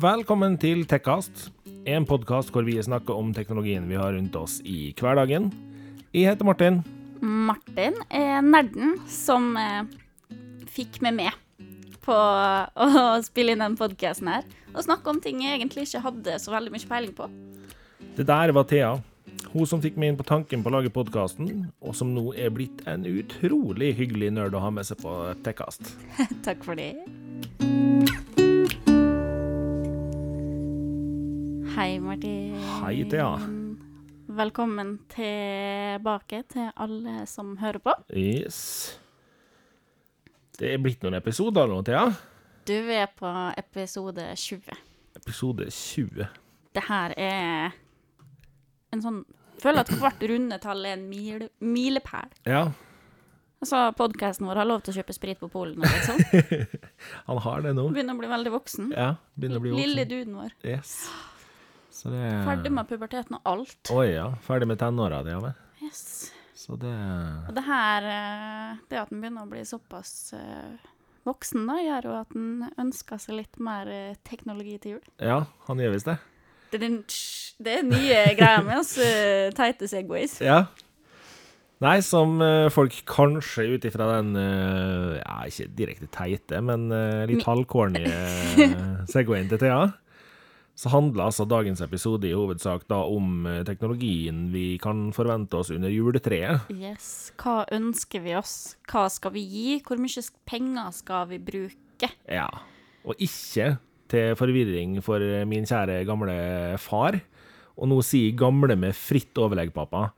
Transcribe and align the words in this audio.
Velkommen 0.00 0.54
til 0.56 0.86
Tekkast, 0.88 1.50
en 1.84 2.06
podkast 2.08 2.48
hvor 2.54 2.64
vi 2.64 2.78
snakker 2.80 3.18
om 3.20 3.34
teknologien 3.36 3.84
vi 3.90 3.98
har 3.98 4.14
rundt 4.14 4.36
oss 4.38 4.54
i 4.64 4.94
hverdagen. 4.96 5.50
Jeg 6.14 6.30
heter 6.30 6.46
Martin. 6.48 6.78
Martin 7.20 7.98
er 8.08 8.38
nerden 8.40 8.94
som 9.10 9.50
eh, 9.60 9.82
fikk 10.72 11.02
meg 11.04 11.18
med 11.18 11.68
på 12.06 12.16
å 12.86 13.18
spille 13.26 13.52
inn 13.52 13.60
den 13.60 13.76
podkasten 13.76 14.30
her. 14.32 14.48
Og 14.72 14.86
snakke 14.86 15.12
om 15.12 15.20
ting 15.20 15.42
jeg 15.44 15.58
egentlig 15.58 15.84
ikke 15.84 16.04
hadde 16.06 16.38
så 16.40 16.54
veldig 16.54 16.72
mye 16.72 16.90
peiling 16.94 17.12
på. 17.18 17.28
Det 18.16 18.24
der 18.30 18.54
var 18.56 18.70
Thea. 18.70 18.94
Hun 19.50 19.68
som 19.68 19.84
fikk 19.84 20.00
meg 20.00 20.14
inn 20.14 20.20
på 20.22 20.28
tanken 20.30 20.64
på 20.64 20.72
å 20.72 20.78
lage 20.78 20.94
podkasten, 20.94 21.66
og 21.84 21.98
som 21.98 22.14
nå 22.16 22.30
er 22.38 22.54
blitt 22.54 22.86
en 22.88 23.04
utrolig 23.04 23.92
hyggelig 24.00 24.32
nerd 24.38 24.56
å 24.56 24.64
ha 24.64 24.72
med 24.72 24.88
seg 24.88 25.02
på 25.04 25.18
Tekkast. 25.44 25.92
Takk 26.46 26.64
for 26.64 26.78
det. 26.78 26.94
Hei, 31.80 32.00
Martin. 32.00 32.58
Hei, 32.82 33.04
Thea. 33.08 33.40
Velkommen 34.26 34.98
tilbake 35.08 36.42
til 36.52 36.66
alle 36.76 37.22
som 37.24 37.54
hører 37.56 37.80
på. 37.80 37.94
Yes. 38.12 38.58
Det 40.60 40.74
er 40.74 40.82
blitt 40.84 41.00
noen 41.00 41.16
episoder 41.16 41.72
nå, 41.72 41.78
Thea. 41.88 42.02
Du 42.68 42.74
er 42.76 43.08
på 43.16 43.32
episode 43.56 44.26
20. 44.42 44.76
Episode 45.22 45.70
20. 45.72 46.28
Det 46.76 46.84
her 46.90 47.16
er 47.16 47.80
en 48.92 49.06
sånn 49.06 49.24
Føler 49.64 49.80
at 49.80 49.96
hvert 50.04 50.28
rundetall 50.28 50.84
er 50.84 50.98
en 50.98 51.08
mil, 51.08 51.48
milepæl. 51.64 52.28
Ja, 52.44 52.66
Altså, 53.60 53.86
podkasten 53.96 54.44
vår 54.48 54.60
har 54.66 54.68
lov 54.68 54.84
til 54.84 54.92
å 54.92 55.00
kjøpe 55.00 55.16
sprit 55.16 55.40
på 55.40 55.48
Polen 55.52 55.80
nå, 55.80 55.88
liksom. 55.88 56.20
han 57.32 57.44
har 57.48 57.64
det 57.64 57.74
nå. 57.80 57.88
Begynner 57.88 58.20
å 58.20 58.20
bli 58.20 58.32
veldig 58.36 58.56
voksen. 58.60 58.94
Ja, 58.96 59.14
begynner 59.32 59.60
å 59.60 59.64
bli 59.64 59.76
voksen. 59.78 59.88
Lille 59.88 60.08
duden 60.12 60.40
vår. 60.44 60.56
Yes. 60.76 60.96
Så 62.00 62.08
det 62.08 62.20
er 62.30 62.44
Ferdig 62.46 62.70
med 62.72 62.88
puberteten 62.88 63.36
og 63.36 63.48
alt. 63.50 63.90
Oi, 63.92 64.14
ja. 64.14 64.30
Ferdig 64.46 64.70
med 64.70 64.80
tenåra 64.80 65.20
di, 65.26 65.34
ja 65.34 65.40
vel. 65.42 65.56
Yes. 65.84 66.30
Så 66.56 66.76
det 66.80 66.92
Og 67.48 67.54
det 67.56 67.64
her, 67.66 68.06
eh, 68.08 68.80
det 68.88 69.02
at 69.02 69.12
en 69.12 69.20
begynner 69.20 69.44
å 69.44 69.50
bli 69.50 69.62
såpass 69.68 70.32
eh, 70.36 70.80
voksen, 71.28 71.66
da, 71.68 71.76
gjør 71.84 72.08
jo 72.08 72.16
at 72.18 72.34
en 72.36 72.66
ønsker 72.80 73.20
seg 73.20 73.40
litt 73.42 73.60
mer 73.60 73.88
eh, 73.92 74.18
teknologi 74.28 74.76
til 74.80 74.96
jul. 74.96 75.06
Ja, 75.20 75.42
han 75.68 75.80
gjør 75.80 75.96
visst 75.96 76.08
det. 76.08 76.18
Det 76.70 76.78
er, 76.78 76.84
den, 76.86 76.98
det 77.60 77.76
er 77.78 77.88
nye 77.88 78.20
greia 78.38 78.60
med 78.64 78.80
oss 78.80 78.94
teite 79.56 79.88
segways. 79.90 80.38
Ja. 80.44 80.64
Nei, 81.80 81.98
som 82.04 82.42
folk 82.68 82.92
kanskje 83.08 83.64
ut 83.72 83.84
ifra 83.88 84.04
den 84.18 84.34
Ja, 84.36 85.38
ikke 85.48 85.64
direkte 85.78 86.08
teite, 86.12 86.58
men 86.60 86.90
litt 87.24 87.46
halvkornige 87.46 88.18
Segwayen 89.14 89.48
til 89.48 89.62
Thea, 89.62 89.86
så 90.80 90.88
handler 90.88 91.26
altså 91.26 91.44
dagens 91.44 91.82
episode 91.84 92.24
i 92.24 92.32
hovedsak 92.32 92.86
da 92.88 93.02
om 93.04 93.44
eh, 93.44 93.60
teknologien 93.68 94.46
vi 94.52 94.78
kan 94.80 95.10
forvente 95.12 95.58
oss 95.58 95.68
under 95.74 95.92
juletreet. 95.92 96.70
Yes. 96.72 97.34
Hva 97.40 97.66
ønsker 97.76 98.22
vi 98.24 98.32
oss? 98.38 98.78
Hva 98.88 99.04
skal 99.12 99.34
vi 99.34 99.42
gi? 99.44 99.74
Hvor 99.84 100.00
mye 100.00 100.24
penger 100.48 100.94
skal 100.96 101.28
vi 101.34 101.40
bruke? 101.50 102.08
Ja. 102.24 102.48
Og 103.04 103.20
ikke 103.20 103.74
til 104.10 104.32
forvirring 104.40 104.96
for 105.04 105.20
eh, 105.20 105.44
min 105.48 105.68
kjære 105.68 106.00
gamle 106.08 106.38
far. 106.80 107.20
Og 107.76 107.92
nå 107.92 108.00
sier 108.04 108.32
gamle 108.40 108.78
med 108.80 108.96
fritt 108.96 109.36
overlegg, 109.36 109.74
pappa. 109.76 110.08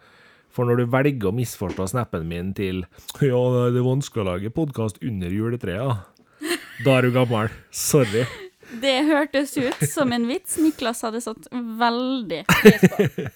For 0.52 0.68
når 0.68 0.84
du 0.84 0.94
velger 0.94 1.32
å 1.32 1.34
misforstå 1.34 1.88
snappen 1.90 2.28
min 2.30 2.54
til 2.54 2.84
Ja, 3.18 3.42
det 3.72 3.82
er 3.82 3.90
vanskelig 3.90 4.22
å 4.22 4.30
lage 4.30 4.54
podkast 4.54 5.02
under 5.02 5.32
juletreet, 5.32 6.06
da 6.86 6.98
er 7.00 7.08
du 7.08 7.14
gammel. 7.18 7.50
Sorry. 7.74 8.28
Det 8.80 8.94
hørtes 9.08 9.52
ut 9.58 9.82
som 9.90 10.12
en 10.12 10.24
vits 10.28 10.56
Niklas 10.62 11.02
hadde 11.04 11.20
satt 11.20 11.48
veldig 11.52 12.42
pris 12.48 12.84
på. 12.88 13.28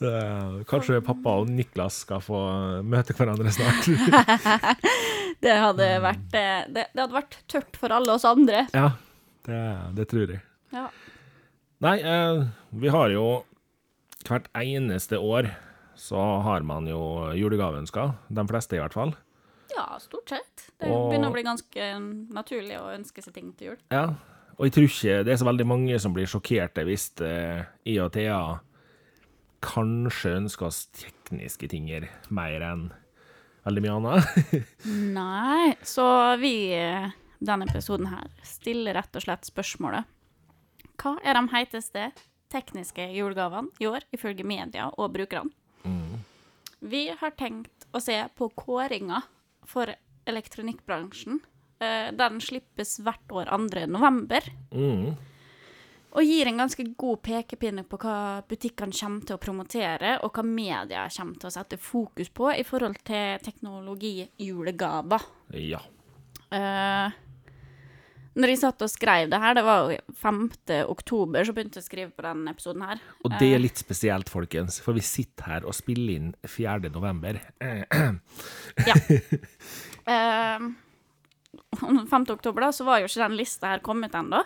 Kanskje 0.70 1.00
pappa 1.04 1.34
og 1.42 1.50
Niklas 1.52 1.98
skal 2.06 2.22
få 2.24 2.38
møte 2.88 3.12
hverandre 3.18 3.50
snart. 3.52 3.88
Det 5.40 5.52
hadde 5.56 5.86
vært, 6.04 6.32
eh, 6.36 6.64
det, 6.68 6.82
det 6.92 7.00
hadde 7.00 7.14
vært 7.16 7.36
tørt 7.48 7.76
for 7.80 7.92
alle 7.96 8.12
oss 8.12 8.26
andre. 8.28 8.66
ja, 8.76 8.90
det, 9.46 9.60
det 9.96 10.04
tror 10.10 10.32
jeg. 10.34 10.40
Ja. 10.74 10.82
Nei, 11.80 11.94
eh, 12.04 12.40
vi 12.82 12.90
har 12.92 13.08
jo 13.14 13.22
hvert 14.28 14.50
eneste 14.60 15.16
år 15.16 15.48
så 15.96 16.20
har 16.44 16.60
man 16.66 16.88
jo 16.90 17.00
julegaveønsker. 17.36 18.12
De 18.28 18.44
fleste, 18.50 18.76
i 18.76 18.82
hvert 18.82 18.96
fall. 18.96 19.14
ja, 19.72 19.86
stort 20.02 20.28
sett. 20.34 20.66
Det 20.80 20.90
Og- 20.92 21.08
begynner 21.12 21.30
å 21.32 21.36
bli 21.38 21.46
ganske 21.46 21.88
naturlig 22.36 22.76
å 22.80 22.90
ønske 22.98 23.24
seg 23.24 23.32
ting 23.36 23.52
til 23.56 23.72
jul. 23.72 23.80
Ja. 23.94 24.06
Og 24.60 24.68
jeg 24.68 24.74
tror 24.76 24.86
ikke 24.90 25.20
det 25.24 25.32
er 25.32 25.38
så 25.40 25.48
veldig 25.48 25.64
mange 25.64 25.98
som 26.02 26.12
blir 26.12 26.28
sjokkerte 26.28 26.84
hvis 26.84 27.06
eh, 27.24 27.62
jeg 27.88 28.02
og 28.04 28.10
Thea 28.12 28.40
kanskje 29.64 30.34
ønsker 30.36 30.68
oss 30.68 30.82
tekniske 30.96 31.68
tinger 31.72 32.10
mer 32.28 32.60
enn 32.64 32.82
veldig 33.64 33.84
mye 33.84 33.94
annet. 33.96 34.58
Nei, 35.16 35.72
så 35.80 36.04
vi 36.40 36.54
eh, 36.76 37.08
denne 37.40 37.68
episoden 37.72 38.10
her 38.12 38.28
stiller 38.44 38.98
rett 39.00 39.16
og 39.16 39.24
slett 39.24 39.48
spørsmålet 39.48 40.04
Hva 41.00 41.14
er 41.24 41.40
de 41.40 41.44
heiteste 41.54 42.10
tekniske 42.52 43.06
julegavene 43.16 43.72
i 43.80 43.88
år, 43.88 44.04
ifølge 44.12 44.44
media 44.44 44.90
og 44.92 45.14
brukerne? 45.16 45.56
Vi 46.80 47.10
har 47.12 47.32
tenkt 47.36 47.88
å 47.92 48.00
se 48.00 48.16
på 48.36 48.48
kåringa 48.56 49.20
for 49.68 49.92
elektronikkbransjen. 50.28 51.40
Eh, 51.80 52.12
Den 52.12 52.40
slippes 52.44 52.98
hvert 53.00 53.32
år 53.32 53.50
2. 53.50 53.86
november. 53.88 54.44
Mm. 54.72 55.16
Og 56.10 56.26
gir 56.26 56.48
en 56.50 56.58
ganske 56.58 56.84
god 56.98 57.20
pekepinne 57.22 57.84
på 57.86 57.98
hva 58.02 58.42
butikkene 58.50 58.96
kommer 58.96 59.26
til 59.26 59.36
å 59.36 59.42
promotere, 59.42 60.16
og 60.24 60.34
hva 60.34 60.42
media 60.44 61.06
kommer 61.14 61.38
til 61.38 61.50
å 61.50 61.54
sette 61.54 61.78
fokus 61.78 62.32
på 62.34 62.50
i 62.50 62.66
forhold 62.66 62.98
til 63.06 63.38
teknologijulegaver. 63.46 65.26
Ja. 65.54 65.84
Uh, 66.50 67.14
når 68.40 68.52
jeg 68.52 68.60
satt 68.64 68.82
og 68.82 68.90
skrev 68.90 69.30
det 69.30 69.38
her, 69.38 69.54
det 69.54 69.62
var 69.66 69.94
jo 69.94 70.16
5. 70.18 70.42
oktober, 70.90 71.46
så 71.46 71.54
begynte 71.54 71.78
jeg 71.78 71.86
å 71.86 71.90
skrive 71.92 72.10
på 72.16 72.26
denne 72.26 72.56
episoden 72.56 72.84
her. 72.88 73.06
Og 73.22 73.38
det 73.38 73.52
er 73.54 73.62
litt 73.62 73.78
spesielt, 73.78 74.30
folkens, 74.30 74.80
for 74.82 74.98
vi 74.98 75.06
sitter 75.06 75.46
her 75.46 75.66
og 75.66 75.78
spiller 75.78 76.16
inn 76.16 76.30
4. 76.42 76.90
november. 76.90 77.38
Ja. 77.62 78.98
Eh, 80.10 80.62
5. 81.80 82.26
oktober, 82.30 82.66
da, 82.66 82.72
så 82.72 82.86
var 82.86 83.00
jo 83.00 83.08
ikke 83.10 83.24
den 83.24 83.38
lista 83.38 83.74
her 83.74 83.82
kommet 83.84 84.14
ennå. 84.14 84.42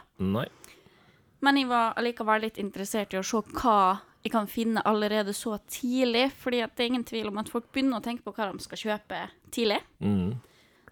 Men 1.45 1.61
jeg 1.61 1.69
var 1.69 1.97
allikevel 2.01 2.47
litt 2.47 2.59
interessert 2.63 3.15
i 3.15 3.21
å 3.21 3.27
se 3.27 3.43
hva 3.59 3.79
jeg 4.25 4.33
kan 4.33 4.47
finne 4.49 4.81
allerede 4.89 5.35
så 5.37 5.59
tidlig. 5.69 6.31
fordi 6.33 6.63
det 6.65 6.81
er 6.81 6.87
ingen 6.89 7.05
tvil 7.05 7.29
om 7.29 7.39
at 7.43 7.51
folk 7.53 7.69
begynner 7.73 8.01
å 8.01 8.05
tenke 8.05 8.25
på 8.25 8.33
hva 8.33 8.49
de 8.53 8.65
skal 8.65 8.81
kjøpe 8.81 9.21
tidlig. 9.53 9.83
Mm. 10.01 10.41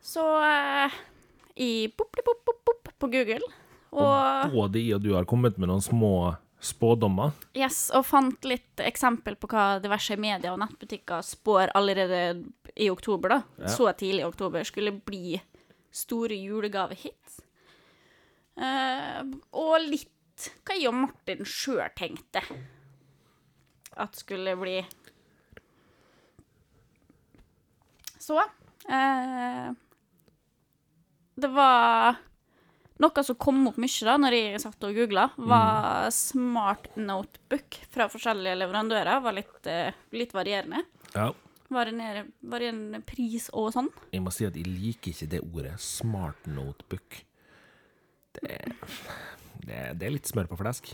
Så 0.02 0.24
eh, 0.44 1.00
jeg 1.56 1.92
pop, 1.96 2.12
pop, 2.12 2.44
pop, 2.44 2.60
pop 2.64 2.92
på 2.98 3.08
Google. 3.08 3.48
Og 3.92 4.52
Både 4.52 4.80
jeg 4.80 4.96
og 4.96 5.04
du 5.04 5.14
har 5.16 5.28
kommet 5.28 5.56
med 5.56 5.70
noen 5.72 5.84
små 5.84 6.34
spådommer. 6.62 7.32
Yes, 7.58 7.88
og 7.96 8.04
fant 8.06 8.44
litt 8.46 8.80
eksempel 8.84 9.34
på 9.40 9.48
hva 9.50 9.80
diverse 9.82 10.14
medier 10.20 10.52
og 10.52 10.60
nettbutikker 10.62 11.24
spår 11.26 11.72
allerede 11.74 12.44
i 12.76 12.88
oktober, 12.92 13.34
da. 13.34 13.40
Ja. 13.64 13.72
Så 13.72 13.88
tidlig 13.98 14.22
i 14.22 14.28
oktober 14.28 14.64
skulle 14.68 14.92
bli 14.92 15.40
store 15.92 16.38
julegavehits. 16.40 17.40
Eh, 18.56 19.20
og 19.56 19.76
litt 19.84 20.10
hva 20.66 20.76
jeg 20.76 20.90
og 20.90 20.98
Martin 21.04 21.46
sjøl 21.46 21.92
tenkte 21.96 22.42
at 24.00 24.16
skulle 24.16 24.54
bli 24.56 24.78
Så 28.22 28.38
eh, 28.40 29.68
Det 31.36 31.50
var 31.52 32.20
noe 33.02 33.24
som 33.26 33.38
kom 33.40 33.64
opp 33.66 33.78
mye 33.82 34.06
da 34.06 34.14
når 34.20 34.36
jeg 34.36 34.60
satt 34.62 34.84
og 34.86 34.94
googla, 34.94 35.24
var 35.36 36.06
smart 36.14 36.92
notebook 36.94 37.80
fra 37.90 38.06
forskjellige 38.12 38.60
leverandører. 38.60 39.24
Var 39.24 39.34
litt, 39.34 39.66
eh, 39.66 39.96
litt 40.14 40.34
varierende. 40.36 40.84
Ja. 41.16 41.32
Varierende, 41.72 42.26
varierende 42.52 43.00
pris 43.06 43.48
og 43.56 43.70
sånn. 43.72 43.88
Jeg 44.12 44.24
må 44.24 44.32
si 44.34 44.44
at 44.44 44.56
jeg 44.58 44.68
liker 44.68 45.14
ikke 45.14 45.30
det 45.32 45.40
ordet 45.46 45.76
smart 45.80 46.48
notebook. 46.50 47.22
Det, 48.36 48.58
det, 49.64 49.78
det 49.96 50.08
er 50.08 50.14
litt 50.14 50.28
smør 50.28 50.50
på 50.50 50.58
flesk. 50.60 50.92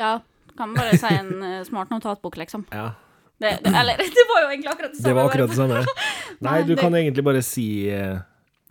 Ja, 0.00 0.18
kan 0.56 0.72
bare 0.76 0.96
si 1.00 1.10
en 1.12 1.42
eh, 1.42 1.60
smart 1.68 1.92
notatbok, 1.92 2.36
liksom. 2.40 2.64
Ja. 2.72 2.94
Det, 3.38 3.58
det, 3.64 3.72
eller, 3.76 3.96
det 4.18 4.26
var 4.30 4.42
jo 4.42 4.48
egentlig 4.48 4.72
akkurat 4.72 4.92
det 4.92 5.02
samme. 5.02 5.08
Det 5.08 5.14
var 5.14 5.30
akkurat 5.30 5.50
det 5.50 5.56
samme. 5.56 5.84
Nei, 6.48 6.58
du 6.68 6.76
kan 6.76 6.94
egentlig 6.94 7.24
bare 7.24 7.42
si 7.44 7.68
eh, 7.92 8.18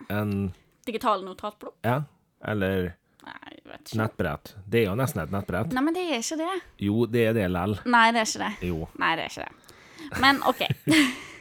en 0.09 0.53
Digital 0.85 1.25
notatblokk. 1.25 1.77
Ja, 1.85 2.03
eller 2.45 2.91
Nei, 3.25 3.53
nettbrett. 3.97 4.55
Det 4.69 4.83
er 4.83 4.89
jo 4.91 4.97
nesten 4.97 5.23
et 5.23 5.31
nettbrett. 5.33 5.73
Nei, 5.73 5.81
men 5.85 5.95
det 5.97 6.03
er 6.05 6.21
ikke 6.21 6.37
det. 6.41 6.57
Jo, 6.85 7.05
det 7.09 7.23
er 7.31 7.37
det 7.37 7.47
lell. 7.53 7.77
Nei, 7.89 8.07
det 8.13 8.21
er 8.21 8.29
ikke 8.29 8.43
det. 8.43 8.69
Jo. 8.69 8.89
Nei, 9.01 9.13
det 9.17 9.25
er 9.25 9.33
ikke 9.33 9.47
det. 9.47 10.19
Men 10.21 10.43
OK. 10.45 10.61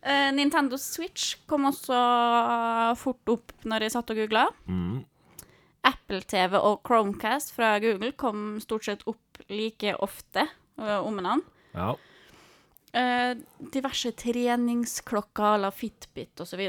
Eh, 0.00 0.32
Nintendo 0.32 0.78
Switch 0.80 1.36
kom 1.46 1.66
også 1.68 1.96
fort 3.00 3.28
opp 3.32 3.52
når 3.68 3.78
jeg 3.84 3.92
satt 3.96 4.12
og 4.12 4.18
googla. 4.22 4.44
Mm. 4.70 4.98
Apple 5.86 6.22
TV 6.28 6.52
og 6.58 6.82
Chromecast 6.86 7.54
fra 7.56 7.78
Google 7.80 8.12
kom 8.18 8.60
stort 8.62 8.84
sett 8.88 9.02
opp 9.08 9.38
like 9.48 9.94
ofte 10.04 10.42
uh, 10.80 11.00
om 11.00 11.14
hverandre. 11.16 11.46
Ja. 11.72 11.94
Uh, 12.90 13.32
diverse 13.72 14.10
treningsklokker 14.18 15.54
à 15.54 15.56
la 15.62 15.70
Fitbit 15.72 16.40
osv. 16.42 16.60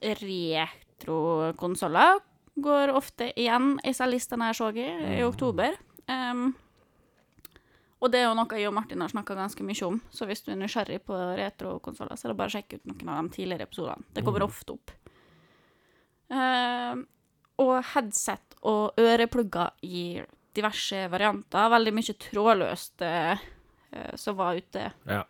Retrokonsoller 0.00 2.12
går 2.60 2.88
ofte 2.92 3.32
igjen 3.38 3.80
i 3.86 3.92
sa 3.96 4.06
listene 4.10 4.46
jeg 4.50 4.56
så 4.58 4.68
i, 4.74 4.88
i 5.20 5.22
oktober. 5.24 5.70
Em, 6.10 6.54
og 8.00 8.12
det 8.12 8.22
er 8.22 8.28
jo 8.28 8.34
noe 8.36 8.56
jeg 8.58 8.68
og 8.70 8.74
Martin 8.74 9.04
har 9.04 9.12
snakka 9.12 9.36
ganske 9.36 9.64
mye 9.66 9.86
om, 9.86 10.00
så 10.10 10.26
hvis 10.28 10.44
du 10.46 10.50
er 10.54 10.60
nysgjerrig 10.60 11.02
på 11.04 11.16
retrokonsoller, 11.36 12.16
så 12.16 12.26
er 12.26 12.32
det 12.32 12.38
bare 12.40 12.52
å 12.52 12.54
sjekke 12.56 12.80
ut 12.80 12.90
noen 12.90 13.12
av 13.12 13.22
de 13.22 13.34
tidligere 13.36 13.68
episodene. 13.68 14.08
Det 14.16 14.24
kommer 14.24 14.46
ofte 14.46 14.76
opp. 14.76 14.94
Uh, 16.30 17.02
og 17.60 17.74
headset 17.92 18.56
og 18.70 19.00
øreplugger 19.00 19.74
i 19.84 20.04
diverse 20.56 21.02
varianter. 21.12 21.68
Veldig 21.74 21.92
mye 21.94 22.14
trådløst 22.24 23.04
eh, 23.04 23.42
som 24.18 24.38
var 24.38 24.56
ute 24.56 24.86
ja. 25.04 25.20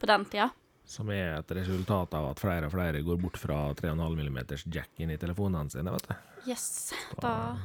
på 0.00 0.08
den 0.08 0.24
tida. 0.32 0.48
Som 0.88 1.10
er 1.12 1.34
et 1.36 1.50
resultat 1.52 2.14
av 2.16 2.30
at 2.30 2.40
flere 2.40 2.68
og 2.68 2.72
flere 2.72 3.02
går 3.04 3.18
bort 3.20 3.36
fra 3.36 3.58
3,5 3.76 4.22
mm 4.24 4.38
jack 4.72 5.02
inn 5.04 5.12
i 5.12 5.18
telefonene 5.20 5.68
sine, 5.70 5.92
vet 5.92 6.08
du. 6.08 6.14
Yes. 6.48 6.94
Da 7.20 7.58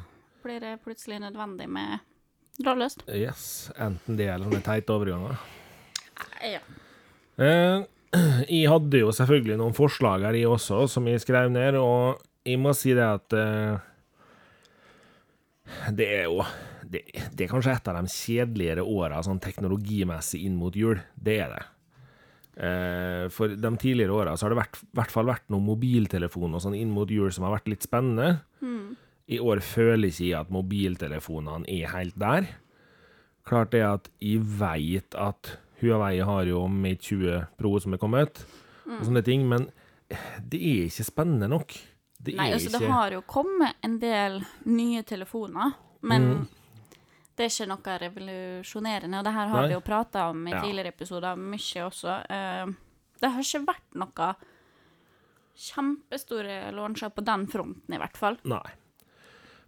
blir 0.43 0.59
det 0.59 0.77
plutselig 0.83 1.21
nødvendig 1.23 1.69
med 1.71 2.03
trådløst. 2.61 3.05
Yes. 3.09 3.71
Enten 3.81 4.19
det 4.19 4.29
eller 4.29 4.49
sånne 4.49 4.63
teite 4.65 4.95
overganger. 4.95 5.39
Ja. 6.43 6.61
Eh, 7.41 7.85
jeg 8.57 8.69
hadde 8.69 9.01
jo 9.01 9.13
selvfølgelig 9.15 9.57
noen 9.61 9.77
forslag 9.77 10.27
her, 10.27 10.37
jeg 10.37 10.51
også, 10.51 10.83
som 10.91 11.07
jeg 11.09 11.23
skrev 11.23 11.49
ned, 11.53 11.79
og 11.81 12.21
jeg 12.45 12.59
må 12.61 12.75
si 12.77 12.93
det 12.93 13.07
at 13.07 13.35
eh, 13.39 13.89
Det 15.95 16.07
er 16.19 16.25
jo 16.27 16.43
det, 16.83 17.01
det 17.33 17.45
er 17.45 17.49
kanskje 17.49 17.73
et 17.73 17.87
av 17.89 17.97
de 17.97 18.11
kjedeligere 18.11 18.83
åra 18.85 19.21
sånn 19.25 19.39
teknologimessig 19.41 20.43
inn 20.45 20.57
mot 20.59 20.75
jul. 20.77 20.99
Det 21.15 21.37
er 21.41 21.55
det. 21.55 21.63
Eh, 22.53 23.23
for 23.33 23.49
de 23.49 23.71
tidligere 23.81 24.13
åra 24.13 24.35
har 24.37 24.53
det 24.53 24.59
i 24.59 24.81
hvert 24.99 25.13
fall 25.13 25.25
vært 25.25 25.47
noen 25.49 25.65
mobiltelefoner 25.71 26.59
og 26.59 26.65
sånn 26.67 26.77
inn 26.77 26.91
mot 26.93 27.09
jul 27.09 27.31
som 27.33 27.47
har 27.47 27.55
vært 27.55 27.71
litt 27.73 27.87
spennende. 27.87 28.43
I 29.31 29.39
år 29.39 29.61
føler 29.63 30.09
ikke 30.09 30.27
jeg 30.29 30.39
at 30.39 30.49
mobiltelefonene 30.51 31.69
er 31.71 31.91
helt 31.93 32.17
der. 32.19 32.47
Klart 33.47 33.71
det 33.71 33.83
at 33.85 34.09
jeg 34.23 34.41
veit 34.59 35.15
at 35.19 35.53
Huawei 35.81 36.17
har 36.23 36.47
jo 36.47 36.65
Mate 36.71 37.01
20 37.09 37.39
Pro 37.59 37.73
som 37.83 37.93
er 37.95 37.99
kommet, 38.01 38.43
og 38.87 39.01
sånne 39.07 39.23
ting, 39.23 39.45
men 39.49 39.69
det 40.47 40.59
er 40.59 40.85
ikke 40.87 41.03
spennende 41.07 41.47
nok. 41.51 41.73
Det 42.23 42.35
Nei, 42.37 42.49
er 42.51 42.55
altså, 42.55 42.71
det 42.79 42.87
har 42.91 43.11
jo 43.17 43.21
kommet 43.27 43.75
en 43.83 43.97
del 43.99 44.37
nye 44.71 45.01
telefoner, 45.03 45.73
men 46.07 46.47
det 47.35 47.47
er 47.47 47.51
ikke 47.51 47.67
noe 47.71 47.97
revolusjonerende, 48.05 49.19
og 49.19 49.27
det 49.27 49.33
her 49.35 49.51
har 49.51 49.61
Nei. 49.65 49.67
vi 49.71 49.75
jo 49.75 49.83
prata 49.83 50.29
om 50.31 50.47
i 50.47 50.51
Ja. 50.51 50.61
tidligere 50.61 50.93
episoder 50.93 51.35
mye 51.35 51.83
også. 51.87 52.15
Eh, 52.29 52.65
det 53.19 53.31
har 53.31 53.41
ikke 53.43 53.65
vært 53.67 53.99
noe 53.99 54.29
kjempestore 55.55 56.71
launcher 56.75 57.09
på 57.09 57.23
den 57.25 57.47
fronten, 57.47 57.93
i 57.93 57.99
hvert 57.99 58.17
fall. 58.17 58.37
Nei. 58.45 58.63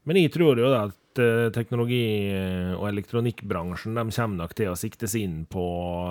Men 0.05 0.19
jeg 0.19 0.31
tror 0.35 0.59
jo 0.61 0.69
da 0.69 0.83
at 0.89 1.21
eh, 1.21 1.47
teknologi- 1.55 2.75
og 2.77 2.85
elektronikkbransjen 2.91 3.97
de 3.97 4.03
kommer 4.11 4.43
nok 4.43 4.53
til 4.57 4.69
å 4.71 4.77
sikte 4.79 5.09
seg 5.09 5.25
inn 5.25 5.37
på 5.49 5.63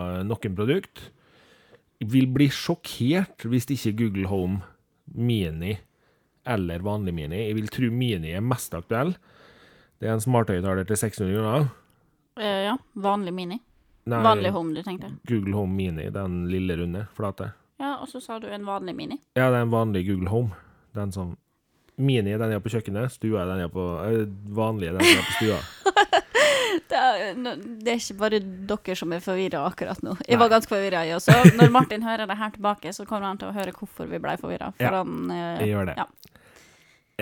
eh, 0.03 0.23
noen 0.27 0.57
produkt. 0.59 1.11
Jeg 2.03 2.11
vil 2.11 2.27
bli 2.35 2.49
sjokkert 2.53 3.47
hvis 3.49 3.69
ikke 3.71 3.95
Google 4.03 4.31
Home 4.33 4.63
Mini 5.15 5.77
eller 6.45 6.83
vanlig 6.85 7.15
Mini 7.17 7.39
Jeg 7.47 7.55
vil 7.57 7.71
tro 7.73 7.89
Mini 7.93 8.35
er 8.37 8.43
mest 8.45 8.75
aktuell. 8.77 9.15
Det 10.01 10.09
er 10.11 10.17
en 10.17 10.25
smarthøyttaler 10.25 10.85
til 10.89 10.99
600 11.01 11.39
kroner. 11.39 11.69
Eh, 12.37 12.65
ja, 12.67 12.75
vanlig 12.99 13.33
mini. 13.33 13.61
Nei, 14.11 14.19
Vanlig 14.21 14.51
home, 14.53 14.75
du 14.77 14.83
tenkte. 14.85 15.09
Google 15.25 15.55
Home 15.57 15.73
Mini, 15.79 16.11
den 16.13 16.43
lille 16.51 16.77
runde, 16.77 17.07
flate. 17.17 17.53
Ja, 17.81 17.95
og 18.03 18.11
så 18.11 18.21
sa 18.21 18.37
du 18.43 18.51
en 18.53 18.67
vanlig 18.67 18.93
mini. 18.99 19.17
Ja, 19.33 19.47
det 19.49 19.63
er 19.63 19.65
en 19.65 19.73
vanlig 19.73 20.03
Google 20.11 20.29
Home. 20.29 20.53
Den 20.93 21.15
som 21.15 21.37
Mini 21.97 22.33
er 22.35 22.41
den 22.43 22.51
jeg 22.51 22.59
har 22.59 22.65
på 22.65 22.73
kjøkkenet, 22.75 23.13
stua 23.15 23.43
er 23.45 23.51
den 23.53 23.61
jeg 23.63 23.69
har 23.69 23.75
på 23.75 23.85
øh, 24.03 24.25
Vanlig 24.57 24.89
er 24.91 24.97
den 24.99 25.07
jeg 25.07 25.21
har 25.21 25.29
på 25.29 25.39
stua. 25.39 25.61
Det 26.91 26.99
er, 27.01 27.37
no, 27.39 27.53
det 27.57 27.91
er 27.93 27.99
ikke 28.01 28.17
bare 28.19 28.39
dere 28.69 28.95
som 28.99 29.13
er 29.15 29.21
forvirra 29.23 29.61
akkurat 29.67 30.01
nå. 30.05 30.13
Jeg 30.27 30.35
Nei. 30.35 30.41
var 30.43 30.51
ganske 30.53 30.71
forvirra, 30.71 31.05
jeg 31.07 31.17
også. 31.17 31.37
Når 31.57 31.71
Martin 31.73 32.03
hører 32.09 32.27
det 32.29 32.37
her 32.39 32.51
tilbake, 32.55 32.93
så 32.95 33.07
kommer 33.09 33.29
han 33.31 33.39
til 33.41 33.49
å 33.49 33.55
høre 33.55 33.73
hvorfor 33.75 34.09
vi 34.11 34.19
ble 34.23 34.35
forvirra. 34.41 34.69
For 34.77 34.85
Ja, 34.85 35.01
han 35.01 35.31
eh, 35.33 35.63
Jeg 35.63 35.71
gjør 35.71 35.89
det. 35.91 35.95
Ja. 36.03 36.41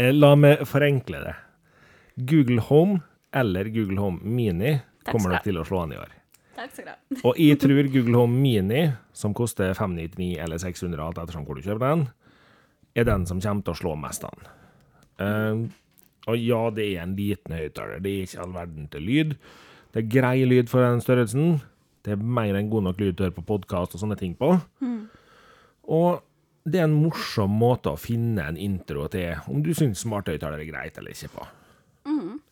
Eh, 0.02 0.08
La 0.16 0.32
meg 0.40 0.64
forenkle 0.68 1.20
det. 1.24 1.34
Google 2.32 2.64
Home 2.68 2.98
eller 3.32 3.70
Google 3.72 4.00
Home 4.02 4.20
Mini 4.24 4.74
kommer 5.08 5.36
nok 5.36 5.46
til 5.46 5.60
å 5.60 5.66
slå 5.68 5.84
an 5.84 5.94
i 5.94 6.00
år. 6.00 6.16
Takk 6.56 6.72
skal 6.74 6.88
du 6.88 6.92
ha. 6.92 6.96
Og 7.30 7.38
jeg 7.40 7.60
tror 7.62 7.92
Google 7.92 8.18
Home 8.24 8.40
Mini, 8.42 8.82
som 9.16 9.36
koster 9.36 9.76
599 9.78 10.32
eller 10.42 10.60
600 10.64 11.06
alt 11.06 11.22
ettersom 11.22 11.46
hvor 11.48 11.60
du 11.60 11.64
kjøper 11.64 11.86
den, 11.86 12.08
er 12.96 13.08
den 13.08 13.28
som 13.28 13.40
kommer 13.40 13.68
til 13.68 13.76
å 13.76 13.80
slå 13.84 13.94
mest 14.00 14.24
an. 14.28 14.50
Eh, 15.22 15.62
og 16.30 16.38
ja, 16.38 16.62
det 16.74 16.88
er 16.92 17.04
en 17.04 17.14
liten 17.18 17.56
høyttaler. 17.56 18.02
Det 18.02 18.12
er 18.12 18.26
ikke 18.26 18.42
all 18.44 18.56
verden 18.56 18.90
til 18.92 19.06
lyd. 19.06 19.36
Det 19.92 20.02
er 20.02 20.12
grei 20.12 20.36
lyd 20.48 20.70
for 20.72 20.84
den 20.84 21.02
størrelsen. 21.04 21.56
Det 22.02 22.14
er 22.14 22.28
mer 22.38 22.58
enn 22.58 22.70
god 22.70 22.88
nok 22.88 23.00
lyd 23.00 23.16
til 23.16 23.24
å 23.24 23.28
høre 23.28 23.38
på 23.38 23.48
podkast 23.54 23.96
og 23.96 24.02
sånne 24.02 24.18
ting 24.18 24.36
på. 24.38 24.54
Og 25.92 26.22
det 26.62 26.78
er 26.78 26.86
en 26.86 26.94
morsom 26.94 27.50
måte 27.58 27.90
å 27.90 27.98
finne 27.98 28.44
en 28.46 28.58
intro 28.60 29.08
til 29.10 29.34
om 29.50 29.64
du 29.66 29.72
syns 29.74 30.04
smarthøyttaler 30.04 30.62
er 30.62 30.70
greit 30.70 30.98
eller 30.98 31.14
ikke 31.14 31.32
på. 31.34 31.48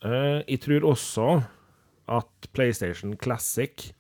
Eh, 0.07 0.41
jeg 0.49 0.61
tror 0.65 0.87
også 0.93 1.29
at 2.11 2.51
PlayStation 2.57 3.15
Classic, 3.21 3.93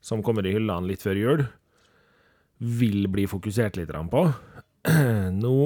som 0.00 0.22
kommer 0.24 0.46
i 0.46 0.54
hyllene 0.54 0.88
litt 0.90 1.04
før 1.04 1.20
jul, 1.20 1.44
vil 2.58 3.06
bli 3.12 3.26
fokusert 3.28 3.76
litt 3.78 3.92
på. 4.10 4.22
Nå 5.42 5.56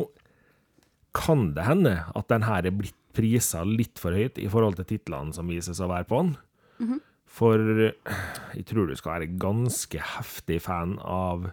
kan 1.17 1.53
det 1.57 1.65
hende 1.67 1.95
at 2.17 2.29
den 2.31 2.45
her 2.47 2.67
er 2.69 2.75
blitt 2.77 2.97
prisa 3.17 3.65
litt 3.67 3.99
for 3.99 4.15
høyt 4.15 4.39
i 4.39 4.47
forhold 4.51 4.77
til 4.79 4.87
titlene 4.93 5.35
som 5.35 5.49
vises 5.51 5.81
å 5.83 5.89
være 5.91 6.07
på 6.11 6.21
den. 6.23 7.01
For 7.31 7.59
jeg 7.61 8.65
tror 8.67 8.89
du 8.91 8.95
skal 8.99 9.17
være 9.21 9.33
ganske 9.43 9.99
heftig 10.17 10.61
fan 10.65 10.97
av 11.03 11.51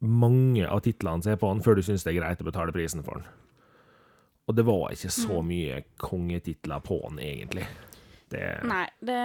mange 0.00 0.64
av 0.66 0.80
titlene 0.86 1.22
som 1.22 1.32
er 1.34 1.38
på 1.42 1.50
den, 1.52 1.62
før 1.62 1.76
du 1.78 1.82
syns 1.86 2.02
det 2.06 2.14
er 2.14 2.20
greit 2.22 2.40
å 2.42 2.46
betale 2.48 2.72
prisen 2.74 3.02
for 3.06 3.20
den. 3.20 3.28
Og 4.48 4.56
det 4.58 4.64
var 4.66 4.90
ikke 4.94 5.10
så 5.14 5.42
mye 5.46 5.82
kongetitler 6.02 6.80
på 6.82 6.96
den, 7.08 7.20
egentlig. 7.22 7.66
Det, 8.32 8.42
Nei, 8.66 8.86
det 9.04 9.18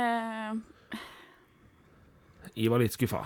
jeg 2.55 2.69
var 2.71 2.81
litt 2.83 2.93
skuffa. 2.95 3.23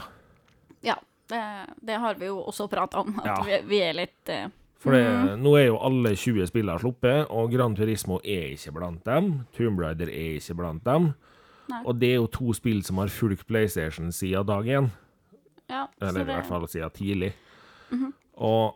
Ja. 0.86 0.96
Det, 1.30 1.40
det 1.86 1.98
har 2.02 2.16
vi 2.18 2.26
jo 2.26 2.40
også 2.50 2.66
prata 2.72 3.04
om, 3.04 3.12
at 3.22 3.28
Ja. 3.28 3.36
vi, 3.46 3.58
vi 3.70 3.80
er 3.86 3.94
litt 3.94 4.30
eh, 4.34 4.48
For 4.80 4.96
det, 4.96 5.04
nå 5.44 5.52
er 5.60 5.66
jo 5.68 5.80
alle 5.84 6.14
20 6.16 6.46
spillere 6.48 6.80
sluppet, 6.80 7.26
og 7.36 7.52
Gran 7.52 7.74
Turismo 7.76 8.22
er 8.24 8.54
ikke 8.54 8.72
blant 8.78 9.02
dem. 9.08 9.32
Tomb 9.58 9.82
Raider 9.84 10.08
er 10.08 10.38
ikke 10.40 10.56
blant 10.56 10.86
dem. 10.88 11.10
Nei. 11.70 11.82
Og 11.86 11.98
det 12.00 12.14
er 12.14 12.20
jo 12.22 12.30
to 12.32 12.54
spill 12.56 12.80
som 12.88 12.98
har 13.04 13.12
fulgt 13.14 13.44
PlayStation 13.50 14.12
siden 14.16 14.48
dag 14.48 14.70
én. 14.80 14.88
Ja, 15.70 15.84
Eller 16.00 16.10
Eller 16.10 16.22
i 16.22 16.30
hvert 16.32 16.48
fall 16.48 16.68
siden 16.72 16.90
tidlig. 16.96 17.34
Og 18.40 18.76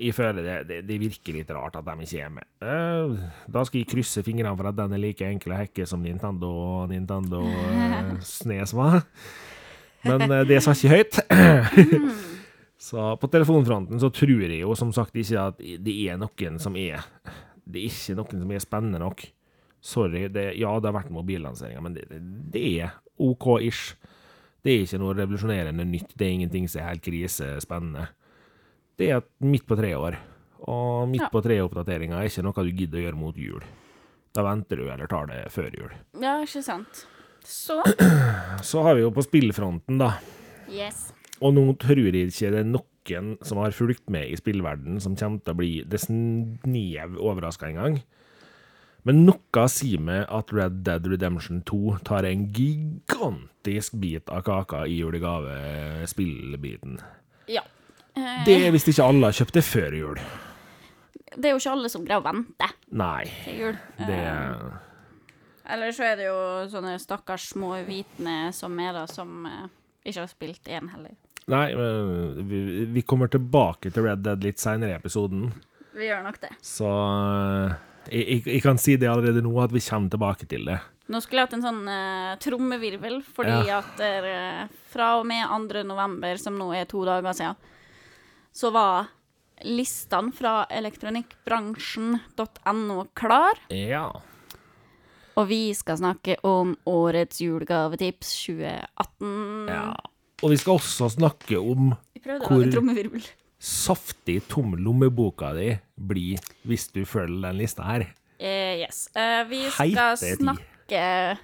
jeg 0.00 0.14
føler 0.14 0.42
det, 0.42 0.56
det, 0.68 0.76
det 0.88 0.98
virker 1.00 1.34
litt 1.36 1.50
rart 1.54 1.76
at 1.80 1.84
de 1.88 2.04
ikke 2.04 2.20
er 2.24 2.30
med. 2.32 2.46
Eh, 2.62 3.24
Da 3.52 3.64
skal 3.64 3.80
jeg 3.82 3.88
krysse 3.90 4.22
fingrene 4.26 4.56
for 4.56 4.68
at 4.68 4.76
den 4.78 4.92
er 4.96 5.00
like 5.02 5.26
enkel 5.26 5.52
å 5.54 5.58
hacke 5.62 5.86
som 5.88 6.02
Nintendo 6.04 6.50
og 6.52 6.92
Nintendo 6.92 7.42
eh, 7.48 8.12
Snes 8.36 8.72
var. 8.76 9.00
Men 10.04 10.28
eh, 10.30 10.44
det 10.48 10.60
sa 10.64 10.76
ikke 10.76 10.92
høyt. 10.92 11.20
Så 12.82 13.02
på 13.22 13.28
telefonfronten 13.30 14.00
så 14.02 14.10
tror 14.10 14.42
jeg 14.42 14.58
jo 14.64 14.74
som 14.78 14.90
sagt 14.94 15.14
ikke 15.14 15.38
at 15.52 15.60
det 15.62 15.94
er 16.10 16.18
noen 16.18 16.56
som 16.62 16.74
er 16.80 17.04
Det 17.62 17.78
er 17.78 17.92
ikke 17.92 18.16
noen 18.18 18.40
som 18.42 18.50
er 18.56 18.64
spennende 18.64 18.98
nok. 18.98 19.22
Sorry. 19.82 20.24
Det, 20.34 20.48
ja, 20.58 20.72
det 20.82 20.90
har 20.90 20.96
vært 20.96 21.12
mobillanseringer, 21.14 21.82
men 21.82 21.94
det, 21.94 22.08
det, 22.10 22.62
er 22.82 22.96
OK-ish. 23.22 23.94
Det 24.62 24.74
er 24.74 24.82
ikke 24.84 24.98
noe 25.02 25.14
revolusjonerende 25.18 25.86
nytt. 25.86 26.10
Det 26.18 26.26
er 26.26 26.34
ingenting 26.40 26.66
som 26.70 26.82
er 26.82 26.90
helt 26.90 27.04
krisespennende. 27.06 28.08
Det 28.98 29.12
er 29.14 29.22
midt 29.46 29.66
på 29.66 29.78
tre 29.78 29.94
år. 29.98 30.18
Og 30.66 31.08
midt 31.10 31.24
Ja. 31.24 31.30
på 31.30 31.42
tre-oppdateringa 31.42 32.18
er 32.18 32.30
ikke 32.30 32.44
noe 32.46 32.66
du 32.66 32.70
gidder 32.74 32.98
å 32.98 33.06
gjøre 33.06 33.18
mot 33.22 33.38
jul. 33.38 33.62
Da 34.34 34.42
venter 34.46 34.78
du, 34.82 34.84
eller 34.90 35.06
tar 35.10 35.26
det 35.30 35.40
før 35.54 35.70
jul. 35.74 35.90
ja, 36.22 36.36
ikke 36.42 36.62
sant. 36.62 37.06
Så 37.46 37.78
Så 38.62 38.82
har 38.82 38.94
vi 38.94 39.02
jo 39.02 39.10
på 39.10 39.22
spillfronten, 39.22 39.98
da. 39.98 40.16
Yes. 40.70 41.12
Og 41.42 41.54
nå 41.56 41.64
tror 41.82 41.98
jeg 41.98 42.14
ikke 42.30 42.52
det 42.54 42.60
er 42.62 42.68
noen 42.70 43.32
som 43.42 43.58
har 43.58 43.74
fulgt 43.74 44.06
med 44.14 44.30
i 44.30 44.36
spillverden 44.38 45.00
som 45.02 45.16
kommer 45.18 45.42
til 45.42 45.54
å 45.54 45.58
bli 45.58 45.70
det 45.90 45.98
snev 46.04 47.16
overraska 47.18 47.66
engang. 47.72 47.98
Men 49.02 49.24
noe 49.26 49.64
sier 49.66 49.98
meg 49.98 50.28
at 50.30 50.52
Red 50.54 50.84
Dead 50.86 51.02
Redemption 51.10 51.58
2 51.66 51.96
tar 52.06 52.22
en 52.28 52.44
gigantisk 52.54 53.96
bit 53.98 54.30
av 54.30 54.44
kaka 54.46 54.84
i 54.86 55.00
julegavespillbiten. 55.00 57.00
Ja. 57.50 57.64
Eh, 58.14 58.44
Det 58.46 58.60
er 58.66 58.70
hvis 58.70 58.86
ikke 58.88 59.02
alle 59.08 59.26
har 59.26 59.32
kjøpt 59.40 59.54
det 59.58 59.64
før 59.66 59.92
jul. 59.98 60.18
det 61.36 61.48
er 61.48 61.52
jo 61.56 61.60
ikke 61.62 61.72
alle 61.72 61.88
som 61.88 62.04
greier 62.04 62.20
å 62.20 62.24
vente 62.28 62.66
Nei, 62.92 63.24
til 63.44 63.54
jul. 63.58 63.76
det 63.98 64.18
Eh, 64.20 64.56
Eller 65.72 65.92
så 65.92 66.02
er 66.04 66.16
det 66.16 66.24
jo 66.26 66.68
sånne 66.68 66.98
stakkars 67.00 67.48
små 67.54 67.82
vitne 67.86 68.52
som 68.52 68.78
er 68.80 68.92
da, 68.92 69.06
som 69.06 69.46
eh, 69.46 69.68
ikke 70.04 70.20
har 70.20 70.26
spilt 70.28 70.64
én 70.68 70.88
heller. 70.90 71.14
Nei, 71.50 71.74
vi, 72.94 73.02
kommer 73.02 73.26
tilbake 73.26 73.90
til 73.90 74.04
Red 74.06 74.22
Dead 74.22 74.44
litt 74.46 74.62
seinere 74.62 74.94
i 74.94 74.98
episoden, 74.98 75.50
Vi 75.92 76.06
gjør 76.06 76.22
nok 76.22 76.38
det. 76.40 76.48
så 76.62 76.86
eh, 76.86 77.72
jeg, 78.14 78.42
jeg, 78.46 78.62
kan 78.62 78.78
si 78.78 78.94
det 78.96 79.08
allerede 79.10 79.42
nå, 79.42 79.50
at 79.62 79.72
vi 79.74 79.80
kommer 79.82 80.08
tilbake 80.12 80.46
til 80.50 80.64
det. 80.70 80.78
Nå 81.10 81.18
skulle 81.20 81.40
jeg 81.42 81.46
hatt 81.48 81.56
en 81.58 81.66
sånn 81.66 81.88
uh, 81.90 82.36
trommevirvel, 82.40 83.22
fordi 83.26 83.66
Ja. 83.68 83.78
at 83.82 84.00
eh, 84.00 84.66
fra 84.92 85.16
og 85.18 85.26
med 85.26 85.46
2. 85.50 85.82
november, 85.88 86.36
som 86.38 86.54
nå 86.58 86.72
er 86.78 86.84
to 86.90 87.04
dager 87.04 87.32
siden, 87.36 87.54
så 88.54 88.70
var 88.72 89.06
listene 89.66 90.32
fra 90.34 90.66
elektronikkbransjen.no 90.70 93.04
klar. 93.18 93.58
Ja. 93.68 94.12
Og 95.36 95.48
vi 95.48 95.74
skal 95.74 95.96
snakke 95.98 96.36
om 96.46 96.76
årets 96.86 97.40
julegavetips 97.42 98.46
2018. 98.46 99.68
ja. 99.68 99.94
Og 100.42 100.50
vi 100.50 100.58
skal 100.58 100.78
også 100.78 101.08
snakke 101.14 101.58
om 101.60 101.92
Hvor- 102.22 103.30
saftig 103.62 104.40
tom 104.50 104.74
lommeboka 104.74 105.52
di 105.54 105.78
blir 105.96 106.40
hvis 106.66 106.88
du 106.90 107.04
følger 107.06 107.48
den 107.52 107.60
lista 107.60 107.86
her. 107.86 108.08
Uh, 108.42 108.74
yes. 108.82 109.04
Uh, 109.14 109.44
vi 109.48 109.70
skal 109.70 110.16
tid. 110.18 110.40
snakke 110.42 111.38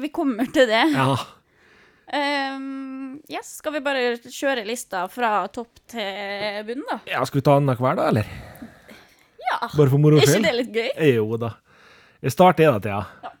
vi, 0.00 0.08
kommer 0.14 0.46
til 0.54 0.68
det. 0.70 0.84
Ja. 0.94 1.16
Um, 2.06 3.16
yes, 3.26 3.56
skal 3.58 3.74
vi 3.74 3.80
bare 3.82 4.14
kjøre 4.22 4.62
lista 4.66 5.08
fra 5.10 5.40
topp 5.50 5.80
til 5.90 6.62
bunn, 6.68 6.84
da? 6.86 7.00
ja 7.10 7.24
skal 7.26 7.40
vi 7.40 7.46
ta 7.48 7.56
annenhver, 7.58 7.98
da, 7.98 8.06
eller? 8.12 8.30
Ja. 9.42 9.58
Bare 9.72 9.90
for 9.90 9.98
moro 9.98 10.20
Er 10.20 10.26
ikke 10.26 10.44
det 10.46 10.54
litt 10.60 10.70
gøy? 10.74 10.90
Jo 11.16 11.36
da. 11.40 11.56
Jeg 12.22 12.34
starter 12.34 12.76
da, 12.76 12.78
Thea. 12.82 13.00
Ja. 13.26 13.35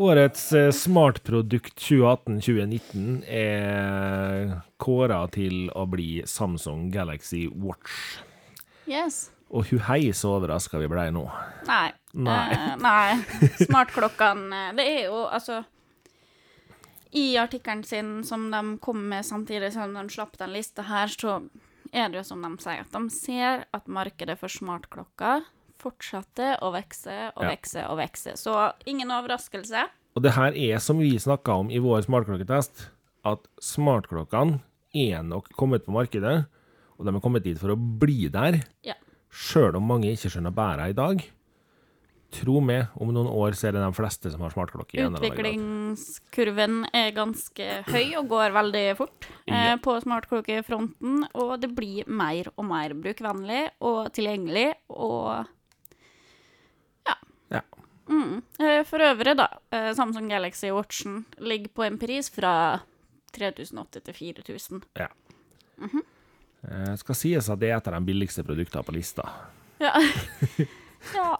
Årets 0.00 0.52
eh, 0.52 0.70
smartprodukt 0.72 1.74
2018-2019 1.76 3.18
er 3.28 4.54
kåra 4.80 5.18
til 5.28 5.66
å 5.76 5.82
bli 5.92 6.22
Samsung 6.24 6.86
Galaxy 6.94 7.42
Watch. 7.52 8.22
Yes. 8.88 9.26
Og 9.52 9.68
hun 9.68 9.82
hei 9.90 10.14
så 10.16 10.38
overraska 10.38 10.80
vi 10.80 10.88
blei 10.88 11.10
nå. 11.12 11.26
Nei. 11.68 11.90
Nei. 12.16 12.46
Eh, 12.54 12.72
nei. 12.80 13.44
Smartklokkene 13.66 14.62
eh, 14.70 14.72
Det 14.80 14.88
er 14.88 15.04
jo 15.10 15.20
altså 15.26 15.60
I 17.12 17.26
artikkelen 17.44 17.84
sin 17.84 18.16
som 18.24 18.48
de 18.54 18.64
kom 18.80 19.04
med 19.12 19.28
samtidig 19.28 19.74
som 19.76 19.92
de 19.92 20.06
slapp 20.16 20.40
den 20.40 20.56
lista 20.56 20.88
her, 20.88 21.12
så 21.12 21.42
er 21.92 22.08
det 22.08 22.22
jo 22.22 22.28
som 22.32 22.48
de 22.48 22.54
sier, 22.64 22.88
at 22.88 22.96
de 22.96 23.04
ser 23.12 23.66
at 23.68 23.96
markedet 24.00 24.40
for 24.40 24.48
smartklokker 24.48 25.44
fortsetter 25.80 26.58
å 26.62 26.70
vokse 26.74 27.16
og 27.34 27.42
Ja. 27.44 27.50
vokse 27.54 27.84
og 27.88 27.98
vokse. 27.98 28.36
Så 28.36 28.54
ingen 28.86 29.08
overraskelse. 29.10 29.86
Og 30.16 30.22
det 30.22 30.32
her 30.36 30.52
er 30.56 30.78
som 30.82 30.98
vi 30.98 31.12
snakka 31.18 31.58
om 31.60 31.70
i 31.70 31.78
vår 31.78 32.02
smartklokketest, 32.06 32.88
at 33.24 33.44
smartklokkene 33.62 34.60
er 34.94 35.22
nok 35.22 35.50
kommet 35.56 35.84
på 35.86 35.92
markedet, 35.94 36.46
og 36.98 37.06
de 37.06 37.14
er 37.14 37.20
kommet 37.24 37.44
dit 37.44 37.58
for 37.58 37.70
å 37.72 37.76
bli 37.76 38.28
der, 38.28 38.62
Ja. 38.82 38.94
sjøl 39.30 39.76
om 39.76 39.86
mange 39.86 40.10
ikke 40.10 40.28
skjønner 40.30 40.52
bæret 40.52 40.90
i 40.90 40.92
dag. 40.92 41.22
Tro 42.30 42.60
meg, 42.60 42.88
om 43.00 43.10
noen 43.12 43.26
år 43.26 43.52
så 43.58 43.68
er 43.68 43.72
det 43.72 43.82
de 43.82 43.92
fleste 43.92 44.30
som 44.30 44.40
har 44.40 44.50
smartklokke. 44.50 44.94
Utviklingskurven 45.10 46.84
er 46.94 47.10
ganske 47.16 47.66
høy 47.88 48.16
og 48.20 48.28
går 48.30 48.52
veldig 48.54 48.84
fort 48.98 49.26
eh, 49.50 49.74
på 49.82 49.96
smartklokkefronten, 50.04 51.24
og 51.34 51.60
det 51.60 51.72
blir 51.74 52.06
mer 52.06 52.50
og 52.56 52.64
mer 52.70 52.94
brukvennlig 52.94 53.70
og 53.80 54.12
tilgjengelig, 54.16 54.74
og. 54.90 55.46
Mm. 58.10 58.36
Eh, 58.60 58.82
For 58.88 59.02
øvrig, 59.06 59.36
da, 59.38 59.48
eh, 59.70 59.90
Samsung 59.96 60.28
Galaxy 60.30 60.70
Watchen 60.74 61.24
ligger 61.38 61.72
på 61.74 61.86
en 61.86 61.98
pris 61.98 62.30
fra 62.30 62.80
3008 63.32 64.00
til 64.08 64.14
4000. 64.14 64.82
Eh, 66.62 66.94
skal 67.00 67.16
sies 67.16 67.48
at 67.48 67.60
det 67.62 67.70
er 67.70 67.78
et 67.78 67.88
av 67.88 67.96
de 67.96 68.04
billigste 68.10 68.44
produktene 68.44 68.84
på 68.84 68.94
lista. 68.98 69.24
Ja. 69.80 69.94
ja. 71.16 71.30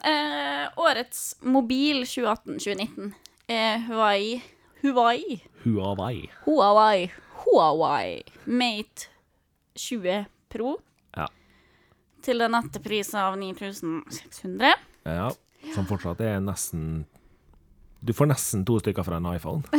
Eh, 0.00 0.68
årets 0.80 1.34
mobil 1.42 2.04
2018-2019 2.08 3.10
er 3.50 3.82
Huawei 3.88 4.38
Huawei. 4.80 5.42
Huawei. 5.64 6.30
Huawei. 6.46 7.10
Huawei 7.42 8.22
Mate 8.46 9.10
20 9.76 10.24
Pro 10.48 10.78
Ja. 11.16 11.26
til 12.22 12.38
den 12.38 12.52
nette 12.52 12.80
prisen 12.80 13.20
av 13.20 13.36
9600. 13.36 14.72
ja. 15.04 15.30
Som 15.74 15.86
fortsatt 15.86 16.20
er 16.24 16.40
nesten 16.42 17.04
Du 18.00 18.12
får 18.16 18.30
nesten 18.30 18.62
to 18.64 18.78
stykker 18.80 19.04
fra 19.04 19.16
en 19.20 19.28
iPhone. 19.34 19.62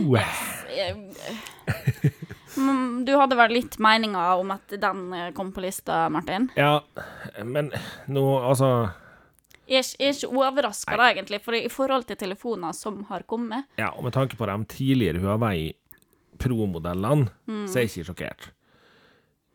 Uh, 0.00 0.16
Mm, 2.56 3.04
Du 3.06 3.12
hadde 3.16 3.36
vel 3.38 3.52
litt 3.54 3.76
meninger 3.78 4.40
om 4.40 4.50
at 4.52 4.72
den 4.82 5.12
eh, 5.14 5.28
kom 5.36 5.52
på 5.54 5.62
lista, 5.62 6.08
Martin? 6.10 6.48
ja, 6.58 6.80
men 7.46 7.70
nå, 8.10 8.24
altså 8.42 8.90
Jeg 9.70 9.84
er 9.84 9.86
ikke, 9.86 10.08
ikke 10.26 10.30
overraska, 10.42 10.96
egentlig, 11.12 11.40
for 11.44 11.54
i 11.56 11.68
forhold 11.70 12.08
til 12.08 12.18
telefoner 12.18 12.74
som 12.76 13.04
har 13.08 13.22
kommet 13.30 13.68
Ja, 13.78 13.92
og 13.94 14.02
med 14.08 14.16
tanke 14.16 14.36
på 14.36 14.48
de 14.50 14.56
tidligere 14.72 15.22
Huawei 15.22 15.70
Pro-modellene, 16.40 17.28
så 17.68 17.78
er 17.78 17.84
jeg 17.86 17.90
ikke 17.92 18.08
sjokkert. 18.10 18.50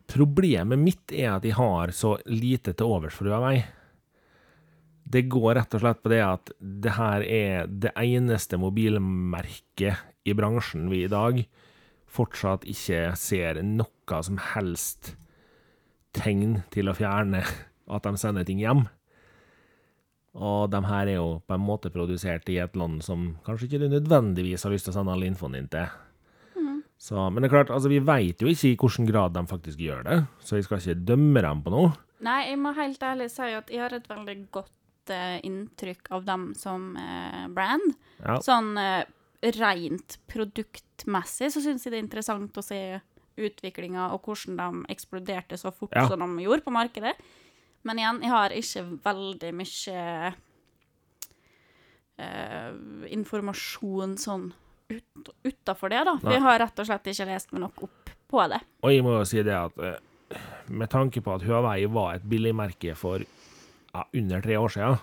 Problemet 0.06 0.78
mitt 0.78 1.12
er 1.12 1.32
at 1.34 1.42
de 1.42 1.50
har 1.56 1.90
så 1.90 2.12
lite 2.30 2.72
til 2.78 2.86
overs 2.86 3.14
for 3.18 3.26
Huawei. 3.26 3.64
Det 5.06 5.28
går 5.30 5.54
rett 5.60 5.76
og 5.76 5.82
slett 5.82 6.02
på 6.02 6.10
det 6.10 6.22
at 6.24 6.50
det 6.58 6.96
her 6.96 7.22
er 7.22 7.70
det 7.70 7.92
eneste 8.00 8.58
mobilmerket 8.58 10.02
i 10.26 10.34
bransjen 10.34 10.88
vi 10.90 11.04
i 11.04 11.12
dag 11.12 11.44
fortsatt 12.10 12.66
ikke 12.66 13.12
ser 13.18 13.62
noe 13.62 14.20
som 14.26 14.40
helst 14.54 15.14
tegn 16.16 16.60
til 16.74 16.90
å 16.90 16.96
fjerne 16.96 17.44
at 17.44 18.06
de 18.06 18.18
sender 18.18 18.46
ting 18.48 18.58
hjem. 18.62 18.86
Og 20.36 20.66
de 20.72 20.80
her 20.84 21.08
er 21.08 21.20
jo 21.20 21.38
på 21.46 21.56
en 21.56 21.64
måte 21.64 21.92
produsert 21.92 22.48
i 22.52 22.58
et 22.60 22.74
land 22.76 23.04
som 23.04 23.36
kanskje 23.46 23.70
ikke 23.70 23.84
du 23.84 23.88
nødvendigvis 23.94 24.66
har 24.66 24.74
lyst 24.74 24.88
til 24.88 24.94
å 24.94 24.98
sende 24.98 25.14
all 25.14 25.24
infoen 25.24 25.56
din 25.56 25.70
til. 25.72 25.86
Så, 26.98 27.14
men 27.30 27.42
det 27.42 27.50
er 27.50 27.52
klart, 27.52 27.70
altså 27.70 27.90
vi 27.92 28.00
vet 28.00 28.40
jo 28.40 28.48
ikke 28.48 28.70
i 28.70 28.76
hvilken 28.80 29.08
grad 29.08 29.34
de 29.36 29.42
faktisk 29.46 29.80
gjør 29.84 30.06
det, 30.06 30.16
så 30.40 30.56
vi 30.56 30.64
skal 30.64 30.80
ikke 30.80 31.06
dømme 31.12 31.42
dem 31.44 31.60
på 31.62 31.72
noe. 31.74 31.92
Nei, 32.24 32.38
jeg 32.48 32.58
må 32.58 32.72
helt 32.76 33.02
ærlig 33.04 33.28
si 33.34 33.50
at 33.52 33.68
jeg 33.70 33.82
har 33.82 33.92
et 33.92 34.08
veldig 34.08 34.36
godt 34.54 34.72
eh, 35.14 35.38
inntrykk 35.46 36.10
av 36.16 36.24
dem 36.26 36.48
som 36.58 36.96
eh, 37.00 37.46
brand. 37.52 37.94
Ja, 38.24 38.38
Sånn 38.44 38.72
eh, 38.80 39.04
rent 39.56 40.18
produktmessig 40.30 41.52
så 41.54 41.60
syns 41.62 41.84
jeg 41.86 41.92
det 41.94 41.98
er 42.00 42.06
interessant 42.06 42.56
å 42.58 42.64
se 42.64 42.80
utviklinga 43.36 44.08
og 44.14 44.24
hvordan 44.24 44.56
de 44.56 44.92
eksploderte 44.94 45.58
så 45.60 45.70
fort 45.74 45.92
Ja. 45.94 46.06
som 46.08 46.20
de 46.24 46.42
gjorde 46.46 46.64
på 46.64 46.72
markedet. 46.72 47.12
Men 47.84 47.98
igjen, 48.00 48.22
jeg 48.24 48.30
har 48.32 48.50
ikke 48.56 48.84
veldig 49.04 49.50
mye 49.54 50.34
eh, 52.18 52.70
informasjon 53.12 54.16
sånn 54.20 54.48
ut, 54.88 55.30
utafor 55.44 55.90
det, 55.92 56.02
da. 56.06 56.16
Nei. 56.22 56.34
jeg 56.36 56.44
har 56.46 56.60
rett 56.62 56.78
og 56.82 56.88
slett 56.88 57.08
ikke 57.12 57.26
lest 57.28 57.52
meg 57.54 57.64
nok 57.66 57.82
opp 57.88 58.12
på 58.30 58.42
det. 58.50 58.60
og 58.82 58.92
jeg 58.94 59.04
må 59.06 59.16
jo 59.18 59.24
si 59.28 59.42
det 59.46 59.54
at 59.54 59.78
eh, 59.82 59.98
med 60.74 60.90
tanke 60.90 61.20
på 61.22 61.34
at 61.36 61.44
Huawei 61.46 61.86
var 61.90 62.16
et 62.16 62.24
billigmerke 62.26 62.94
for 62.98 63.22
ja, 63.96 64.04
under 64.20 64.44
tre 64.44 64.56
år 64.60 64.72
siden, 64.76 64.98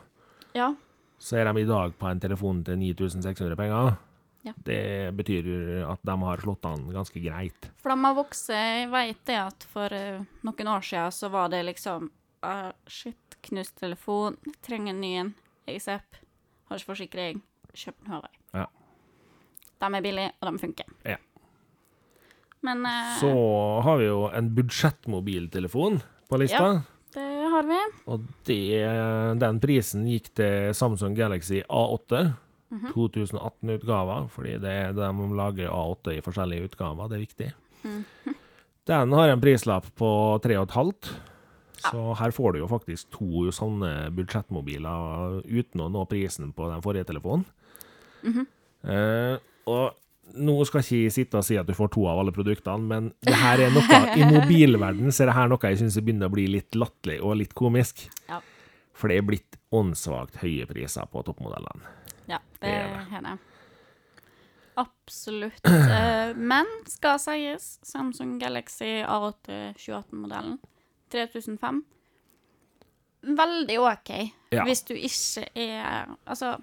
Ja. 0.54 0.72
så 1.20 1.38
er 1.42 1.50
de 1.50 1.62
i 1.64 1.68
dag 1.70 1.94
på 1.98 2.10
en 2.12 2.20
telefon 2.22 2.64
til 2.68 2.78
9600 2.78 3.56
penger. 3.58 3.96
Ja. 4.44 4.52
Det 4.60 5.14
betyr 5.16 5.46
at 5.88 6.02
de 6.04 6.16
har 6.20 6.42
slått 6.44 6.66
an 6.68 6.90
ganske 6.92 7.22
greit. 7.24 7.70
For 7.80 7.94
de 7.94 7.96
har 8.04 8.16
vokst. 8.18 8.50
Jeg 8.52 8.90
vet 8.92 9.22
det 9.30 9.38
at 9.40 9.64
for 9.72 9.94
eh, 9.96 10.20
noen 10.44 10.68
år 10.74 10.84
siden 10.84 11.12
så 11.16 11.30
var 11.32 11.48
det 11.54 11.62
liksom 11.70 12.10
ah, 12.44 12.74
Shit, 12.86 13.38
knust 13.48 13.78
telefon, 13.80 14.36
trenger 14.62 14.92
en 14.92 15.00
ny 15.02 15.14
en. 15.22 15.34
ASAP. 15.72 16.20
Har 16.68 16.76
ikke 16.82 16.92
forsikring. 16.92 17.40
Kjøp 17.74 17.96
en 18.04 18.12
Huawei. 18.12 18.34
Ja. 18.54 18.66
De 19.80 19.90
er 19.96 20.04
billige, 20.04 20.34
og 20.42 20.52
de 20.52 20.60
funker. 20.60 20.92
Ja. 21.08 21.18
Men 22.64 22.86
eh, 22.86 23.16
Så 23.24 23.32
har 23.88 23.98
vi 23.98 24.06
jo 24.12 24.26
en 24.28 24.52
budsjettmobiltelefon 24.56 26.02
på 26.30 26.38
lista. 26.44 26.68
det 26.74 26.82
har 27.54 27.68
vi. 27.70 27.82
Og 28.12 28.26
det, 28.50 28.80
den 29.42 29.62
prisen 29.64 30.08
gikk 30.10 30.32
til 30.38 30.74
Samsung 30.78 31.18
Galaxy 31.18 31.62
A8. 31.68 32.26
2018-utgaver, 32.74 34.24
fordi 34.34 34.56
det, 34.58 34.78
de 34.98 35.10
lager 35.38 35.70
A8 35.70 36.16
i 36.16 36.24
forskjellige 36.26 36.72
utgaver. 36.72 37.12
Det 37.12 37.20
er 37.20 37.22
viktig. 37.22 37.50
Den 38.90 39.14
har 39.14 39.30
en 39.30 39.44
prislapp 39.44 39.92
på 40.00 40.10
3,5. 40.44 41.12
Så 41.84 42.02
her 42.20 42.32
får 42.32 42.54
du 42.54 42.62
jo 42.62 42.70
faktisk 42.72 43.10
to 43.12 43.50
sånne 43.56 44.10
budsjettmobiler 44.16 45.42
uten 45.46 45.84
å 45.84 45.90
nå 45.92 46.06
prisen 46.10 46.54
på 46.56 46.70
den 46.72 46.84
forrige 46.84 47.10
telefonen. 47.12 47.46
Eh, 48.84 49.36
og 49.70 50.03
nå 50.34 50.56
skal 50.66 50.82
ikke 50.82 51.00
jeg 51.04 51.14
sitte 51.14 51.38
og 51.38 51.46
si 51.46 51.58
at 51.60 51.68
du 51.68 51.74
får 51.78 51.92
to 51.94 52.06
av 52.10 52.22
alle 52.22 52.34
produktene, 52.36 52.88
men 52.90 53.12
det 53.22 53.36
her 53.38 53.62
er 53.68 53.74
noe, 53.76 54.00
i 54.18 54.26
mobilverden 54.26 55.12
så 55.14 55.26
er 55.26 55.32
det 55.32 55.38
her 55.38 55.52
noe 55.52 55.70
jeg 55.70 55.82
syns 55.84 56.00
begynner 56.00 56.32
å 56.32 56.34
bli 56.34 56.48
litt 56.56 56.78
latterlig 56.80 57.20
og 57.22 57.38
litt 57.42 57.54
komisk. 57.58 58.08
Ja. 58.30 58.40
For 58.98 59.12
det 59.12 59.20
er 59.20 59.28
blitt 59.28 59.58
åndssvakt 59.74 60.40
høye 60.42 60.66
priser 60.70 61.10
på 61.12 61.24
toppmodellene. 61.28 61.92
Ja, 62.30 62.40
det 62.62 62.72
Det 62.72 63.18
er 63.20 63.26
det. 63.28 63.38
Absolutt. 64.76 65.66
Eh, 65.70 66.34
Men 66.36 66.66
skal 66.90 67.20
sies, 67.22 67.80
Samsung 67.86 68.40
Galaxy 68.42 69.04
A8 69.06 69.76
2018-modellen 69.78 70.58
3005 71.14 71.84
Veldig 73.38 73.76
OK. 73.80 74.10
Ja. 74.52 74.64
Hvis 74.66 74.82
du 74.88 74.96
ikke 74.98 75.46
er 75.56 76.10
Altså, 76.26 76.58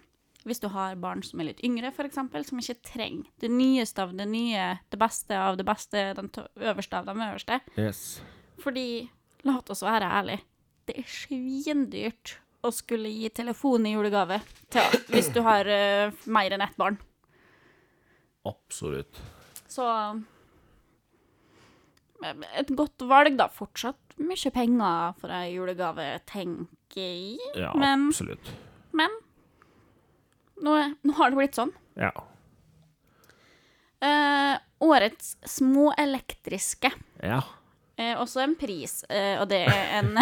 hvis 0.49 0.61
du 0.63 0.69
har 0.73 0.97
barn 1.01 1.23
som 1.27 1.41
er 1.43 1.51
litt 1.51 1.63
yngre, 1.67 1.91
f.eks., 1.93 2.19
som 2.49 2.61
ikke 2.63 2.79
trenger 2.87 3.27
det 3.43 3.51
nyeste 3.53 4.05
av 4.05 4.15
det 4.17 4.27
nye, 4.31 4.69
det 4.91 5.01
beste 5.01 5.37
av 5.37 5.59
det 5.61 5.67
beste, 5.69 6.05
den 6.17 6.31
øverste 6.57 7.01
av 7.01 7.11
de 7.11 7.17
øverste. 7.17 7.61
Yes. 7.77 8.21
Fordi, 8.61 8.87
la 9.45 9.59
oss 9.61 9.85
være 9.85 10.09
ærlige, 10.21 10.45
det 10.89 10.97
er 11.03 11.11
svindyrt 11.11 12.39
å 12.65 12.73
skulle 12.75 13.09
gi 13.13 13.29
telefon 13.33 13.87
i 13.89 13.95
julegave 13.95 14.41
til, 14.73 14.99
hvis 15.13 15.31
du 15.33 15.41
har 15.45 15.69
uh, 15.69 16.13
mer 16.29 16.57
enn 16.57 16.65
ett 16.65 16.77
barn. 16.81 16.99
Absolutt. 18.49 19.21
Så 19.71 19.87
eh, 22.25 22.45
et 22.61 22.73
godt 22.77 23.05
valg, 23.09 23.37
da. 23.41 23.49
Fortsatt 23.53 24.17
mye 24.21 24.53
penger 24.53 25.17
for 25.21 25.33
ei 25.33 25.55
julegave, 25.55 26.13
tenker 26.29 27.01
jeg. 27.01 27.39
Ja, 27.57 27.73
Men- 27.77 28.09
absolutt. 28.11 28.51
Men 28.97 29.13
nå, 30.63 30.75
nå 31.05 31.13
har 31.19 31.31
det 31.33 31.37
blitt 31.41 31.57
sånn. 31.59 31.73
Ja. 32.01 32.11
Eh, 34.01 34.57
årets 34.81 35.35
småelektriske 35.45 36.91
Ja. 37.23 37.43
er 38.01 38.17
også 38.17 38.41
en 38.43 38.55
pris, 38.57 39.03
eh, 39.11 39.37
og 39.41 39.49
det 39.51 39.67
er 39.69 39.99
en 40.01 40.17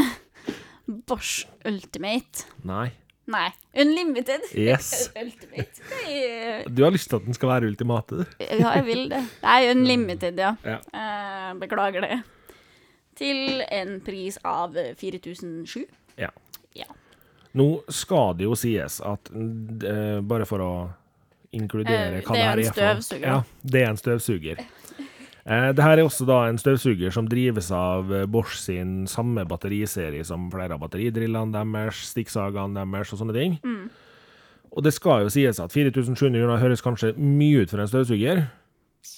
Bosch 1.06 1.44
Ultimate. 1.68 2.44
Nei. 2.66 2.88
Nei, 3.28 3.50
Unlimited. 3.76 4.40
Yes. 4.56 5.10
Ultimate. 5.22 5.82
Er- 6.08 6.64
Du 6.72 6.82
har 6.82 6.90
lyst 6.90 7.10
til 7.10 7.16
at 7.20 7.26
den 7.28 7.34
skal 7.36 7.50
være 7.52 7.68
ultimate, 7.68 8.22
du? 8.22 8.24
Ja, 8.40 8.72
jeg 8.78 8.84
vil 8.86 9.08
det. 9.12 9.20
Er 9.44 9.70
Unlimited, 9.74 10.38
ja. 10.40 10.54
Ja. 10.64 10.78
Eh, 10.96 11.54
beklager 11.60 12.00
det. 12.06 12.22
Til 13.18 13.60
en 13.70 14.00
pris 14.00 14.38
av 14.46 14.74
4007. 14.96 15.84
Ja. 16.18 16.30
Ja. 16.74 16.86
Nå 17.58 17.68
skal 17.90 18.36
det 18.38 18.46
jo 18.46 18.56
sies 18.58 19.00
at 19.04 19.30
eh, 19.34 20.18
Bare 20.22 20.46
for 20.48 20.62
å 20.62 20.72
inkludere 21.56 22.18
Eh, 22.20 22.24
hva 22.26 22.36
det 22.36 22.42
er 22.42 22.50
her 22.50 22.62
er 22.62 23.00
for 23.00 23.16
noe. 23.16 23.22
Ja, 23.24 23.38
det 23.62 23.82
er 23.82 23.92
en 23.92 24.00
støvsuger. 24.00 24.60
Eh, 25.48 25.70
det 25.72 25.84
her 25.84 25.96
er 25.96 26.04
også 26.04 26.26
da 26.28 26.42
en 26.48 26.60
støvsuger 26.60 27.14
som 27.14 27.28
drives 27.30 27.70
av 27.72 28.12
eh, 28.12 28.26
Bosch 28.28 28.58
sin 28.60 29.06
samme 29.08 29.46
batteriserie 29.48 30.24
som 30.28 30.50
flere 30.52 30.76
av 30.76 30.82
batteridrillene 30.82 31.54
deres, 31.54 32.02
stikksagene 32.12 32.84
deres 32.84 33.14
og 33.14 33.22
sånne 33.22 33.36
ting. 33.36 33.56
Mm. 33.64 33.88
Og 34.76 34.84
det 34.84 34.92
skal 34.92 35.24
jo 35.24 35.32
sies 35.32 35.60
at 35.62 35.72
4700 35.72 36.36
kroner 36.36 36.60
høres 36.60 36.84
kanskje 36.84 37.14
mye 37.16 37.64
ut 37.64 37.72
for 37.72 37.80
en 37.80 37.88
støvsuger, 37.88 38.42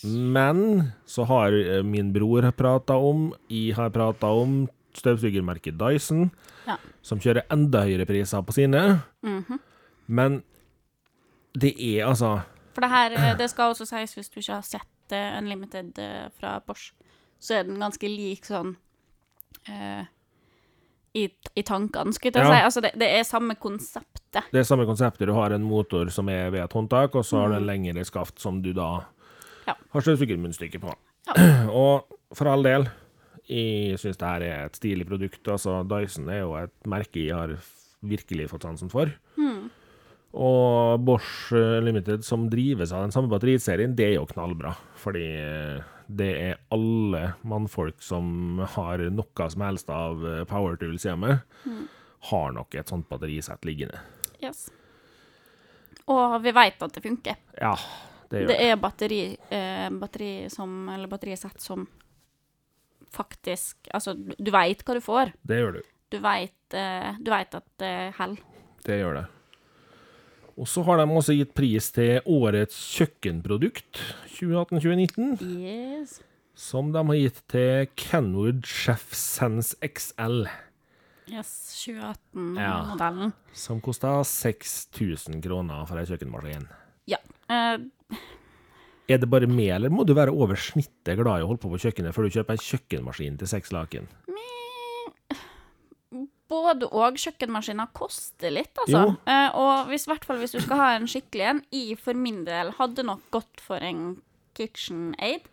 men 0.07 0.61
så 1.09 1.27
har 1.27 1.57
eh, 1.57 1.81
min 1.83 2.13
bror 2.15 2.47
prata 2.55 2.95
om, 2.95 3.33
jeg 3.51 3.75
har 3.75 3.91
prata 3.91 4.31
om 4.31 4.63
støvsugermerket 4.95 5.79
Dyson, 5.79 6.31
Ja. 6.67 6.77
som 7.03 7.19
kjører 7.21 7.43
enda 7.51 7.83
høyere 7.87 8.07
priser 8.07 8.43
på 8.43 8.53
sine. 8.53 9.03
Mhm. 9.23 9.59
Men 10.09 10.43
det 11.55 11.75
er 11.79 12.07
altså 12.07 12.43
For 12.75 12.81
det 12.83 12.91
her, 12.91 13.11
eh, 13.13 13.37
det 13.37 13.51
skal 13.51 13.73
også 13.75 13.87
sies, 13.87 14.15
hvis 14.15 14.29
du 14.31 14.41
ikke 14.41 14.55
har 14.55 14.63
sett 14.63 15.13
en 15.13 15.45
Unlimited 15.45 15.99
eh, 15.99 16.29
fra 16.39 16.61
Bosch, 16.67 16.93
så 17.41 17.55
er 17.59 17.63
den 17.65 17.79
ganske 17.81 18.07
lik 18.09 18.45
sånn 18.45 18.77
uh, 19.69 20.05
i, 21.15 21.25
i 21.57 21.63
tankene, 21.63 22.13
skulle 22.15 22.33
jeg 22.39 22.47
Ja. 22.47 22.53
si. 22.55 22.65
Altså, 22.65 22.81
det, 22.81 22.93
det 23.01 23.09
er 23.19 23.23
samme 23.25 23.55
konseptet. 23.57 24.45
Det 24.53 24.61
er 24.61 24.63
samme 24.63 24.87
konseptet. 24.87 25.27
Du 25.27 25.33
har 25.35 25.51
en 25.53 25.63
motor 25.67 26.09
som 26.11 26.29
er 26.29 26.51
ved 26.51 26.63
et 26.63 26.73
håndtak, 26.73 27.15
og 27.15 27.25
så 27.25 27.41
har 27.41 27.49
du 27.49 27.55
Mm. 27.55 27.61
en 27.63 27.67
lengre 27.67 28.05
skaft 28.05 28.39
som 28.41 28.63
du 28.63 28.73
da 28.73 29.05
Ja. 29.67 29.75
har 29.93 30.01
støvsugermunnstykke 30.01 30.79
på. 30.81 30.95
Ja. 31.27 31.67
Og 31.73 32.05
for 32.35 32.47
all 32.49 32.63
del, 32.63 32.89
jeg 33.51 33.99
syns 34.01 34.21
det 34.21 34.31
her 34.31 34.47
er 34.47 34.65
et 34.69 34.79
stilig 34.79 35.07
produkt. 35.09 35.43
Altså, 35.51 35.81
Dyson 35.91 36.31
er 36.31 36.43
jo 36.45 36.57
et 36.61 36.75
merke 36.91 37.25
jeg 37.25 37.35
har 37.37 37.57
virkelig 38.01 38.49
fått 38.53 38.67
sansen 38.69 38.91
for. 38.93 39.11
Mm. 39.37 39.69
Og 40.41 41.01
Bosch 41.03 41.51
eh, 41.59 41.81
Limited, 41.83 42.23
som 42.25 42.47
drives 42.51 42.93
av 42.95 43.03
den 43.03 43.15
samme 43.15 43.31
batteriserien, 43.33 43.97
det 43.99 44.13
er 44.13 44.19
jo 44.21 44.29
knallbra. 44.31 44.77
Fordi 45.03 45.25
eh, 45.35 45.81
det 46.07 46.31
er 46.31 46.61
alle 46.75 47.33
mannfolk 47.47 47.99
som 48.03 48.63
har 48.77 49.03
noe 49.15 49.49
som 49.53 49.65
helst 49.67 49.91
av 49.95 50.23
eh, 50.27 50.45
power 50.51 50.79
tools 50.81 51.07
hjemme, 51.07 51.41
mm. 51.65 51.83
har 52.31 52.55
nok 52.57 52.79
et 52.79 52.91
sånt 52.91 53.09
batterisett 53.11 53.67
liggende. 53.67 53.99
Yes. 54.41 54.69
Og 56.11 56.39
vi 56.43 56.55
vet 56.55 56.83
at 56.83 56.95
det 56.95 57.03
funker. 57.05 57.39
Ja, 57.59 57.75
det 58.31 58.45
gjør 58.45 58.53
Det 58.53 58.57
det. 58.57 58.69
er 58.71 58.81
batteri, 58.81 59.23
eh, 59.51 59.89
batteri 59.91 60.33
som, 60.51 60.85
eller 60.89 61.11
batterisett 61.11 61.61
som 61.63 61.87
faktisk 63.15 63.91
Altså, 63.95 64.15
du, 64.17 64.51
veit 64.55 64.83
hva 64.87 64.95
du 64.97 65.03
får. 65.05 65.33
Det 65.47 65.59
gjør 65.61 65.77
du. 65.79 65.83
Du 66.11 66.19
veit 66.23 66.75
eh, 66.75 67.11
at 67.61 67.67
det 67.83 67.93
holder. 68.19 68.43
Det 68.87 68.99
gjør 69.03 69.21
det. 69.21 69.27
Og 70.61 70.67
så 70.69 70.83
har 70.85 70.99
de 71.01 71.07
også 71.17 71.33
gitt 71.39 71.55
pris 71.57 71.87
til 71.95 72.19
årets 72.29 72.77
kjøkkenprodukt 72.99 74.01
2018-2019, 74.35 75.39
Yes. 75.63 76.19
som 76.59 76.91
de 76.93 77.01
har 77.07 77.17
gitt 77.17 77.39
til 77.49 77.87
Kenwood 77.97 78.67
Chef 78.69 79.15
Sense 79.17 79.77
XL, 79.87 80.45
Yes, 81.31 81.51
2018-modellen. 81.87 83.33
som 83.55 83.81
kosta 83.81 84.19
6000 84.27 85.41
kroner 85.45 85.87
for 85.87 86.01
ei 86.01 86.05
kjøkkenmaskin. 86.11 86.67
Ja. 87.09 87.21
Eh, 87.49 87.79
Er 89.11 89.19
det 89.19 89.27
bare 89.31 89.49
meg, 89.51 89.73
eller 89.75 89.91
må 89.91 90.05
du 90.07 90.15
være 90.15 90.31
over 90.31 90.59
snittet 90.61 91.19
glad 91.19 91.41
i 91.41 91.45
å 91.45 91.51
holde 91.51 91.63
på 91.65 91.73
på 91.73 91.81
kjøkkenet 91.83 92.15
før 92.15 92.29
du 92.29 92.37
kjøper 92.37 92.55
en 92.55 92.63
kjøkkenmaskin 92.63 93.41
til 93.41 93.51
seks 93.51 93.73
laken? 93.75 94.07
både 96.51 96.89
og 96.91 97.19
kjøkkenmaskiner 97.21 97.93
koster 97.97 98.53
litt, 98.55 98.73
altså. 98.83 99.15
Eh, 99.29 99.49
og 99.59 99.91
hvis, 99.91 100.09
hvert 100.11 100.27
fall 100.27 100.41
hvis 100.43 100.57
du 100.57 100.61
skal 100.65 100.81
ha 100.81 100.89
en 100.97 101.09
skikkelig 101.11 101.47
en, 101.47 101.63
i 101.75 101.85
for 101.99 102.19
min 102.19 102.43
del 102.47 102.73
hadde 102.81 103.07
nok 103.07 103.23
gått 103.35 103.63
for 103.65 103.83
en 103.85 104.19
KitchenAid. 104.59 105.47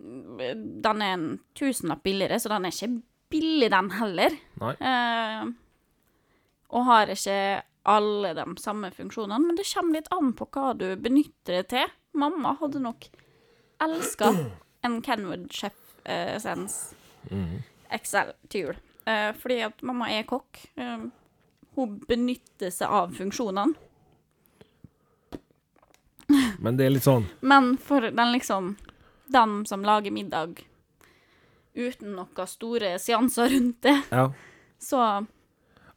Den 0.00 1.04
er 1.04 1.16
en 1.18 1.26
tusenlapp 1.58 2.04
billigere, 2.06 2.40
så 2.40 2.52
den 2.54 2.68
er 2.68 2.74
ikke 2.74 2.94
billig, 3.30 3.68
den 3.72 3.90
heller. 3.98 4.38
Eh, 4.72 5.50
og 6.70 6.86
har 6.88 7.12
ikke 7.12 7.40
alle 7.90 8.32
de 8.36 8.44
samme 8.60 8.90
funksjonene, 8.94 9.40
men 9.44 9.58
det 9.58 9.68
kommer 9.68 9.98
litt 9.98 10.10
an 10.14 10.32
på 10.36 10.48
hva 10.54 10.72
du 10.78 10.88
benytter 11.00 11.60
det 11.60 11.66
til. 11.74 11.96
Mamma 12.12 12.56
hadde 12.60 12.80
nok 12.82 13.06
elska 13.80 14.30
en 14.82 15.00
Kenwood 15.02 15.48
Chef 15.52 15.76
eh, 16.04 16.38
Sense 16.42 16.94
XL 17.90 18.32
til 18.48 18.64
jul. 18.66 18.80
Eh, 19.06 19.30
fordi 19.38 19.60
at 19.66 19.82
mamma 19.86 20.10
er 20.12 20.26
kokk. 20.28 20.58
Eh, 20.76 21.06
hun 21.76 21.94
benytter 22.08 22.72
seg 22.74 22.90
av 22.90 23.14
funksjonene. 23.16 23.74
Men 26.60 26.76
det 26.78 26.86
er 26.86 26.92
litt 26.94 27.02
sånn 27.06 27.24
Men 27.42 27.72
for 27.82 28.04
den 28.06 28.28
liksom 28.30 28.74
Dem 29.34 29.64
som 29.66 29.82
lager 29.86 30.14
middag 30.14 30.60
uten 31.74 32.12
noen 32.16 32.48
store 32.50 32.96
seanser 32.98 33.48
rundt 33.50 33.78
det, 33.86 33.96
Ja. 34.10 34.24
så 34.78 35.00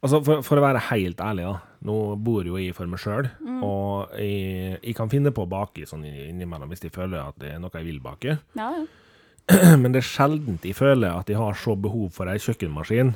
Altså, 0.04 0.20
for, 0.24 0.42
for 0.46 0.60
å 0.60 0.62
være 0.62 0.82
helt 0.90 1.18
ærlig, 1.20 1.44
da. 1.48 1.54
Nå 1.84 1.94
bor 2.24 2.46
jo 2.48 2.56
jeg 2.56 2.72
for 2.74 2.88
meg 2.88 2.98
sjøl, 3.02 3.26
Mm. 3.44 3.58
og 3.62 4.14
jeg, 4.16 4.78
jeg 4.82 4.94
kan 4.96 5.10
finne 5.12 5.30
på 5.36 5.44
å 5.44 5.48
bake 5.50 5.84
sånn 5.86 6.04
innimellom 6.08 6.70
hvis 6.72 6.80
jeg 6.86 6.92
føler 6.94 7.20
at 7.20 7.36
det 7.38 7.50
er 7.52 7.58
noe 7.60 7.70
jeg 7.76 7.84
vil 7.84 8.00
bake. 8.00 8.38
Ja. 8.56 8.70
Men 9.82 9.92
det 9.92 10.00
er 10.00 10.08
sjelden 10.08 10.56
jeg 10.64 10.74
føler 10.78 11.12
at 11.18 11.28
jeg 11.28 11.36
har 11.36 11.52
så 11.60 11.74
behov 11.76 12.08
for 12.16 12.30
ei 12.32 12.38
kjøkkenmaskin 12.40 13.12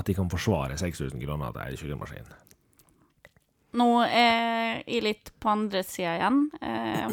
at 0.00 0.08
jeg 0.08 0.16
kan 0.16 0.30
forsvare 0.32 0.78
6000 0.80 1.20
kroner 1.20 1.52
til 1.52 1.60
ei 1.66 1.76
kjøkkenmaskin. 1.76 2.30
Nå 3.76 3.88
er 4.08 4.80
jeg 4.88 5.02
litt 5.04 5.30
på 5.38 5.50
andre 5.52 5.82
sida 5.86 6.16
igjen. 6.16 6.40
Eh, 6.62 7.12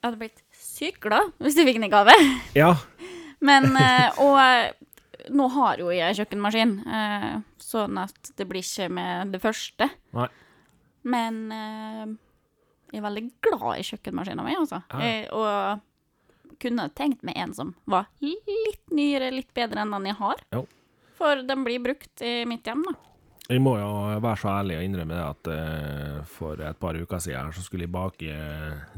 jeg 0.00 0.08
hadde 0.08 0.18
blitt 0.22 0.40
sykt 0.56 1.02
glad 1.04 1.34
hvis 1.44 1.58
du 1.58 1.62
fikk 1.66 1.76
den 1.78 1.86
i 1.90 1.92
gave. 1.92 2.16
Ja, 2.56 2.72
Men, 3.40 3.70
eh, 3.76 4.10
og 4.20 5.30
nå 5.32 5.46
har 5.54 5.78
jo 5.80 5.88
jeg 5.94 6.16
kjøkkenmaskin, 6.18 6.72
eh, 6.88 7.38
sånn 7.70 8.00
at 8.02 8.32
det 8.36 8.46
blir 8.50 8.64
ikke 8.64 8.88
med 8.92 9.34
det 9.34 9.42
første. 9.42 9.90
Nei. 10.16 10.28
Men 11.10 11.38
eh, 11.54 12.16
jeg 12.90 13.00
er 13.00 13.06
veldig 13.06 13.24
glad 13.46 13.78
i 13.78 13.86
kjøkkenmaskina 13.86 14.44
mi, 14.44 14.56
altså. 14.58 14.82
Ja. 14.90 15.04
Jeg, 15.06 15.30
og 15.32 16.58
kunne 16.60 16.88
tenkt 16.96 17.22
meg 17.24 17.38
en 17.40 17.54
som 17.56 17.70
var 17.88 18.10
litt 18.20 18.90
nyere, 18.92 19.30
litt 19.32 19.52
bedre 19.56 19.84
enn 19.84 19.94
den 19.94 20.10
jeg 20.10 20.18
har. 20.18 20.42
Jo. 20.52 20.64
For 21.20 21.44
den 21.46 21.64
blir 21.66 21.82
brukt 21.84 22.24
i 22.24 22.42
mitt 22.48 22.66
hjem, 22.66 22.82
da. 22.88 22.96
Jeg 23.50 23.62
må 23.64 23.72
jo 23.80 23.90
være 24.22 24.38
så 24.38 24.50
ærlig 24.60 24.76
og 24.78 24.84
innrømme 24.86 25.16
det 25.16 25.22
at 25.26 25.48
eh, 25.50 26.18
for 26.30 26.60
et 26.62 26.78
par 26.78 26.94
uker 26.94 27.22
siden 27.22 27.48
her 27.48 27.56
så 27.56 27.64
skulle 27.64 27.88
jeg 27.88 27.94
bake 27.94 28.36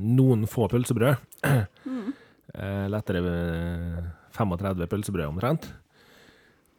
noen 0.02 0.44
få 0.50 0.68
pølsebrød. 0.72 1.16
Eh, 2.52 2.84
lettere 2.92 3.20
eh, 3.24 4.08
35 4.36 4.84
pølsebrød 4.90 5.30
omtrent. 5.30 5.70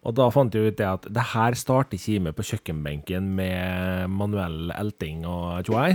Og 0.03 0.15
da 0.17 0.25
fant 0.35 0.51
jeg 0.55 0.73
ut 0.73 0.77
det 0.79 0.87
at 0.89 1.05
det 1.15 1.23
her 1.31 1.55
starter 1.55 1.95
ikke 1.95 2.17
jeg 2.17 2.23
med 2.25 2.35
på 2.35 2.43
kjøkkenbenken 2.49 3.29
med 3.37 4.09
manuell 4.11 4.73
elting 4.75 5.23
og 5.29 5.63
tjoei. 5.67 5.93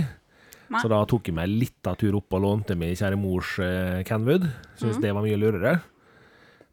Så 0.69 0.89
da 0.89 0.99
tok 1.09 1.29
jeg 1.29 1.35
meg 1.37 1.49
litt 1.49 1.87
av 1.89 1.95
tur 1.97 2.17
opp 2.19 2.33
og 2.37 2.43
lånte 2.43 2.75
min 2.77 2.93
kjære 2.97 3.17
mors 3.17 3.55
eh, 3.61 4.01
Kenwood. 4.05 4.45
Syns 4.77 4.99
det 5.01 5.13
var 5.17 5.25
mye 5.25 5.37
lurere. 5.41 5.79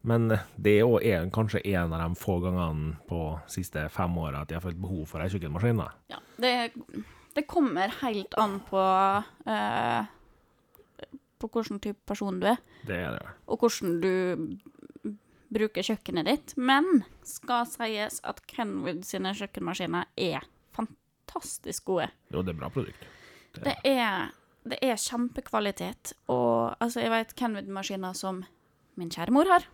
Men 0.07 0.29
det 0.55 0.75
er 0.79 1.17
en, 1.17 1.31
kanskje 1.33 1.63
en 1.73 1.93
av 1.93 2.03
de 2.03 2.15
få 2.21 2.37
gangene 2.43 2.93
på 3.09 3.21
de 3.41 3.53
siste 3.57 3.87
fem 3.93 4.13
åra 4.21 4.43
at 4.45 4.53
jeg 4.53 4.59
har 4.59 4.65
følt 4.67 4.81
behov 4.81 5.07
for 5.09 5.21
ei 5.25 5.29
kjøkkenmaskin. 5.33 5.81
Ja, 6.13 6.19
det, 6.41 6.53
det 7.35 7.45
kommer 7.49 7.91
helt 8.03 8.37
an 8.39 8.59
på 8.69 8.83
eh, 9.49 10.05
På 11.41 11.49
hvilken 11.53 11.81
type 11.83 11.99
person 12.09 12.39
du 12.41 12.47
er, 12.53 12.61
Det 12.87 12.95
er 12.97 13.17
det. 13.17 13.33
og 13.45 13.59
hvordan 13.61 13.97
du 14.01 14.13
bruker 15.53 15.85
kjøkkenet 15.85 16.27
ditt. 16.27 16.53
Men 16.57 17.03
skal 17.27 17.67
sies 17.69 18.19
at 18.27 18.41
Kenwood 18.49 19.03
sine 19.07 19.33
kjøkkenmaskiner 19.37 20.09
er 20.17 20.45
fantastisk 20.75 21.85
gode. 21.91 22.09
Jo, 22.33 22.43
det 22.43 22.55
er 22.55 22.59
bra 22.59 22.69
produkt. 22.73 23.07
Det 23.57 23.73
er, 23.87 24.29
det 24.67 24.77
er 24.85 24.99
kjempekvalitet. 25.01 26.13
Og 26.29 26.75
altså, 26.83 27.01
jeg 27.05 27.13
vet 27.13 27.35
Kenwood-maskiner 27.39 28.15
som 28.17 28.43
min 28.97 29.11
kjære 29.13 29.33
mor 29.33 29.49
har. 29.49 29.65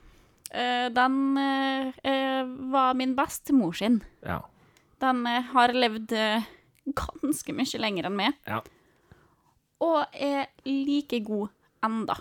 Eh, 0.53 0.87
den 0.93 1.37
eh, 1.41 1.93
eh, 2.05 2.43
var 2.73 2.93
min 2.99 3.15
bestemor 3.17 3.73
sin. 3.77 4.01
Ja. 4.23 4.41
Den 5.01 5.25
har 5.25 5.73
levd 5.75 6.13
ganske 6.95 7.55
mye 7.55 7.79
lenger 7.79 8.07
enn 8.07 8.15
meg, 8.15 8.37
ja. 8.47 8.59
og 9.83 10.15
er 10.15 10.49
like 10.67 11.19
god 11.23 11.51
enda. 11.83 12.15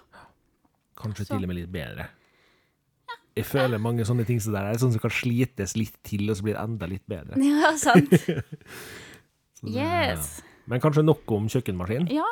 Kanskje 0.99 1.25
Så- 1.27 1.35
til 1.35 1.45
og 1.45 1.51
med 1.51 1.57
litt 1.61 1.73
bedre. 1.73 2.09
Jeg 3.39 3.47
føler 3.49 3.81
mange 3.81 4.05
sånne 4.05 4.27
ting 4.29 4.41
som 4.45 4.53
der 4.53 4.69
er 4.69 4.81
sånn 4.81 4.93
som 4.93 5.01
kan 5.01 5.13
slites 5.15 5.73
litt 5.79 5.95
til, 6.05 6.27
og 6.29 6.37
så 6.37 6.45
blir 6.45 6.57
det 6.59 6.65
enda 6.65 6.89
litt 6.91 7.05
bedre. 7.09 7.39
Ja, 7.53 7.73
sant? 7.81 8.13
Så 9.63 9.71
Yes. 9.71 10.41
Men 10.67 10.81
kanskje 10.83 11.05
nok 11.07 11.31
om 11.35 11.49
kjøkkenmaskin? 11.51 12.09
Ja, 12.13 12.27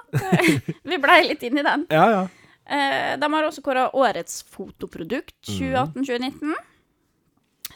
vi 0.87 0.99
blei 1.03 1.23
litt 1.29 1.43
inn 1.47 1.61
i 1.61 1.65
den. 1.67 1.87
Ja, 1.95 2.05
ja. 2.11 2.27
Eh, 2.71 3.17
de 3.19 3.29
har 3.33 3.47
også 3.47 3.63
kåra 3.67 3.89
årets 3.99 4.45
fotoprodukt 4.47 5.35
2018-2019. 5.49 6.53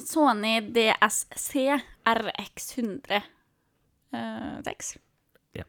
Sony 0.05 0.53
DSC 0.75 1.65
RX100 2.07 3.19
eh, 4.15 4.61
6. 4.67 4.93
Ja. 5.59 5.65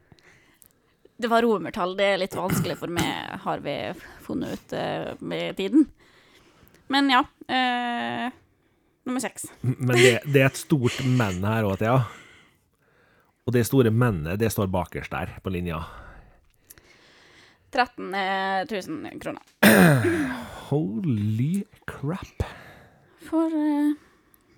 Det 1.18 1.32
var 1.32 1.46
romertall. 1.46 1.96
Det 1.98 2.10
er 2.12 2.22
litt 2.22 2.38
vanskelig 2.38 2.78
for 2.82 2.94
meg, 2.94 3.39
har 3.46 3.63
vi 3.65 3.78
funnet 4.26 4.54
ut 4.60 4.78
eh, 4.78 5.13
med 5.26 5.58
tiden. 5.58 5.88
Men 6.88 7.10
ja. 7.10 7.24
Eh, 7.48 8.30
nummer 9.06 9.24
seks. 9.24 9.50
Men 9.62 9.95
det, 9.95 10.19
det 10.26 10.41
er 10.41 10.50
et 10.52 10.60
stort 10.60 11.02
men 11.06 11.43
her 11.45 11.67
òg, 11.67 11.78
Thea. 11.82 12.00
Og 13.45 13.54
det 13.54 13.65
store 13.67 13.91
mennet, 13.93 14.39
det 14.41 14.50
står 14.54 14.71
bakerst 14.74 15.13
der 15.13 15.38
på 15.45 15.54
linja. 15.54 15.84
13 17.76 18.15
000 18.71 19.19
kroner. 19.21 19.43
Holy 20.69 21.65
crap. 21.86 22.45
For 23.28 23.52
uh... 23.52 23.93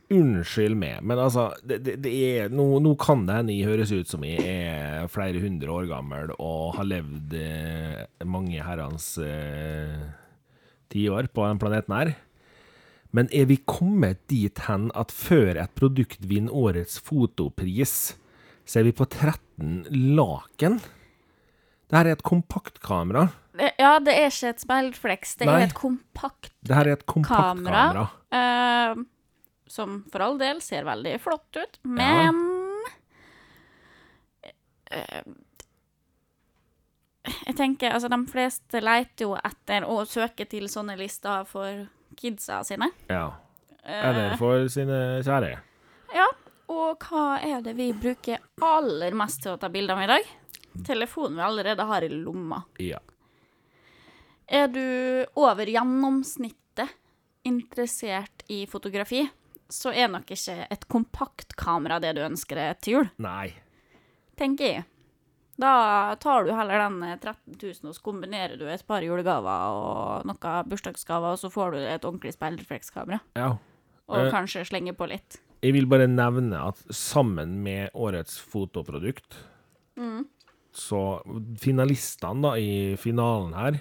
Unnskyld 0.07 0.77
meg, 0.79 1.01
men 1.03 1.19
altså 1.19 1.49
det, 1.67 1.81
det, 1.83 1.97
det 2.05 2.11
er, 2.23 2.53
nå, 2.53 2.63
nå 2.79 2.93
kan 3.01 3.25
det 3.27 3.41
hende 3.41 3.57
jeg 3.57 3.67
høres 3.67 3.89
ut 3.91 4.07
som 4.07 4.21
jeg 4.23 4.39
er 4.39 5.09
flere 5.11 5.41
hundre 5.43 5.73
år 5.73 5.89
gammel 5.89 6.31
og 6.37 6.77
har 6.77 6.87
levd 6.87 7.35
eh, 7.35 8.05
mange 8.23 8.63
herrens 8.63 9.09
eh, 9.19 10.05
tiår 10.93 11.29
på 11.33 11.45
denne 11.45 11.61
planeten 11.61 11.95
her. 11.97 12.13
Men 13.15 13.29
er 13.31 13.47
vi 13.49 13.57
kommet 13.65 14.19
dit 14.29 14.59
hen 14.67 14.89
at 14.97 15.13
før 15.15 15.57
et 15.63 15.73
produkt 15.79 16.19
vinner 16.27 16.53
årets 16.53 16.99
fotopris, 17.07 18.15
så 18.67 18.81
er 18.81 18.89
vi 18.89 18.95
på 18.97 19.07
13 19.07 19.85
laken? 20.17 20.79
Dette 21.87 22.01
er 22.03 22.17
et 22.17 22.23
kompaktkamera. 22.27 23.29
Ja, 23.79 23.93
det 24.03 24.13
er 24.13 24.27
ikke 24.29 24.51
et 24.51 24.59
speilflex, 24.61 25.37
det 25.39 25.47
Nei. 25.47 25.61
er 25.63 25.69
et 25.69 25.77
kompakt 25.77 26.51
Dette 26.61 26.81
er 26.83 26.91
et 26.97 27.05
kompaktkamera. 27.09 28.03
eh, 28.35 28.99
som 29.71 30.01
for 30.11 30.21
all 30.27 30.37
del 30.37 30.59
ser 30.61 30.83
veldig 30.85 31.15
flott 31.23 31.57
ut, 31.57 31.79
men 31.87 32.37
eh, 34.91 35.23
Jeg 37.45 37.55
tenker, 37.57 37.91
altså 37.93 38.09
De 38.09 38.19
fleste 38.31 38.81
leter 38.83 39.25
jo 39.25 39.35
etter 39.35 39.85
å 39.87 40.01
søke 40.07 40.45
til 40.49 40.67
sånne 40.71 40.95
lister 40.99 41.43
for 41.49 41.85
kidsa 42.17 42.61
sine. 42.67 42.89
Ja. 43.11 43.29
Eh, 43.83 44.03
Eller 44.09 44.37
for 44.39 44.67
sine 44.71 45.21
kjære. 45.25 45.57
Ja, 46.15 46.27
og 46.71 47.03
hva 47.07 47.37
er 47.43 47.61
det 47.65 47.75
vi 47.77 47.91
bruker 47.95 48.39
aller 48.63 49.15
mest 49.15 49.41
til 49.43 49.53
å 49.55 49.59
ta 49.61 49.69
bilder 49.71 49.95
med 49.99 50.09
i 50.09 50.13
dag? 50.15 50.31
Telefonen 50.87 51.35
vi 51.39 51.43
allerede 51.45 51.85
har 51.89 52.05
i 52.05 52.09
lomma. 52.11 52.61
Ja. 52.79 52.99
Er 54.47 54.67
du 54.71 55.25
over 55.35 55.67
gjennomsnittet 55.67 56.93
interessert 57.47 58.43
i 58.51 58.65
fotografi, 58.67 59.25
så 59.69 59.91
er 59.91 60.07
nok 60.11 60.29
ikke 60.31 60.67
et 60.71 60.85
kompaktkamera 60.87 61.99
det 62.03 62.13
du 62.15 62.21
ønsker 62.23 62.55
deg 62.59 62.79
til 62.83 62.93
jul, 62.97 63.09
Nei. 63.23 63.49
tenker 64.39 64.71
jeg. 64.71 64.85
Da 65.57 66.15
tar 66.21 66.45
du 66.45 66.51
heller 66.53 66.83
den 66.83 66.99
eh, 67.03 67.15
13 67.17 67.55
000 67.57 67.89
og 67.89 67.95
så 67.97 68.03
kombinerer 68.05 68.57
du 68.59 68.67
et 68.69 68.83
par 68.85 69.01
julegaver 69.01 69.73
og 69.73 70.27
noen 70.29 70.69
bursdagsgaver, 70.69 71.33
og 71.33 71.41
så 71.41 71.49
får 71.49 71.71
du 71.73 71.77
et 71.81 72.05
ordentlig 72.05 72.35
speilreflekskamera. 72.35 73.19
Ja. 73.39 73.55
Og 74.07 74.17
Eh. 74.27 74.31
kanskje 74.31 74.65
slenger 74.69 74.93
på 74.93 75.07
litt. 75.09 75.39
Jeg 75.63 75.73
vil 75.73 75.87
bare 75.89 76.05
nevne 76.07 76.59
at 76.69 76.77
sammen 76.93 77.57
med 77.65 77.89
årets 77.97 78.37
fotoprodukt, 78.39 79.35
så 80.77 80.99
finalistene 81.59 82.41
da 82.45 82.51
i 82.61 82.95
finalen 83.01 83.53
her, 83.57 83.79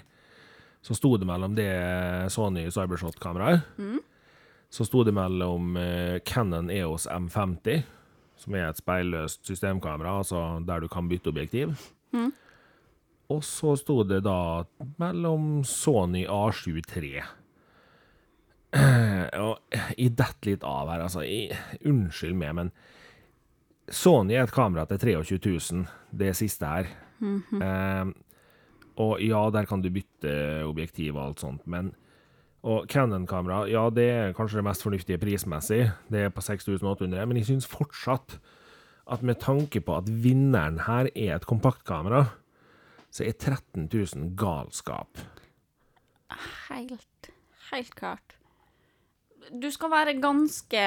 så 0.81 0.95
sto 0.97 1.11
det 1.17 1.27
mellom 1.29 1.53
det 1.53 1.69
Sony 2.33 2.65
Cybershot-kameraet, 2.73 3.61
så 4.73 4.85
sto 4.87 5.03
det 5.05 5.13
mellom 5.13 5.77
eh, 5.77 6.17
Canon 6.25 6.71
EOS 6.73 7.05
M50, 7.13 7.83
som 8.37 8.55
er 8.55 8.69
et 8.69 8.79
speilløst 8.79 9.45
systemkamera, 9.47 10.17
altså 10.21 10.59
der 10.65 10.83
du 10.83 10.89
kan 10.91 11.09
bytte 11.09 11.31
objektiv. 11.33 11.73
Og 13.33 13.41
så 13.43 13.73
sto 13.75 14.01
det 14.07 14.21
da 14.23 14.63
mellom 15.01 15.63
Sony 15.67 16.23
A7 16.31 16.79
III. 16.79 17.25
Og 19.47 19.75
jeg 19.97 20.13
detter 20.15 20.51
litt 20.51 20.63
av 20.67 20.91
her, 20.91 21.03
altså. 21.07 21.23
Jeg, 21.27 21.57
unnskyld 21.87 22.37
meg, 22.39 22.55
men 22.55 22.71
Sony 23.87 24.35
er 24.35 24.45
et 24.45 24.55
kamera 24.55 24.85
til 24.87 24.99
23 24.99 25.39
000, 25.43 25.83
det 26.19 26.33
siste 26.39 26.71
her. 26.71 26.89
Eh, 27.63 28.09
og 28.97 29.21
ja, 29.21 29.39
der 29.53 29.67
kan 29.69 29.81
du 29.81 29.91
bytte 29.93 30.33
objektiv 30.65 31.15
og 31.15 31.23
alt 31.23 31.43
sånt, 31.43 31.63
men 31.69 31.93
Og 32.67 32.87
Canon-kamera, 32.91 33.61
ja, 33.71 33.85
det 33.93 34.07
er 34.11 34.33
kanskje 34.35 34.59
det 34.59 34.67
mest 34.67 34.83
fornuftige 34.83 35.19
prismessig. 35.21 35.85
Det 36.11 36.25
er 36.25 36.33
på 36.35 36.43
6800, 36.43 37.23
men 37.29 37.39
jeg 37.39 37.47
syns 37.47 37.67
fortsatt 37.71 38.39
at 39.07 39.23
med 39.23 39.39
tanke 39.39 39.79
på 39.79 39.95
at 39.95 40.09
vinneren 40.11 40.81
her 40.83 41.07
er 41.13 41.37
et 41.37 41.47
kompaktkamera, 41.47 42.25
så 43.07 43.23
er 43.23 43.37
13 43.37 43.87
000 43.87 44.33
galskap. 44.39 45.21
Helt, 46.67 47.29
helt 47.71 47.95
klart. 47.95 48.35
Du 49.47 49.69
skal 49.71 49.93
være 49.93 50.17
ganske 50.19 50.83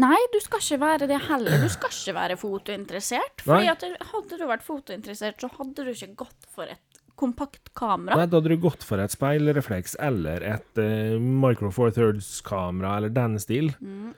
Nei, 0.00 0.16
du 0.32 0.40
skal 0.42 0.58
ikke 0.58 0.80
være 0.80 1.06
det 1.06 1.20
heller. 1.28 1.60
Du 1.62 1.68
skal 1.70 1.92
ikke 1.92 2.14
være 2.16 2.36
fotointeressert. 2.40 3.44
Fordi 3.46 3.68
at 3.70 3.84
Hadde 4.10 4.40
du 4.40 4.48
vært 4.48 4.64
fotointeressert, 4.66 5.38
så 5.38 5.52
hadde 5.54 5.84
du 5.84 5.92
ikke 5.92 6.16
gått 6.24 6.48
for 6.50 6.66
et 6.66 6.93
kompakt 7.18 7.70
kamera. 7.76 8.16
Nei, 8.18 8.26
da 8.26 8.38
hadde 8.40 8.50
du 8.54 8.56
gått 8.62 8.82
for 8.86 9.00
et 9.02 9.12
speilrefleks 9.14 9.94
eller 10.02 10.42
et 10.46 10.80
uh, 10.82 11.14
Micro 11.20 11.70
Four 11.74 11.92
Thirds-kamera 11.94 12.96
eller 12.98 13.14
den 13.14 13.38
stil. 13.42 13.70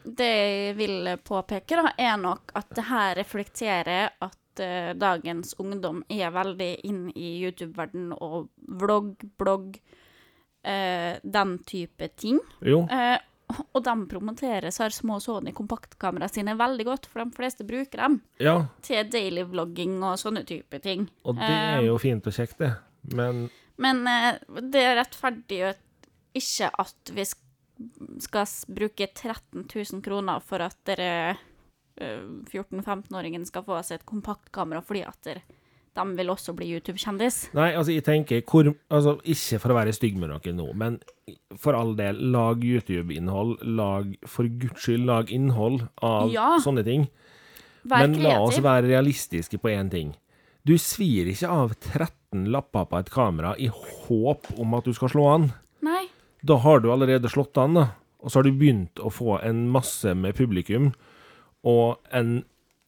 Det 0.05 0.31
jeg 0.31 0.75
vil 0.79 1.13
påpeke, 1.25 1.77
da, 1.83 1.93
er 1.99 2.17
nok 2.21 2.55
at 2.57 2.73
det 2.77 2.87
her 2.89 3.15
reflekterer 3.21 4.11
at 4.25 4.63
uh, 4.65 4.91
dagens 4.97 5.55
ungdom 5.63 6.03
er 6.09 6.33
veldig 6.35 6.73
inn 6.89 7.07
i 7.15 7.37
YouTube-verden 7.45 8.13
og 8.17 8.49
vlogg, 8.81 9.27
blogg, 9.41 9.77
uh, 10.67 11.15
den 11.23 11.57
type 11.69 12.09
ting. 12.17 12.41
Jo, 12.65 12.85
Eh, 12.91 13.19
og 13.75 13.83
de 13.85 13.95
promoterer 14.11 14.73
så 14.75 14.89
små 14.91 15.19
Sony 15.23 15.53
kompaktkameraene 15.57 16.29
sine 16.33 16.57
veldig 16.59 16.87
godt, 16.89 17.09
for 17.11 17.23
de 17.23 17.37
fleste 17.37 17.67
bruker 17.69 18.03
dem 18.03 18.19
ja, 18.43 18.59
til 18.87 19.07
daily 19.13 19.45
vlogging 19.47 20.01
og 20.03 20.19
sånne 20.21 20.43
type 20.49 20.81
ting. 20.83 21.07
og 21.23 21.39
det 21.39 21.51
er 21.55 21.87
jo 21.87 21.99
fint 22.03 22.27
og 22.27 22.35
kjekt, 22.35 22.59
det. 22.63 22.73
Men 23.15 23.49
Men 23.77 24.07
er 24.09 24.41
det 24.73 24.87
rettferdiggjør 24.97 25.77
ikke 26.37 26.71
at 26.81 27.13
vi 27.13 27.27
skal 28.25 28.49
bruke 28.73 29.07
13 29.13 29.67
000 29.69 30.03
kroner 30.05 30.41
for 30.41 30.65
at 30.65 30.79
dere 30.89 31.37
eh, 32.01 32.25
14-15-åringen 32.49 33.45
skal 33.49 33.67
få 33.67 33.79
seg 33.85 34.01
et 34.01 34.09
kompaktkamera 34.09 34.81
fordi 34.85 35.05
at 35.05 35.21
dere, 35.29 35.45
de 35.97 36.05
vil 36.19 36.31
også 36.33 36.53
bli 36.57 36.69
YouTube-kjendis. 36.77 37.39
Nei, 37.57 37.71
altså, 37.75 37.93
jeg 37.95 38.05
tenker 38.07 38.43
hvor, 38.47 38.69
altså, 38.93 39.17
Ikke 39.25 39.61
for 39.63 39.73
å 39.75 39.79
være 39.79 39.95
stygg 39.97 40.19
med 40.21 40.31
dere 40.35 40.55
nå, 40.57 40.69
men 40.77 40.99
for 41.59 41.77
all 41.79 41.95
del, 41.99 42.21
lag 42.35 42.61
YouTube-innhold. 42.65 43.57
Lag, 43.79 44.13
for 44.29 44.49
guds 44.49 44.85
skyld, 44.85 45.07
lag 45.09 45.33
innhold 45.33 45.89
av 46.05 46.31
Ja. 46.33 46.57
sånne 46.63 46.85
ting. 46.87 47.09
Vær 47.87 48.03
Men 48.07 48.23
la 48.23 48.39
oss 48.43 48.59
være 48.59 48.89
realistiske 48.91 49.59
på 49.63 49.71
én 49.71 49.91
ting. 49.91 50.15
Du 50.67 50.75
svir 50.83 51.29
ikke 51.31 51.49
av 51.49 51.75
13 51.79 52.49
lapper 52.51 52.89
på 52.91 52.99
et 52.99 53.11
kamera 53.15 53.55
i 53.59 53.69
håp 53.69 54.49
om 54.59 54.75
at 54.75 54.85
du 54.85 54.93
skal 54.93 55.09
slå 55.13 55.27
an. 55.35 55.53
Nei. 55.87 56.07
Da 56.45 56.57
har 56.59 56.81
du 56.81 56.91
allerede 56.91 57.31
slått 57.31 57.57
an, 57.63 57.75
da. 57.79 57.87
Og 58.23 58.31
så 58.31 58.41
har 58.41 58.43
du 58.49 58.53
begynt 58.59 58.99
å 58.99 59.11
få 59.15 59.39
en 59.47 59.69
masse 59.71 60.13
med 60.19 60.35
publikum 60.35 60.93
og 61.67 61.99
en 62.13 62.45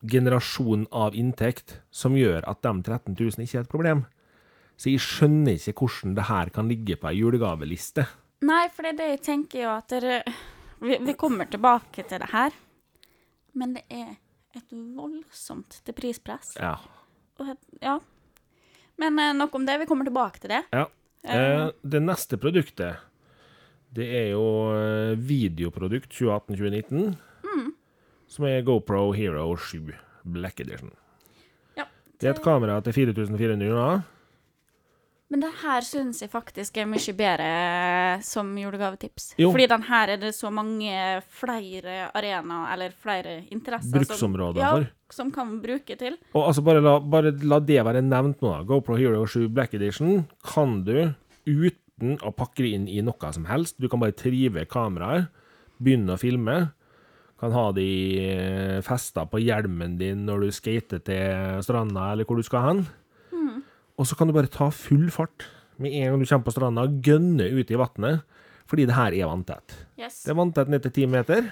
generasjon 0.07 0.87
av 0.95 1.17
inntekt 1.19 1.81
som 1.91 2.17
gjør 2.17 2.45
at 2.49 2.63
de 2.63 2.73
13 2.83 3.17
000 3.19 3.45
ikke 3.45 3.59
er 3.59 3.67
et 3.67 3.73
problem. 3.73 4.05
Så 4.79 4.93
jeg 4.93 5.03
skjønner 5.03 5.59
ikke 5.59 5.89
hvordan 5.89 6.15
det 6.15 6.29
her 6.29 6.53
kan 6.55 6.71
ligge 6.71 6.99
på 7.01 7.11
ei 7.11 7.19
julegaveliste. 7.19 8.05
Nei, 8.47 8.69
for 8.71 8.87
det 8.87 8.93
er 8.93 8.99
det 9.01 9.09
jeg 9.17 9.25
tenker 9.27 9.65
jo 9.65 9.73
at 9.75 9.91
dere 9.91 10.21
vi, 10.79 10.99
vi 11.03 11.15
kommer 11.19 11.49
tilbake 11.51 12.05
til 12.07 12.23
det 12.23 12.31
her, 12.31 12.55
men 13.59 13.75
det 13.75 13.83
er 13.91 14.15
et 14.55 14.71
voldsomt 14.71 15.81
til 15.83 15.97
prispress. 15.97 16.55
Ja. 16.61 16.77
Et, 17.43 17.67
ja. 17.83 17.97
Men 18.99 19.19
eh, 19.19 19.35
nok 19.35 19.55
om 19.59 19.67
det. 19.67 19.81
Vi 19.83 19.89
kommer 19.91 20.07
tilbake 20.07 20.43
til 20.43 20.55
det. 20.55 20.63
ja. 20.71 20.87
Eh, 21.27 21.69
det 21.83 22.01
neste 22.05 22.39
produktet, 22.39 23.03
det 23.91 24.07
er 24.07 24.29
jo 24.37 24.45
eh, 24.71 25.19
videoprodukt 25.19 26.13
2018-2019, 26.15 27.17
som 28.29 28.47
er 28.49 28.63
GoPro 28.67 29.09
Hero 29.17 29.51
7 29.57 29.93
Black 30.29 30.61
Edition. 30.61 30.93
Ja. 31.79 31.89
Det 32.21 32.29
er 32.29 32.37
et 32.37 32.45
kamera 32.45 32.79
til 32.85 32.97
4400 32.97 33.69
kroner. 33.69 34.07
Men 35.29 35.43
det 35.45 35.51
her 35.61 35.85
syns 35.85 36.23
jeg 36.23 36.31
faktisk 36.33 36.79
er 36.81 36.87
mye 36.89 37.13
bedre 37.17 37.49
som 38.25 38.49
julegavetips. 38.57 39.35
Jo. 39.37 39.51
Fordi 39.53 39.67
den 39.69 39.83
her 39.85 40.15
er 40.15 40.21
det 40.23 40.31
så 40.33 40.49
mange 40.53 40.93
flere 41.41 42.07
arenaer, 42.17 42.71
eller 42.73 42.95
flere 42.97 43.35
interesser 43.53 44.07
Bruksområder 44.07 44.63
som, 44.63 44.87
ja, 44.87 45.13
som 45.13 45.33
kan 45.33 45.59
bruke 45.61 45.99
til. 46.01 46.17
Og 46.33 46.47
altså 46.47 46.65
bare 46.65 46.81
la, 46.85 46.97
bare 47.01 47.35
la 47.45 47.61
det 47.61 47.85
være 47.85 48.01
nevnt 48.07 48.41
nå. 48.41 48.55
da. 48.55 48.65
GoPro 48.71 48.97
Hero 48.97 49.27
7 49.29 49.51
Black 49.53 49.77
Edition 49.77 50.25
kan 50.49 50.81
du 50.89 51.11
uten 51.45 52.17
å 52.25 52.33
pakke 52.33 52.65
det 52.65 52.73
inn 52.79 52.89
i 52.89 53.05
noe 53.05 53.33
som 53.37 53.45
helst. 53.51 53.77
Du 53.77 53.89
kan 53.93 54.01
bare 54.01 54.17
trive 54.17 54.65
kameraet, 54.71 55.29
begynne 55.77 56.17
å 56.17 56.21
filme. 56.21 56.71
Kan 57.39 57.55
ha 57.55 57.69
de 57.77 57.89
eh, 58.19 58.79
festa 58.83 59.25
på 59.31 59.39
hjelmen 59.43 59.95
din 60.01 60.25
når 60.27 60.47
du 60.47 60.55
skater 60.57 61.03
til 61.07 61.63
stranda 61.63 62.13
eller 62.13 62.27
hvor 62.27 62.41
du 62.41 62.47
skal 62.47 62.65
hen. 62.67 62.83
Og 63.99 64.07
så 64.07 64.15
kan 64.19 64.31
du 64.31 64.35
bare 64.35 64.51
ta 64.51 64.71
full 64.71 65.09
fart 65.11 65.49
med 65.79 65.95
en 65.95 66.13
gang 66.13 66.23
du 66.23 66.27
kommer 66.27 66.47
på 66.47 66.55
stranda, 66.55 66.85
gønne 67.03 67.49
ut 67.55 67.71
i 67.71 67.79
vannet, 67.79 68.23
fordi 68.71 68.87
det 68.87 68.95
her 68.95 69.15
er 69.15 69.31
vanntett. 69.31 69.75
Yes. 69.99 70.23
Det 70.25 70.33
er 70.35 70.39
vanntett 70.39 70.71
ned 70.71 70.85
til 70.87 70.95
ti 70.95 71.07
meter. 71.11 71.51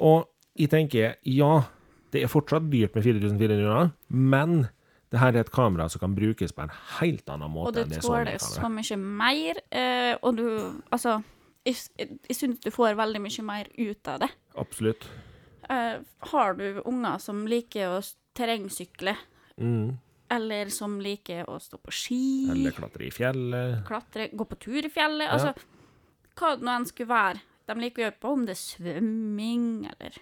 Og 0.00 0.28
jeg 0.58 0.72
tenker, 0.72 1.16
ja, 1.28 1.52
det 2.12 2.24
er 2.24 2.32
fortsatt 2.32 2.68
dyrt 2.72 2.96
med 2.96 3.04
4400, 3.04 3.92
men 4.08 4.64
det 5.12 5.20
her 5.20 5.36
er 5.36 5.44
et 5.44 5.52
kamera 5.52 5.88
som 5.92 6.00
kan 6.00 6.16
brukes 6.16 6.54
på 6.56 6.64
en 6.64 6.72
helt 6.98 7.28
annen 7.28 7.52
måte 7.52 7.84
enn 7.84 7.92
det 7.92 8.00
tåler 8.04 8.40
så 8.40 8.68
mye 8.72 8.96
mer. 8.96 9.60
Eh, 9.68 10.14
og 10.20 10.36
du 10.40 10.46
Altså, 10.92 11.18
jeg, 11.64 11.76
jeg 12.28 12.36
syns 12.36 12.60
du 12.64 12.70
får 12.74 12.96
veldig 12.98 13.20
mye 13.22 13.42
mer 13.46 13.68
ut 13.78 14.08
av 14.08 14.20
det. 14.24 14.28
Absolutt. 14.58 15.04
Uh, 15.70 16.00
har 16.32 16.54
du 16.58 16.82
unger 16.84 17.18
som 17.22 17.44
liker 17.46 17.98
å 17.98 18.00
terrengsykle, 18.34 19.16
Mm. 19.60 19.98
eller 20.32 20.70
som 20.72 20.94
liker 21.00 21.44
å 21.52 21.58
stå 21.60 21.76
på 21.78 21.92
ski, 21.92 22.48
Eller 22.50 22.72
klatre 22.72 23.04
i 23.06 23.10
fjellet. 23.12 23.84
klatre, 23.86 24.30
gå 24.32 24.44
på 24.48 24.56
tur 24.58 24.78
i 24.86 24.88
fjellet 24.90 25.28
Altså, 25.30 25.52
hva 26.34 26.54
det 26.56 26.64
nå 26.64 26.70
enn 26.72 26.86
skulle 26.88 27.08
være. 27.12 27.40
De 27.68 27.74
liker 27.78 28.02
å 28.02 28.06
gjøre 28.06 28.20
på 28.20 28.32
om 28.32 28.46
det 28.46 28.54
er 28.56 28.62
svømming, 28.62 29.66
eller 29.92 30.16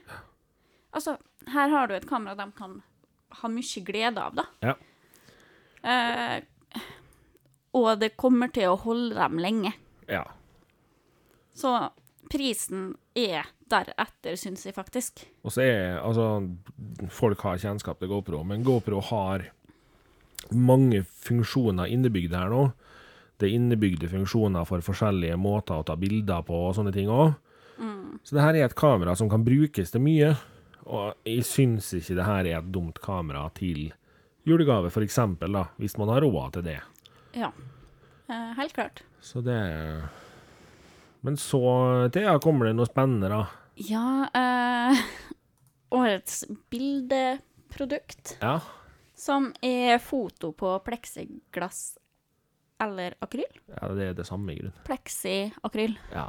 Altså, 0.92 1.16
her 1.46 1.68
har 1.70 1.86
du 1.86 1.94
et 1.94 2.06
kamera 2.10 2.34
de 2.36 2.50
kan 2.58 2.82
ha 3.40 3.48
mye 3.48 3.84
glede 3.86 4.18
av, 4.18 4.34
da. 4.34 4.44
Ja. 4.60 4.74
Uh, 5.86 6.40
og 7.78 8.00
det 8.00 8.16
kommer 8.18 8.50
til 8.52 8.66
å 8.72 8.78
holde 8.82 9.14
dem 9.14 9.38
lenge. 9.38 9.72
Ja. 10.10 10.24
Så 11.56 11.72
prisen 12.30 12.92
er 13.18 13.48
deretter, 13.70 14.36
syns 14.38 14.66
jeg 14.66 14.74
faktisk. 14.76 15.24
Og 15.44 15.54
så 15.54 15.64
er 15.64 15.98
altså 15.98 16.46
Folk 17.10 17.42
har 17.46 17.60
kjennskap 17.62 18.00
til 18.00 18.10
GoPro, 18.10 18.42
men 18.46 18.64
GoPro 18.66 19.02
har 19.10 19.48
mange 20.50 21.04
funksjoner 21.22 21.90
innebygd 21.90 22.34
her 22.34 22.50
nå. 22.50 22.70
Det 23.38 23.48
er 23.48 23.56
innebygde 23.56 24.08
funksjoner 24.10 24.66
for 24.68 24.84
forskjellige 24.84 25.38
måter 25.40 25.80
å 25.80 25.86
ta 25.86 25.94
bilder 25.96 26.42
på 26.44 26.56
og 26.68 26.74
sånne 26.76 26.92
ting 26.94 27.08
òg. 27.12 27.36
Så 28.22 28.36
det 28.36 28.44
her 28.44 28.56
er 28.56 28.66
et 28.68 28.76
kamera 28.76 29.14
som 29.16 29.30
kan 29.30 29.44
brukes 29.44 29.92
til 29.92 30.02
mye. 30.04 30.34
Og 30.90 31.28
jeg 31.28 31.44
syns 31.46 31.92
ikke 31.96 32.16
det 32.18 32.26
her 32.26 32.48
er 32.48 32.58
et 32.58 32.72
dumt 32.72 32.98
kamera 33.02 33.46
til 33.56 33.90
julegave, 34.48 34.90
for 34.92 35.04
eksempel, 35.04 35.52
da, 35.54 35.66
hvis 35.80 35.96
man 36.00 36.10
har 36.12 36.24
råd 36.24 36.56
til 36.56 36.66
det. 36.66 36.78
Ja. 37.36 37.52
Eh, 38.30 38.50
helt 38.58 38.74
klart. 38.74 39.02
Så 39.20 39.42
det 39.44 39.56
Men 41.22 41.36
så 41.36 41.60
ja, 42.14 42.38
kommer 42.40 42.66
det 42.70 42.76
noe 42.78 42.88
spennende, 42.88 43.28
da. 43.28 43.40
Ja 43.88 44.28
eh, 44.34 45.00
Årets 45.96 46.44
bildeprodukt, 46.70 48.36
Ja. 48.40 48.60
som 49.14 49.50
er 49.62 49.98
foto 49.98 50.52
på 50.52 50.76
pleksiglass 50.84 51.98
eller 52.80 53.14
akryl. 53.20 53.50
ja 53.68 53.88
det 53.94 54.04
er 54.08 54.14
det 54.14 54.24
samme, 54.26 54.52
i 54.54 54.60
grunn. 54.62 54.72
Pleksiakryl. 54.86 55.98
Ja. 56.14 56.28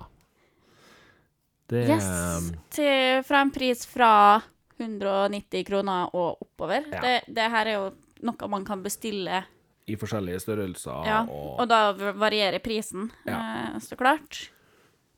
Det 1.72 1.86
Yes. 1.88 2.52
Til, 2.76 3.22
fra 3.24 3.42
en 3.46 3.52
pris 3.56 3.86
fra 3.88 4.42
190 4.78 5.64
kroner 5.68 6.10
og 6.16 6.42
oppover. 6.44 6.84
Ja. 6.92 7.00
Det, 7.02 7.14
det 7.38 7.46
her 7.54 7.66
er 7.70 7.78
jo 7.78 7.86
noe 8.28 8.48
man 8.52 8.66
kan 8.68 8.84
bestille, 8.84 9.44
I 9.88 9.96
forskjellige 9.98 10.40
størrelser 10.44 11.06
ja, 11.08 11.22
og 11.26 11.60
og 11.64 11.70
da 11.72 11.94
varierer 12.14 12.60
prisen, 12.62 13.08
Ja. 13.26 13.38
eh, 13.76 13.80
så 13.80 13.96
klart. 13.96 14.50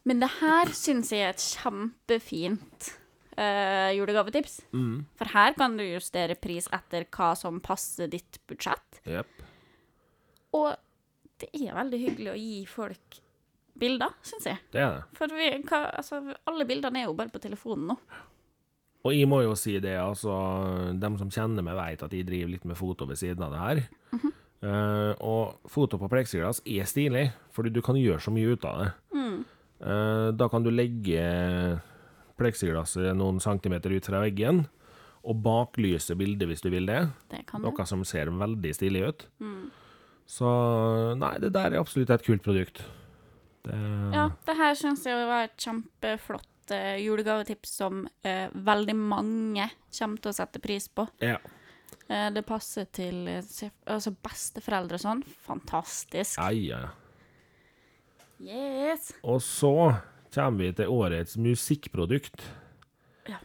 Men 0.09 0.19
det 0.19 0.29
her 0.41 0.71
syns 0.75 1.13
jeg 1.13 1.23
er 1.23 1.31
et 1.31 1.43
kjempefint 1.43 2.89
uh, 3.37 3.91
julegavetips. 3.95 4.61
mm. 4.71 5.05
For 5.19 5.31
her 5.33 5.55
kan 5.57 5.77
du 5.79 5.85
justere 5.85 6.35
pris 6.35 6.67
etter 6.75 7.07
hva 7.07 7.33
som 7.39 7.61
passer 7.63 8.11
ditt 8.11 8.41
budsjett. 8.49 9.01
Yep. 9.07 9.45
Og 10.59 10.73
det 11.41 11.49
er 11.55 11.75
veldig 11.75 12.01
hyggelig 12.01 12.33
å 12.33 12.39
gi 12.39 12.59
folk 12.69 13.23
bilder, 13.79 14.13
syns 14.25 14.45
jeg. 14.47 14.61
Det 14.73 14.83
er 14.83 14.99
det. 14.99 15.07
For 15.17 15.33
vi, 15.33 15.49
hva, 15.69 15.81
altså, 15.97 16.21
alle 16.49 16.67
bildene 16.69 17.01
er 17.01 17.09
jo 17.09 17.17
bare 17.17 17.33
på 17.33 17.41
telefonen 17.43 17.93
nå. 17.93 17.97
Og 19.03 19.11
jeg 19.11 19.27
må 19.27 19.41
jo 19.43 19.55
si 19.59 19.73
det, 19.83 19.97
altså 19.99 20.31
Dem 20.95 21.17
som 21.19 21.31
kjenner 21.33 21.65
meg, 21.65 21.75
vet 21.75 22.05
at 22.05 22.13
jeg 22.15 22.27
driver 22.27 22.53
litt 22.53 22.67
med 22.69 22.79
foto 22.79 23.07
ved 23.09 23.19
siden 23.19 23.43
av 23.43 23.51
det 23.51 23.63
her. 23.63 23.81
Mm 24.13 24.19
-hmm. 24.19 24.33
uh, 24.67 25.13
og 25.19 25.69
foto 25.69 25.97
på 25.97 26.07
pleksiglass 26.07 26.61
er 26.65 26.85
stilig, 26.85 27.31
fordi 27.51 27.69
du 27.69 27.81
kan 27.81 27.95
gjøre 27.95 28.19
så 28.19 28.31
mye 28.31 28.53
ut 28.53 28.65
av 28.65 28.79
det. 28.79 28.91
Eh, 29.83 30.29
da 30.31 30.47
kan 30.51 30.63
du 30.63 30.71
legge 30.71 31.23
pleksiglasset 32.39 33.11
noen 33.17 33.41
centimeter 33.43 33.93
ut 33.93 34.07
fra 34.07 34.23
veggen, 34.23 34.63
og 35.23 35.39
baklyse 35.43 36.15
bildet 36.19 36.49
hvis 36.49 36.63
du 36.63 36.69
vil 36.73 36.87
det. 36.89 37.01
Det 37.31 37.43
kan. 37.47 37.63
Noe 37.63 37.85
som 37.87 38.03
ser 38.07 38.31
veldig 38.33 38.73
stilig 38.75 39.03
ut. 39.07 39.25
Mm. 39.43 39.71
Så 40.27 40.49
nei, 41.19 41.35
det 41.43 41.51
der 41.55 41.73
er 41.73 41.81
absolutt 41.81 42.11
et 42.15 42.25
kult 42.25 42.43
produkt. 42.43 42.83
Det, 43.63 43.77
Ja, 44.15 44.29
det 44.47 44.55
her 44.59 44.75
syns 44.75 45.05
jeg 45.07 45.27
var 45.27 45.47
et 45.47 45.55
kjempeflott 45.59 46.73
eh, 46.75 46.99
julegavetips 47.03 47.77
som 47.79 48.03
eh, 48.23 48.51
veldig 48.51 48.95
mange 48.99 49.69
kommer 49.95 50.23
til 50.23 50.33
å 50.33 50.37
sette 50.39 50.63
pris 50.63 50.87
på. 50.87 51.07
ja. 51.23 51.39
Eh, 52.09 52.29
det 52.35 52.43
passer 52.43 52.89
til 52.91 53.27
eh, 53.31 53.69
altså 53.87 54.11
besteforeldre 54.25 54.99
og 54.99 55.03
sånn. 55.05 55.23
Fantastisk. 55.45 56.35
Ja, 56.35 56.49
ja, 56.51 56.81
ja. 56.87 56.91
Yes. 58.43 59.11
Og 59.23 59.39
så 59.43 59.71
kommer 60.33 60.65
vi 60.65 60.71
til 60.75 60.91
årets 60.91 61.37
musikkprodukt. 61.39 62.41
Ja. 63.29 63.37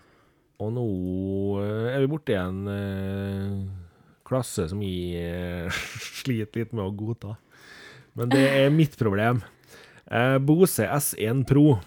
Og 0.58 0.72
nå 0.74 0.86
eh, 1.62 1.90
er 1.94 2.02
vi 2.02 2.08
borti 2.10 2.34
en 2.38 2.64
eh, 2.72 3.52
klasse 4.28 4.66
som 4.72 4.80
jeg 4.82 5.20
eh, 5.22 5.82
sliter 6.22 6.64
litt 6.64 6.74
med 6.74 6.86
å 6.88 6.94
godta. 6.98 7.36
Men 8.18 8.32
det 8.32 8.42
er 8.64 8.72
mitt 8.74 8.96
problem. 8.98 9.44
Eh, 10.10 10.38
Bose 10.42 10.88
S1 10.88 11.44
Pro, 11.48 11.78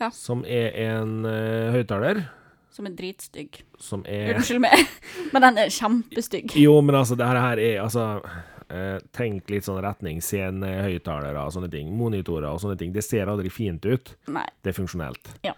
Ja. 0.00 0.10
som 0.12 0.42
er 0.44 0.74
en 0.90 1.22
uh, 1.24 1.70
høyttaler 1.72 2.18
Som 2.68 2.84
er 2.84 2.92
dritstygg. 2.98 3.62
som 3.80 4.02
er 4.04 4.34
Unnskyld 4.34 4.60
meg, 4.60 4.82
men 5.32 5.44
den 5.46 5.60
er 5.62 5.70
kjempestygg. 5.72 6.52
Jo, 6.60 6.74
men 6.84 6.98
altså, 6.98 7.16
det 7.16 7.24
her 7.30 7.56
er 7.62 7.78
altså 7.84 8.04
tenk 9.14 9.50
litt 9.52 9.66
sånn 9.68 9.78
retning, 9.84 10.18
scenehøyttalere 10.24 11.44
og 11.44 11.54
sånne 11.54 11.70
ting. 11.70 11.92
Monitorer 11.94 12.48
og 12.50 12.58
sånne 12.62 12.78
ting. 12.80 12.90
Det 12.94 13.04
ser 13.06 13.30
aldri 13.30 13.52
fint 13.52 13.84
ut. 13.86 14.16
Nei. 14.34 14.46
Det 14.62 14.72
er 14.72 14.78
funksjonelt. 14.80 15.32
Ja. 15.46 15.54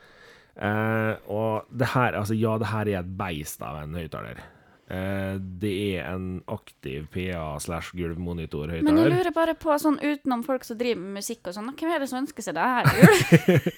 Eh, 0.58 1.14
og 1.30 1.68
det 1.70 1.92
her, 1.94 2.18
altså 2.18 2.34
ja, 2.34 2.56
det 2.58 2.70
her 2.72 2.90
er 2.90 3.02
et 3.02 3.18
beist 3.18 3.62
av 3.62 3.78
en 3.82 3.94
høyttaler. 3.94 4.40
Eh, 4.88 5.34
det 5.60 5.70
er 5.98 6.06
en 6.08 6.40
aktiv 6.50 7.06
PA 7.12 7.58
slash 7.60 7.92
Men 7.94 8.96
jeg 8.98 9.12
lurer 9.12 9.30
bare 9.36 9.54
på, 9.54 9.74
sånn 9.78 10.00
utenom 10.00 10.42
folk 10.46 10.64
som 10.64 10.78
driver 10.80 11.02
med 11.02 11.20
musikk 11.20 11.50
og 11.50 11.58
sånn, 11.58 11.68
hvem 11.76 11.92
er 11.92 12.00
det 12.02 12.08
som 12.10 12.22
ønsker 12.22 12.46
seg 12.46 12.56
det 12.56 12.68
her 12.72 12.88
til 12.88 13.02
jul? 13.04 13.68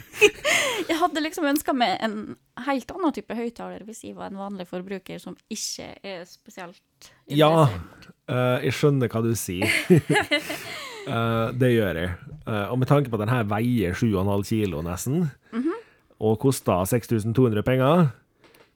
jeg 0.88 0.98
hadde 1.02 1.24
liksom 1.24 1.48
ønska 1.50 1.74
meg 1.76 1.98
en 2.06 2.16
helt 2.64 2.94
annen 2.94 3.16
type 3.16 3.36
høyttaler 3.36 3.82
hvis 3.88 4.04
jeg 4.06 4.16
var 4.16 4.30
en 4.30 4.38
vanlig 4.40 4.68
forbruker 4.70 5.18
som 5.20 5.36
ikke 5.50 5.90
er 6.06 6.22
spesielt 6.30 7.10
Ja, 7.26 7.66
eh, 8.30 8.66
jeg 8.66 8.76
skjønner 8.78 9.10
hva 9.10 9.22
du 9.24 9.32
sier. 9.38 9.66
uh, 11.08 11.50
det 11.60 11.72
gjør 11.74 12.00
jeg. 12.02 12.14
Uh, 12.46 12.70
og 12.70 12.80
med 12.80 12.90
tanke 12.90 13.10
på 13.10 13.18
at 13.18 13.24
den 13.26 13.34
her 13.34 13.46
veier 13.50 13.98
7,5 13.98 14.46
kilo 14.48 14.82
nesten, 14.86 15.28
og 16.20 16.40
koster 16.42 16.84
6200 16.84 17.64
penger, 17.64 18.10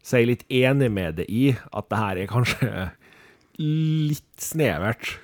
så 0.04 0.16
er 0.16 0.24
jeg 0.24 0.30
litt 0.30 0.46
enig 0.52 0.90
med 0.92 1.20
det 1.20 1.28
i 1.32 1.50
at 1.52 1.88
det 1.90 2.00
her 2.00 2.20
er 2.20 2.30
kanskje 2.30 2.70
litt 3.60 4.40
snevert. 4.40 5.18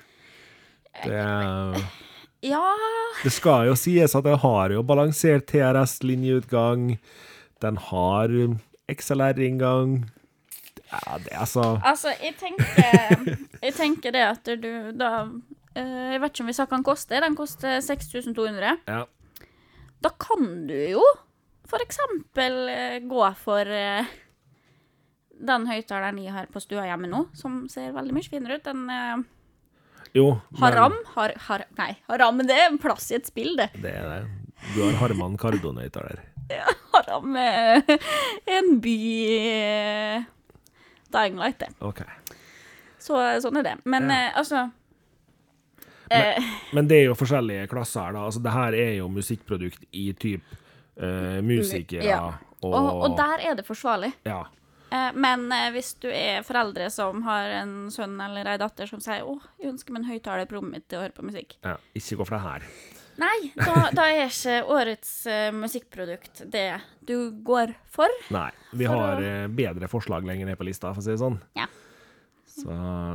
Det, 1.01 1.25
Ja 2.45 2.61
det 3.21 3.31
skal 3.33 3.67
jo 3.69 3.75
sies 3.77 4.15
at 4.17 4.25
jeg 4.25 4.39
har 4.41 4.73
jo 4.73 4.81
balansert 4.85 5.45
TRS-linjeutgang. 5.51 6.95
Den 7.61 7.77
har 7.89 8.33
XLR-inngang. 8.89 10.09
Ja, 10.91 11.17
det 11.23 11.31
er 11.31 11.39
altså 11.45 11.63
Altså, 11.87 12.11
jeg 12.19 12.35
tenker, 12.35 13.35
jeg 13.63 13.73
tenker 13.77 14.11
det 14.11 14.23
at 14.27 14.49
du 14.59 14.91
da 14.99 15.11
eh, 15.75 16.11
Jeg 16.13 16.19
vet 16.21 16.33
ikke 16.33 16.43
om 16.43 16.49
vi 16.51 16.55
sa 16.57 16.65
hva 16.67 16.75
den 16.77 16.83
koster. 16.87 17.21
Den 17.23 17.37
koster 17.39 17.77
6200. 17.85 18.73
Ja. 18.91 19.05
Da 20.03 20.09
kan 20.19 20.65
du 20.67 20.75
jo 20.91 21.03
for 21.71 21.79
eksempel 21.85 22.57
eh, 22.67 22.97
gå 23.07 23.21
for 23.39 23.63
eh, 23.71 24.09
den 25.41 25.63
høyttaleren 25.69 26.17
jeg 26.19 26.33
har 26.35 26.49
på 26.51 26.59
stua 26.61 26.83
hjemme 26.89 27.07
nå, 27.09 27.21
som 27.37 27.63
ser 27.71 27.93
veldig 27.95 28.13
mye 28.17 28.27
finere 28.29 28.57
ut. 28.59 28.65
Den 28.67 28.83
Jo. 30.13 30.25
har 30.59 30.59
men- 30.59 30.61
Haram? 30.75 30.97
Har, 31.15 31.33
har, 31.47 31.63
nei, 31.79 31.93
haram 32.09 32.43
det 32.43 32.57
er 32.59 32.67
en 32.67 32.77
plass 32.83 33.07
i 33.11 33.15
et 33.21 33.25
spill, 33.31 33.55
det. 33.57 33.69
Det 33.81 33.93
er 33.95 34.09
det. 34.11 34.19
Du 34.75 34.83
har 34.83 34.99
Harman 34.99 35.37
Kardon-høyttaler. 35.41 36.19
Ja, 36.51 36.67
haram 36.93 37.37
er 37.39 37.79
en 38.51 38.73
by 38.83 38.97
Dying 41.11 41.37
Light, 41.39 41.59
det. 41.59 41.69
Okay. 41.79 42.05
Så 43.01 43.17
sånn 43.41 43.57
er 43.57 43.63
det. 43.63 43.75
Men 43.85 44.09
Ja. 44.09 44.27
eh, 44.27 44.37
altså 44.37 44.69
eh, 46.11 46.43
Men 46.73 46.87
det 46.87 47.01
er 47.01 47.05
jo 47.09 47.15
forskjellige 47.19 47.67
klasser 47.71 48.05
her, 48.07 48.13
da. 48.17 48.25
Altså, 48.29 48.41
det 48.43 48.51
her 48.55 48.73
er 48.77 48.95
jo 48.99 49.07
musikkprodukt 49.09 49.85
i 49.91 50.11
type 50.13 50.57
eh, 51.01 51.41
musikere 51.41 52.03
Ja. 52.05 52.21
og, 52.61 52.73
og, 52.73 52.89
og 53.09 53.17
der 53.17 53.47
er 53.49 53.55
det 53.55 53.65
forsvarlig. 53.65 54.11
Ja. 54.25 54.43
Eh, 54.91 55.11
Men 55.15 55.51
eh, 55.51 55.69
hvis 55.71 55.93
du 56.03 56.09
er 56.11 56.43
foreldre 56.43 56.89
som 56.91 57.21
har 57.23 57.49
en 57.63 57.75
sønn 57.93 58.19
eller 58.21 58.45
ei 58.53 58.57
datter 58.61 58.85
som 58.89 58.99
sier 58.99 59.23
'Å, 59.23 59.39
jeg 59.61 59.71
ønsker 59.71 59.91
meg 59.93 60.03
en 60.03 60.09
høyttaler 60.11 60.45
på 60.49 60.59
rommet 60.59 60.71
mitt 60.71 60.87
til 60.89 60.99
å 60.99 61.05
høre 61.07 61.15
på 61.15 61.23
musikk', 61.25 61.55
ja. 61.63 61.77
Ikke 61.95 62.17
gå 62.17 62.25
for 62.27 62.35
det 62.37 62.43
her. 62.43 62.61
Nei, 63.21 63.51
da, 63.55 63.75
da 63.93 64.05
er 64.09 64.25
ikke 64.27 64.57
årets 64.73 65.11
uh, 65.29 65.51
musikkprodukt 65.55 66.43
det 66.51 66.65
du 67.07 67.31
går 67.45 67.73
for. 67.93 68.09
Nei. 68.33 68.49
Vi 68.73 68.85
For 68.87 68.93
har 68.97 69.21
å- 69.21 69.25
eh, 69.27 69.47
bedre 69.47 69.87
forslag 69.91 70.25
lenger 70.27 70.49
ned 70.49 70.57
på 70.59 70.65
lista, 70.67 70.93
for 70.93 71.01
å 71.01 71.05
si 71.05 71.11
det 71.13 71.21
sånn. 71.21 71.37
Ja. 71.57 71.67
Så 72.51 72.71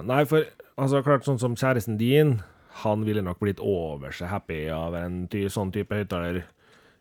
Nei, 0.07 0.23
for 0.29 0.45
altså, 0.79 1.03
klart 1.05 1.25
sånn 1.27 1.41
som 1.41 1.57
kjæresten 1.59 1.99
din, 2.01 2.39
han 2.83 3.05
ville 3.07 3.23
nok 3.25 3.39
blitt 3.41 3.61
over 3.61 4.13
seg 4.13 4.29
happy 4.29 4.67
av 4.73 4.95
en 4.99 5.27
ty 5.33 5.47
sånn 5.53 5.71
type 5.73 5.95
høyttaler, 5.97 6.43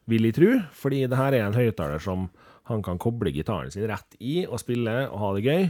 vil 0.08 0.28
jeg 0.30 0.36
tro. 0.38 0.52
Fordi 0.72 1.04
det 1.10 1.18
her 1.20 1.34
er 1.34 1.46
en 1.48 1.58
høyttaler 1.58 2.00
som 2.04 2.30
han 2.70 2.82
kan 2.86 2.98
koble 3.02 3.32
gitaren 3.34 3.72
sin 3.74 3.88
rett 3.89 4.15
i 4.20 4.46
og 4.46 4.60
spille 4.62 4.94
og 5.12 5.20
ha 5.22 5.34
det 5.38 5.44
gøy. 5.46 5.65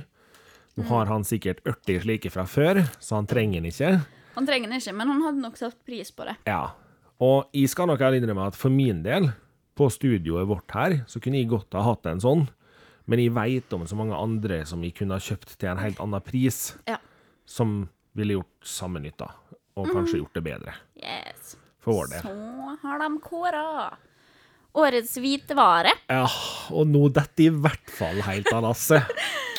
Nå 0.76 0.84
Mm. 0.84 0.90
har 0.90 1.06
han 1.08 1.24
sikkert 1.24 1.62
40 1.64 2.02
slike 2.04 2.30
fra 2.32 2.44
før, 2.44 2.82
så 3.00 3.16
han 3.16 3.26
trenger 3.28 3.62
den 3.62 3.72
ikke. 3.72 4.06
Han 4.36 4.46
trenger 4.46 4.68
den 4.70 4.80
ikke, 4.80 4.94
men 4.94 5.08
han 5.08 5.22
hadde 5.24 5.42
nok 5.42 5.56
satt 5.58 5.78
pris 5.86 6.12
på 6.12 6.26
det. 6.28 6.36
Ja. 6.46 6.72
Og 7.24 7.48
jeg 7.56 7.70
skal 7.72 7.88
nok 7.88 8.02
ærlig 8.04 8.22
innrømme 8.24 8.48
at 8.50 8.58
for 8.60 8.74
min 8.74 9.04
del, 9.06 9.30
på 9.76 9.90
studioet 9.92 10.48
vårt 10.48 10.72
her, 10.76 10.98
så 11.08 11.20
kunne 11.20 11.40
jeg 11.42 11.50
godt 11.52 11.76
ha 11.76 11.82
hatt 11.84 12.06
en 12.08 12.22
sånn. 12.24 12.46
Men 13.08 13.20
jeg 13.22 13.34
veit 13.36 13.74
om 13.76 13.84
så 13.88 13.96
mange 14.00 14.16
andre 14.18 14.62
som 14.68 14.82
jeg 14.84 14.96
kunne 14.98 15.16
ha 15.18 15.22
kjøpt 15.24 15.58
til 15.60 15.70
en 15.74 15.82
helt 15.84 16.00
annen 16.04 16.24
pris, 16.26 16.76
Ja. 16.88 16.98
som 17.46 17.90
ville 18.16 18.38
gjort 18.40 18.64
samme 18.66 19.00
nytta, 19.04 19.28
og 19.76 19.88
kanskje 19.92 20.22
gjort 20.22 20.34
det 20.34 20.44
bedre. 20.44 20.74
Yes. 20.98 21.56
For 21.84 21.94
vår 22.00 22.08
del. 22.16 22.22
Så 22.24 22.78
har 22.82 23.00
de 23.04 23.10
kåra 23.22 23.66
årets 24.76 25.18
hvitevare. 25.22 25.92
Ja, 26.10 26.26
og 26.72 26.88
nå 26.88 27.08
detter 27.14 27.46
i 27.46 27.50
hvert 27.54 27.92
fall 27.92 28.22
helt 28.26 28.52
av 28.56 28.64
lasset. 28.64 29.04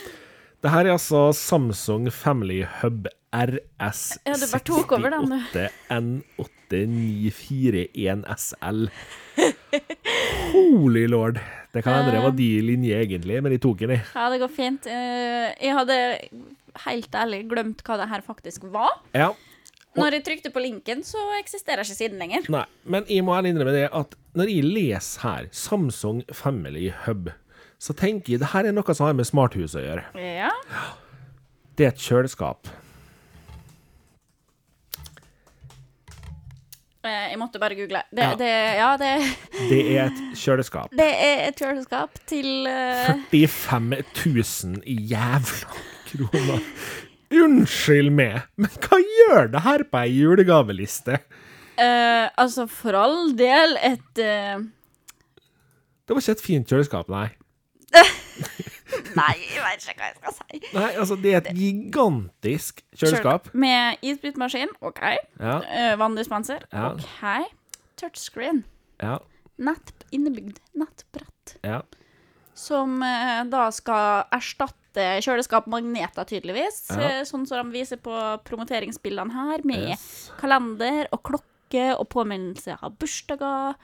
Det 0.67 0.73
her 0.75 0.83
er 0.89 0.97
altså 0.97 1.21
Samsung 1.39 2.09
Family 2.11 2.65
Hub 2.81 3.05
RS 3.37 4.01
Ja, 4.27 4.33
du 4.35 4.47
bare 4.51 4.65
tok 4.67 4.91
over 4.97 5.11
den, 5.15 5.29
du. 5.31 5.37
68N8941SL. 5.95 8.81
Holy 10.53 11.05
lord. 11.13 11.37
Det 11.75 11.83
kan 11.85 11.93
hende 12.01 12.13
det 12.17 12.23
var 12.25 12.33
de 12.35 12.49
linje 12.65 12.95
egentlig, 13.05 13.37
men 13.45 13.53
de 13.53 13.59
tok 13.63 13.79
den 13.85 13.93
i. 13.95 13.99
Ja, 14.17 14.25
det 14.33 14.41
går 14.43 14.53
fint. 14.57 14.83
Eh, 14.91 15.49
Jeg 15.61 15.73
hadde 15.77 15.97
helt 16.87 17.13
ærlig 17.23 17.41
glemt 17.51 17.83
hva 17.87 17.95
det 18.01 18.09
her 18.11 18.23
faktisk 18.27 18.61
var. 18.73 18.91
Ja. 19.15 19.31
Når 19.97 20.13
jeg 20.19 20.25
trykte 20.27 20.51
på 20.53 20.61
linken, 20.61 21.03
så 21.07 21.19
eksisterer 21.39 21.81
ikke 21.87 21.97
siden 22.03 22.19
lenger. 22.21 22.43
Nei, 22.53 22.65
men 22.85 23.03
jeg 23.09 23.23
må 23.25 23.31
ærlig 23.39 23.51
innrømme 23.55 23.73
det 23.77 23.87
at 23.95 24.11
når 24.37 24.47
jeg 24.53 24.65
leser 24.67 25.21
her 25.29 25.43
Samsung 25.57 26.19
Family 26.37 26.91
Hub, 27.07 27.25
så 27.79 27.93
tenker 27.97 28.33
jeg 28.37 28.41
det 28.43 28.53
her 28.55 28.65
er 28.71 28.73
noe 28.77 28.95
som 28.97 29.07
har 29.07 29.15
med 29.19 29.27
smarthus 29.29 29.75
å 29.77 29.83
gjøre. 29.85 30.05
Ja. 30.17 30.51
Det 31.77 31.85
er 31.87 31.93
et 31.93 32.01
kjøleskap. 32.01 32.69
Eh, 37.07 37.27
Jeg 37.31 37.39
måtte 37.39 37.61
bare 37.63 37.77
google. 37.79 38.01
Det, 38.11 38.23
Ja. 38.25 38.35
det, 38.35 38.51
ja, 38.81 38.97
det, 38.97 39.13
Det 39.71 39.81
er 39.97 40.07
et 40.07 40.23
kjøleskap. 40.39 40.91
det 40.91 41.07
er 41.07 41.49
et 41.49 41.57
kjøleskap 41.61 42.11
til 42.27 42.67
uh... 42.67 43.13
45 43.31 44.03
000 44.27 44.83
jævla 44.87 45.77
kroner. 46.09 46.65
Unnskyld 47.37 48.11
meg, 48.15 48.41
men 48.57 48.71
hva 48.71 48.99
gjør 49.03 49.49
det 49.53 49.61
her 49.67 49.83
på 49.91 49.99
ei 50.03 50.13
julegaveliste? 50.21 51.21
Uh, 51.79 52.31
Altså, 52.39 52.67
for 52.67 52.95
all 52.97 53.33
del 53.37 53.77
et 53.83 54.23
uh... 54.23 54.65
Det 56.07 56.15
var 56.15 56.23
ikke 56.23 56.37
et 56.39 56.43
fint 56.45 56.69
kjøleskap, 56.71 57.09
nei. 57.11 57.29
Nei, 59.17 59.33
jeg 59.51 59.63
vet 59.65 59.85
ikke 59.87 59.97
hva 59.99 60.09
jeg 60.11 60.17
skal 60.19 60.35
si. 60.37 60.61
Nei, 60.77 60.89
altså, 61.01 61.17
det 61.23 61.33
er 61.35 61.39
et 61.43 61.57
gigantisk 61.59 62.83
kjøleskap. 62.97 63.49
Med 63.59 64.03
isbrytmaskin, 64.07 64.73
OK. 64.87 65.01
Ja, 65.41 65.57
Eh, 65.67 65.95
Vanndispenser, 66.01 66.67
Ja. 66.73 66.93
OK. 66.93 67.53
Touchscreen. 67.97 68.65
ja, 69.03 69.19
Nett, 69.59 70.05
innebygd 70.13 70.59
nettbrett. 70.77 71.57
ja. 71.65 71.83
Som 72.57 73.03
eh, 73.05 73.43
da 73.53 73.71
skal 73.71 74.25
erstatte 74.33 75.21
kjøleskapmagneter, 75.25 76.25
tydeligvis. 76.25 76.87
Ja. 76.91 77.01
Eh, 77.21 77.25
sånn 77.29 77.47
som 77.47 77.69
de 77.71 77.79
viser 77.79 77.97
på 78.01 78.13
promoteringsbildene 78.49 79.33
her, 79.33 79.61
med 79.65 79.91
Yes. 79.91 80.31
kalender 80.41 81.07
og 81.13 81.23
klokke 81.23 81.91
og 81.99 82.09
påminnelse 82.09 82.79
av 82.83 82.97
bursdager. 82.99 83.75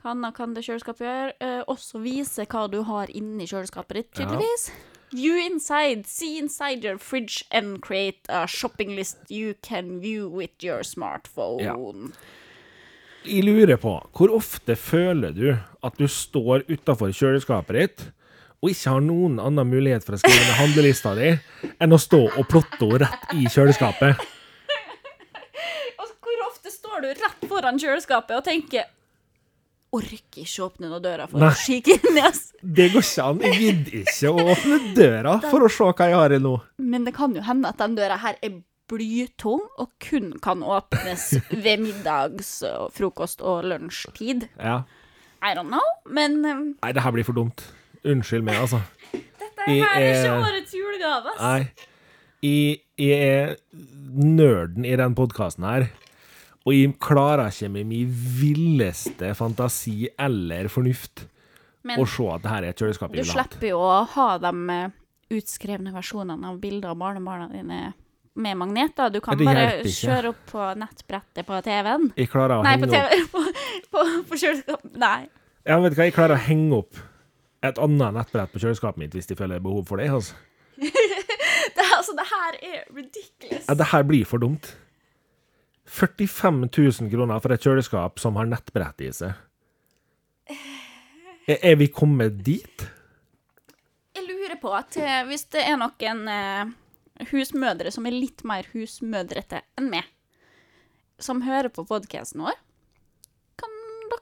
Hva 0.00 0.14
annet 0.14 0.34
kan 0.36 0.54
det 0.56 0.62
kjøleskapet 0.64 1.04
gjøre? 1.04 1.32
Eh, 1.44 1.62
også 1.68 2.00
vise 2.00 2.46
hva 2.48 2.62
du 2.72 2.78
har 2.88 3.10
inni 3.12 3.44
kjøleskapet 3.50 3.98
ditt, 4.00 4.10
Ja. 4.18 4.24
tydeligvis. 4.26 4.70
View 5.12 5.36
inside, 5.42 6.06
see 6.06 6.38
inside 6.38 6.84
your 6.86 6.96
fridge 6.96 7.44
and 7.50 7.80
create 7.82 8.20
a 8.28 8.46
shopping 8.46 8.94
list 8.94 9.18
you 9.28 9.54
can 9.60 9.98
view 10.00 10.28
with 10.30 10.52
your 10.62 10.82
smartphone. 10.86 11.60
Ja. 11.60 11.74
Jeg 13.26 13.44
lurer 13.44 13.76
på, 13.76 13.98
hvor 14.16 14.30
ofte 14.32 14.76
føler 14.76 15.34
du 15.36 15.50
at 15.84 15.98
du 15.98 16.06
står 16.08 16.62
utafor 16.70 17.10
kjøleskapet 17.12 17.76
ditt 17.76 18.06
og 18.62 18.70
ikke 18.70 18.90
har 18.94 19.00
noen 19.04 19.38
annen 19.40 19.68
mulighet 19.68 20.04
for 20.04 20.16
å 20.16 20.20
skrive 20.22 20.40
ned 20.46 20.56
handlelista 20.60 21.12
di 21.18 21.34
enn 21.80 21.92
å 21.92 21.98
stå 22.00 22.22
og 22.38 22.46
plotte 22.48 22.78
henne 22.80 23.02
rett 23.04 23.34
i 23.36 23.44
kjøleskapet? 23.52 24.16
Og 26.00 26.08
hvor 26.24 26.46
ofte 26.46 26.70
står 26.72 27.02
du 27.04 27.08
rett 27.12 27.46
foran 27.50 27.78
kjøleskapet 27.80 28.36
og 28.38 28.44
tenker 28.46 28.88
Orker 29.92 30.44
ikke 30.44 30.62
åpne 30.68 30.86
noen 30.90 31.02
døra 31.02 31.24
for 31.26 31.42
Nei. 31.42 31.48
å 31.50 31.58
kikke 31.58 31.96
inn 31.98 32.18
i 32.20 32.22
oss. 32.28 32.42
Det 32.62 32.84
går 32.92 33.02
ikke 33.02 33.24
an. 33.26 33.40
Jeg 33.42 33.56
gidder 33.58 33.96
ikke 34.04 34.30
å 34.30 34.44
åpne 34.54 34.76
døra 34.94 35.32
for 35.50 35.66
å 35.66 35.70
se 35.74 35.88
hva 35.88 36.06
jeg 36.12 36.14
har 36.20 36.34
i 36.36 36.38
nå. 36.44 36.52
Men 36.78 37.06
det 37.08 37.14
kan 37.16 37.34
jo 37.34 37.42
hende 37.42 37.72
at 37.72 37.80
den 37.82 37.96
døra 37.98 38.18
her 38.22 38.38
er 38.46 38.60
blytung 38.90 39.64
og 39.82 39.90
kun 40.02 40.32
kan 40.42 40.62
åpnes 40.66 41.24
ved 41.64 41.82
middags, 41.82 42.52
og 42.70 42.92
frokost 42.94 43.42
og 43.42 43.64
lunsjtid. 43.70 44.46
Ja. 44.58 44.80
I 45.42 45.54
don't 45.56 45.70
know, 45.72 45.82
men 46.06 46.38
um, 46.44 46.64
Nei, 46.82 46.92
det 46.94 47.02
her 47.02 47.14
blir 47.16 47.24
for 47.26 47.34
dumt. 47.38 47.62
Unnskyld 48.04 48.44
meg, 48.46 48.58
altså. 48.62 48.80
dette 49.12 49.66
her 49.66 49.74
er 49.74 50.10
ikke 50.10 50.34
er- 50.34 50.44
årets 50.46 50.74
julegave. 50.76 51.34
ass. 51.34 51.40
Nei. 51.42 51.88
Jeg, 52.40 52.78
jeg 52.96 53.18
er 53.26 53.56
nerden 54.16 54.86
i 54.88 54.94
den 54.96 55.14
podkasten 55.18 55.66
her. 55.68 55.88
Og 56.68 56.74
jeg 56.76 56.92
klarer 57.00 57.48
ikke 57.48 57.70
med 57.72 57.88
min 57.88 58.10
villeste 58.10 59.32
fantasi 59.38 60.10
eller 60.20 60.68
fornuft 60.72 61.24
Men 61.88 62.02
å 62.02 62.06
se 62.08 62.26
at 62.34 62.44
det 62.44 62.52
her 62.52 62.66
er 62.66 62.74
et 62.74 62.82
kjøleskap 62.82 63.12
du 63.14 63.16
jeg 63.16 63.24
vil 63.24 63.32
ha. 63.32 63.44
slipper 63.46 63.70
jo 63.70 63.80
å 63.80 63.94
ha 64.12 64.28
de 64.42 64.52
eh, 64.74 64.96
utskrevne 65.38 65.94
versjonene 65.94 66.50
av 66.50 66.58
bilder 66.60 66.92
av 66.92 67.00
barnebarna 67.00 67.48
dine 67.52 67.80
med 68.40 68.56
magneter. 68.60 69.10
Du 69.12 69.18
kan 69.24 69.38
bare 69.40 69.82
kjøre 69.88 70.30
opp 70.34 70.42
på 70.52 70.66
nettbrettet 70.78 71.46
på 71.48 71.60
TV-en. 71.66 72.10
Jeg 72.16 72.30
klarer 72.30 72.60
å 72.60 72.66
Nei, 72.66 72.76
på 72.80 72.88
henge 72.92 73.24
opp 73.24 73.32
på, 73.34 73.42
på, 73.90 74.04
på 74.28 74.38
kjøleskap. 74.44 74.84
Nei. 75.00 75.24
Ja, 75.68 75.80
vet 75.82 75.96
hva, 75.96 76.06
jeg 76.08 76.14
klarer 76.16 76.36
å 76.36 76.44
henge 76.44 76.78
opp 76.82 77.00
et 77.66 77.80
annet 77.82 78.16
nettbrett 78.16 78.52
på 78.52 78.62
kjøleskapet 78.62 79.02
mitt 79.02 79.16
hvis 79.16 79.28
de 79.28 79.36
føler 79.36 79.60
behov 79.64 79.82
for 79.88 80.00
det. 80.00 80.08
Altså. 80.12 80.36
Det, 81.70 81.84
altså, 81.94 82.12
det 82.16 82.24
her 82.26 82.56
er 82.66 82.78
ridiculous. 82.96 83.66
Ja, 83.68 83.74
det 83.78 83.86
her 83.92 84.02
blir 84.08 84.24
for 84.26 84.42
dumt. 84.42 84.70
45 85.90 86.68
000 86.70 87.10
kroner 87.10 87.40
for 87.42 87.54
et 87.54 87.64
kjøleskap 87.66 88.20
som 88.22 88.38
har 88.38 88.48
nettbrett 88.48 89.02
i 89.02 89.10
seg. 89.14 89.34
Er, 91.50 91.74
vi 91.80 91.88
kommet 91.90 92.36
dit? 92.46 92.84
Jeg 94.14 94.26
lurer 94.26 94.54
på 94.60 94.70
at 94.76 94.94
eh, 95.00 95.22
hvis 95.26 95.48
det 95.50 95.64
er 95.66 95.78
noen 95.80 96.22
eh, 96.30 96.70
husmødre 97.32 97.90
som 97.94 98.06
er 98.06 98.14
litt 98.14 98.44
mer 98.46 98.68
husmødrete 98.70 99.64
enn 99.80 99.90
meg, 99.90 100.06
som 101.20 101.42
hører 101.44 101.72
på 101.74 101.84
podkasten 101.88 102.44
vår, 102.44 102.58
kan 103.60 103.74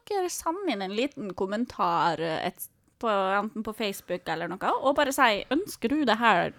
dere 0.08 0.32
sende 0.32 0.72
inn 0.72 0.84
en 0.84 0.96
liten 0.96 1.34
kommentar 1.36 2.22
eh, 2.22 2.48
et, 2.48 2.68
på, 3.02 3.12
enten 3.12 3.66
på 3.66 3.76
Facebook 3.76 4.24
eller 4.32 4.48
noe, 4.48 4.72
og 4.80 4.96
bare 4.96 5.12
si 5.12 5.44
ønsker 5.52 5.92
du 5.92 6.00
det 6.08 6.16
her 6.22 6.54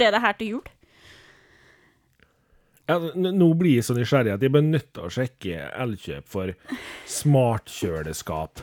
det, 0.00 0.10
det 0.10 0.22
her 0.24 0.34
til 0.40 0.56
jul? 0.56 0.66
Ja, 2.86 2.96
nå 3.16 3.48
blir 3.58 3.80
jeg 3.80 3.84
så 3.88 3.96
nysgjerrig 3.96 4.36
at 4.36 4.42
jeg 4.46 4.52
blir 4.54 4.62
nødt 4.62 4.92
til 4.94 5.06
å 5.08 5.10
sjekke 5.10 5.56
Elkjøp 5.82 6.28
for 6.30 6.52
smartkjøleskap. 7.10 8.62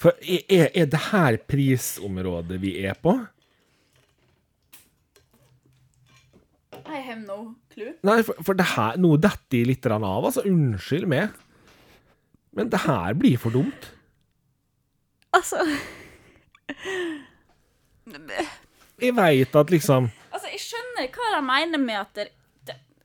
For 0.00 0.16
er, 0.24 0.42
er- 0.48 0.70
er 0.82 0.86
det 0.92 1.00
her 1.10 1.36
prisområdet 1.48 2.58
vi 2.62 2.74
er 2.88 2.96
på? 3.04 3.18
I 6.84 7.00
have 7.00 7.20
no 7.24 7.54
clue. 7.72 7.94
Nei, 8.04 8.18
for, 8.26 8.36
for 8.44 8.56
det 8.58 8.66
her, 8.74 8.96
nå 9.00 9.14
detter 9.22 9.60
jeg 9.62 9.68
litt 9.70 9.86
av, 9.88 10.04
altså. 10.04 10.42
Unnskyld 10.48 11.06
meg. 11.08 11.32
Men 12.54 12.68
det 12.72 12.82
her 12.84 13.14
blir 13.18 13.38
for 13.40 13.50
dumt. 13.54 13.88
Altså 15.34 15.58
Jeg 19.02 19.14
veit 19.16 19.56
at 19.58 19.72
liksom 19.72 20.06
Altså, 20.30 20.50
jeg 20.52 20.60
skjønner 20.62 21.08
hva 21.16 21.30
de 21.34 21.40
mener 21.48 21.80
med 21.82 21.98
at 21.98 22.12
det, 22.20 22.28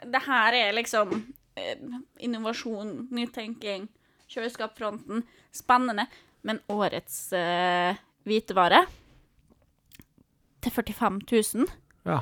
det, 0.05 0.21
her 0.25 0.55
er 0.57 0.75
liksom 0.77 1.13
eh, 1.59 1.81
innovasjon, 2.23 3.07
nytenking, 3.15 3.87
kjøleskapfronten, 4.29 5.23
spennende, 5.55 6.05
men 6.47 6.61
årets 6.71 7.33
eh, 7.35 7.97
hvitevare 8.27 8.85
til 10.63 10.71
45 10.75 11.19
000 11.31 11.67
Ja. 12.07 12.21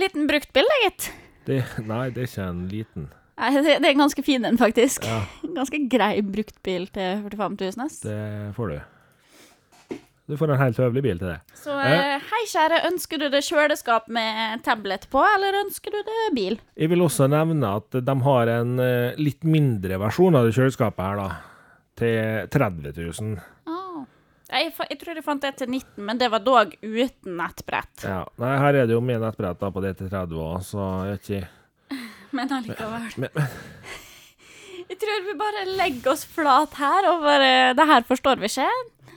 Liten 0.00 0.28
bruktbil, 0.28 0.64
det, 0.70 0.78
gitt. 0.84 1.08
Det, 1.48 1.58
nei, 1.84 2.06
det 2.14 2.22
er 2.22 2.28
ikke 2.28 2.44
en 2.46 2.62
liten. 2.70 3.08
Nei, 3.40 3.50
det, 3.56 3.78
det 3.80 3.88
er 3.88 3.94
en 3.94 4.02
ganske 4.04 4.22
fin 4.24 4.44
en, 4.48 4.58
faktisk. 4.60 5.04
Ja. 5.08 5.22
Ganske 5.56 5.80
grei 5.92 6.14
bruktbil 6.24 6.86
til 6.94 7.22
45 7.26 7.56
000. 7.60 7.84
ass. 7.84 8.00
Det 8.04 8.20
får 8.56 8.72
du. 8.74 8.78
Du 10.30 10.36
får 10.38 10.52
en 10.54 10.60
helt 10.60 10.78
høvelig 10.78 11.02
bil 11.02 11.18
til 11.18 11.32
det. 11.32 11.38
Så 11.58 11.74
eh, 11.74 12.22
hei, 12.22 12.40
kjære, 12.46 12.84
ønsker 12.86 13.18
du 13.18 13.26
det 13.32 13.40
kjøleskap 13.42 14.06
med 14.14 14.62
tablet 14.62 15.08
på, 15.10 15.22
eller 15.26 15.58
ønsker 15.64 15.90
du 15.90 15.98
det 16.06 16.26
bil? 16.36 16.58
Jeg 16.78 16.92
vil 16.92 17.02
også 17.02 17.26
nevne 17.32 17.72
at 17.80 17.98
de 18.06 18.14
har 18.26 18.50
en 18.52 18.76
eh, 18.84 19.18
litt 19.18 19.42
mindre 19.42 19.98
versjon 19.98 20.38
av 20.38 20.46
det 20.46 20.54
kjøleskapet 20.54 21.02
her, 21.02 21.18
da. 21.18 21.30
Til 21.98 22.46
30 22.54 22.94
000. 22.94 23.40
Ah. 23.66 24.04
Jeg, 24.52 24.70
jeg 24.92 25.00
tror 25.00 25.18
jeg 25.18 25.26
fant 25.26 25.42
det 25.42 25.52
til 25.58 25.72
19, 25.74 26.04
men 26.06 26.22
det 26.22 26.30
var 26.30 26.44
dog 26.46 26.76
uten 26.78 27.34
nettbrett. 27.40 28.06
Ja. 28.06 28.22
Nei, 28.38 28.52
her 28.62 28.78
er 28.84 28.86
det 28.86 28.94
jo 28.94 29.02
med 29.02 29.24
nettbrett 29.24 29.58
da 29.58 29.72
på 29.74 29.82
det 29.82 29.96
til 29.98 30.12
30 30.14 30.46
òg, 30.46 30.62
så 30.70 30.86
jeg 31.08 31.16
vet 31.16 31.32
ikke 31.32 31.98
Men 32.38 32.54
allikevel. 32.54 33.10
men, 33.18 33.34
men, 33.34 33.50
Jeg 34.90 34.98
tror 34.98 35.20
vi 35.26 35.36
bare 35.38 35.66
legger 35.78 36.14
oss 36.14 36.24
flat 36.26 36.72
her, 36.78 37.06
og 37.12 37.22
bare 37.22 37.50
Det 37.78 37.86
her 37.86 38.06
forstår 38.08 38.40
vi 38.42 38.50
ikke. 38.50 38.70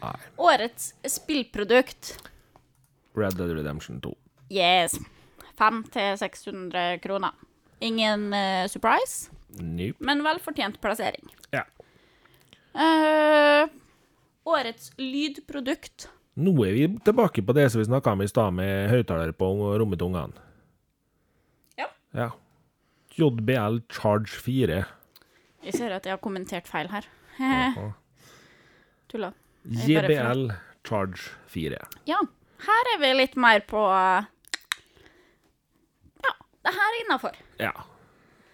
Nei. 0.04 0.16
Årets 0.38 0.94
spillprodukt. 1.08 2.14
Red 3.16 3.38
Dead 3.40 3.52
Redemption 3.56 4.02
2. 4.04 4.12
Yes. 4.54 4.98
500-600 5.58 6.98
kroner. 7.04 7.32
Ingen 7.80 8.34
uh, 8.34 8.68
surprise, 8.68 9.30
Nope. 9.60 10.00
men 10.00 10.24
velfortjent 10.24 10.80
plassering. 10.82 11.28
Ja. 11.52 11.64
Uh, 12.74 13.70
årets 14.50 14.92
lydprodukt. 14.98 16.08
Nå 16.40 16.54
er 16.66 16.74
vi 16.74 16.88
tilbake 17.06 17.44
på 17.46 17.54
det 17.54 17.68
som 17.70 17.84
vi 17.84 17.86
snakka 17.86 18.16
om 18.16 18.24
i 18.24 18.28
stad, 18.32 18.56
med 18.58 18.90
høyttaler 18.90 19.36
på 19.38 19.52
rommet 19.78 20.00
til 20.02 20.10
ungene. 20.10 20.48
Ja. 21.78 21.90
Ja. 22.18 22.32
JBL 23.14 23.84
Charge 23.94 24.32
4. 24.42 24.80
Jeg 25.64 25.78
ser 25.78 25.94
at 25.96 26.08
jeg 26.08 26.16
har 26.16 26.24
kommentert 26.24 26.68
feil 26.68 26.90
her. 26.92 27.06
Tulla. 29.12 29.30
JBL 29.64 30.52
Charge 30.88 31.32
4. 31.48 31.80
Ja, 32.10 32.20
her 32.68 32.92
er 32.96 33.00
vi 33.02 33.14
litt 33.16 33.36
mer 33.40 33.64
på 33.68 33.80
Ja, 36.24 36.34
det 36.64 36.74
her 36.76 36.90
er 36.90 37.00
innafor. 37.06 37.36
Ja. 37.62 37.74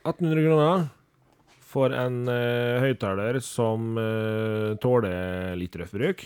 1800 0.06 0.46
kroner 0.46 0.88
for 1.70 1.94
en 1.94 2.24
uh, 2.30 2.82
høyttaler 2.82 3.40
som 3.46 3.94
uh, 4.00 4.74
tåler 4.82 5.56
litt 5.60 5.76
røff 5.78 5.94
bruk, 5.94 6.26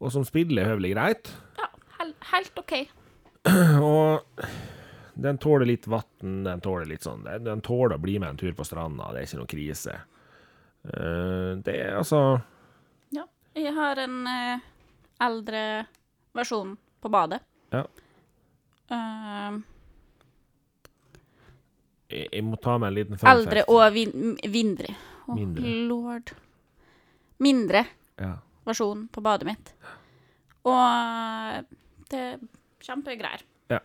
og 0.00 0.12
som 0.14 0.24
spiller 0.24 0.68
høvelig 0.70 0.94
greit. 0.94 1.32
Ja, 1.58 1.68
hel 1.98 2.14
helt 2.30 2.60
OK. 2.62 2.74
Og 3.84 4.44
den 5.20 5.36
tåler 5.40 5.68
litt 5.68 5.86
vann, 5.90 6.44
den 6.46 6.62
tåler 6.64 6.88
litt 6.88 7.04
sånn 7.04 7.24
Den 7.44 7.60
tåler 7.64 7.96
å 7.96 8.00
bli 8.00 8.18
med 8.20 8.32
en 8.32 8.40
tur 8.40 8.52
på 8.56 8.64
stranda, 8.64 9.10
det 9.12 9.20
er 9.20 9.28
ikke 9.28 9.40
noe 9.42 9.50
krise. 9.50 9.98
Uh, 10.88 11.60
det 11.60 11.76
er 11.76 11.98
altså. 12.00 12.40
Jeg 13.56 13.72
har 13.74 13.98
en 13.98 14.26
eh, 14.30 14.60
eldre 15.20 15.62
versjon 16.36 16.76
på 17.02 17.10
badet. 17.12 17.40
Ja. 17.74 17.84
Uh, 18.90 19.60
Jeg, 22.10 22.26
jeg 22.32 22.42
må 22.42 22.56
ta 22.58 22.76
med 22.82 22.90
en 22.90 22.96
liten 22.96 23.18
fun 23.20 23.28
eldre 23.30 23.60
fact. 23.62 23.70
og 23.70 23.92
vin 23.94 24.36
mindre. 24.50 24.94
Å, 25.30 25.34
Mindre. 25.36 25.74
lord. 25.86 26.32
Mindre 27.38 27.84
Ja. 28.18 28.32
versjon 28.66 29.04
på 29.14 29.22
badet 29.22 29.46
mitt. 29.46 29.70
Og 30.66 30.80
eh, 30.80 31.60
det 32.10 32.18
er 32.18 32.40
kjempegreier. 32.82 33.44
Eh, 33.70 33.78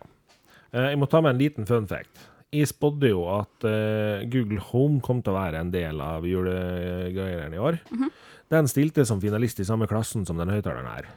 Jeg 0.72 0.98
må 0.98 1.06
ta 1.08 1.20
med 1.22 1.30
en 1.36 1.38
liten 1.40 1.66
fun 1.66 1.86
fact. 1.86 2.18
Jeg 2.56 2.70
spådde 2.70 3.10
jo 3.10 3.24
at 3.34 3.66
uh, 3.68 4.24
Google 4.32 4.62
Home 4.70 5.00
kom 5.04 5.22
til 5.22 5.34
å 5.34 5.38
være 5.38 5.60
en 5.60 5.72
del 5.74 6.00
av 6.00 6.24
julegreiene 6.26 7.56
i 7.56 7.62
år. 7.62 7.80
Den 8.52 8.68
stilte 8.70 9.04
som 9.08 9.20
finalist 9.20 9.60
i 9.60 9.66
samme 9.68 9.88
klassen 9.90 10.24
som 10.26 10.38
den 10.40 10.52
høyttaleren 10.52 10.88
her. 10.88 11.08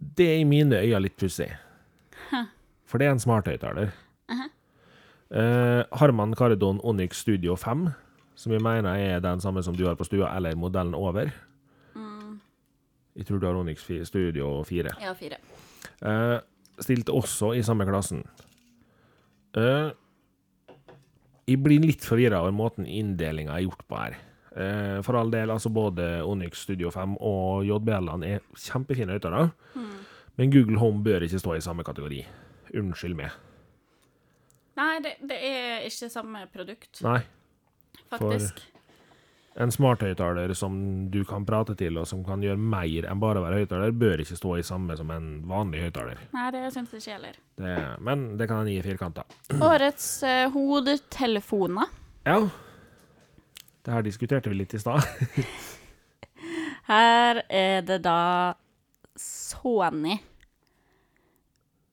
Det 0.00 0.26
er 0.32 0.38
i 0.40 0.48
mine 0.48 0.80
øyne 0.80 1.02
litt 1.04 1.18
pussig. 1.20 1.50
For 2.90 2.98
det 2.98 3.06
er 3.06 3.14
en 3.14 3.22
smart 3.22 3.46
høyttaler. 3.46 3.92
Uh 4.30 4.40
-huh. 4.40 4.48
uh, 5.38 5.84
Harman 5.98 6.34
Kardon 6.34 6.80
Onyx 6.82 7.20
Studio 7.20 7.54
5, 7.56 7.88
som 8.34 8.52
jeg 8.52 8.62
mener 8.62 8.94
er 8.94 9.20
den 9.20 9.40
samme 9.40 9.62
som 9.62 9.76
du 9.76 9.86
har 9.86 9.94
på 9.94 10.04
stua, 10.04 10.36
eller 10.36 10.56
modellen 10.56 10.94
over. 10.94 11.30
Jeg 13.16 13.26
tror 13.26 13.38
du 13.38 13.46
har 13.46 13.54
Onyx 13.54 13.84
Studio 14.08 14.62
4. 14.62 14.90
Ja, 15.02 15.12
4. 15.12 15.36
Uh, 16.00 16.40
stilte 16.80 17.12
også 17.12 17.52
i 17.52 17.62
samme 17.62 17.84
klassen. 17.84 18.24
Eh, 19.58 19.90
jeg 21.50 21.62
blir 21.64 21.82
litt 21.82 22.04
forvirra 22.06 22.42
over 22.44 22.54
måten 22.54 22.86
inndelinga 22.86 23.56
er 23.56 23.64
gjort 23.66 23.86
på 23.90 23.98
her. 23.98 24.18
Eh, 24.50 24.98
for 25.06 25.18
all 25.18 25.30
del, 25.32 25.50
altså 25.50 25.70
både 25.74 26.20
Onyx 26.26 26.64
Studio 26.66 26.90
5 26.94 27.16
og 27.18 27.66
JBL-ene 27.68 28.34
er 28.36 28.46
kjempefine 28.58 29.14
høyttalere, 29.16 29.50
men 30.38 30.52
Google 30.54 30.78
Home 30.82 31.02
bør 31.06 31.26
ikke 31.26 31.42
stå 31.42 31.56
i 31.56 31.64
samme 31.64 31.86
kategori. 31.86 32.24
Unnskyld 32.78 33.18
meg. 33.18 33.34
Nei, 34.78 34.94
det, 35.04 35.16
det 35.26 35.38
er 35.44 35.86
ikke 35.88 36.08
samme 36.12 36.44
produkt, 36.52 37.02
Nei. 37.04 37.18
faktisk. 38.12 38.62
En 39.58 39.70
smarthøyttaler 39.74 40.52
som 40.54 40.74
du 41.10 41.24
kan 41.26 41.44
prate 41.44 41.74
til, 41.76 41.96
og 41.98 42.06
som 42.06 42.22
kan 42.24 42.40
gjøre 42.40 42.56
mer 42.56 43.08
enn 43.10 43.18
bare 43.20 43.40
å 43.40 43.42
være 43.44 43.58
høyttaler, 43.64 43.90
bør 43.98 44.22
ikke 44.22 44.36
stå 44.38 44.52
i 44.60 44.62
samme 44.62 44.94
som 44.96 45.10
en 45.10 45.42
vanlig 45.50 45.82
høyttaler. 45.88 46.20
Nei, 46.32 46.44
det 46.54 46.62
syns 46.72 46.92
jeg 46.94 47.00
ikke 47.02 47.12
heller. 47.16 47.36
Det- 47.58 48.00
Men 48.00 48.36
det 48.38 48.46
kan 48.48 48.60
en 48.62 48.68
gi 48.72 48.80
firkanta. 48.82 49.24
Årets 49.72 50.22
uh, 50.22 50.48
hodetelefoner. 50.54 51.88
Ja. 52.24 52.38
Det 53.82 53.92
her 53.92 54.02
diskuterte 54.06 54.50
vi 54.50 54.54
litt 54.62 54.74
i 54.74 54.78
stad. 54.78 55.02
Her 56.90 57.42
er 57.50 57.82
det 57.86 58.00
da 58.02 58.54
Sony 59.16 60.16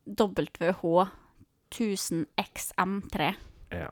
WH 0.07 1.07
1000 1.69 2.25
XM3 2.39 3.33
Ja. 3.75 3.89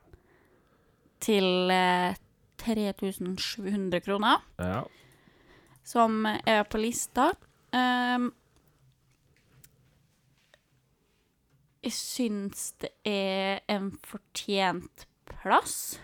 til 1.19 1.71
eh, 1.71 2.15
3700 2.61 4.01
kroner, 4.05 4.43
ja. 4.61 4.83
som 5.83 6.25
er 6.25 6.63
på 6.69 6.81
lista. 6.81 7.31
Um, 7.75 8.31
jeg 11.85 11.93
syns 11.93 12.71
det 12.81 12.91
er 13.05 13.61
en 13.71 13.91
fortjent 14.07 15.05
plass. 15.29 15.97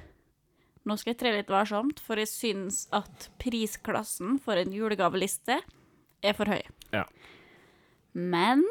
Nå 0.86 0.98
skal 0.98 1.14
jeg 1.14 1.20
tre 1.22 1.34
litt 1.36 1.52
varsomt, 1.52 2.02
for 2.02 2.18
jeg 2.22 2.30
syns 2.30 2.86
at 2.96 3.30
prisklassen 3.42 4.40
for 4.42 4.58
en 4.58 4.74
julegaveliste 4.74 5.60
er 6.22 6.38
for 6.38 6.50
høy. 6.50 6.62
Ja. 6.94 7.06
Men 8.14 8.64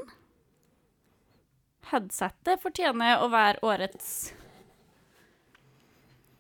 headsetet 1.91 2.61
fortjener 2.63 3.23
å 3.23 3.31
være 3.33 3.63
årets 3.67 4.11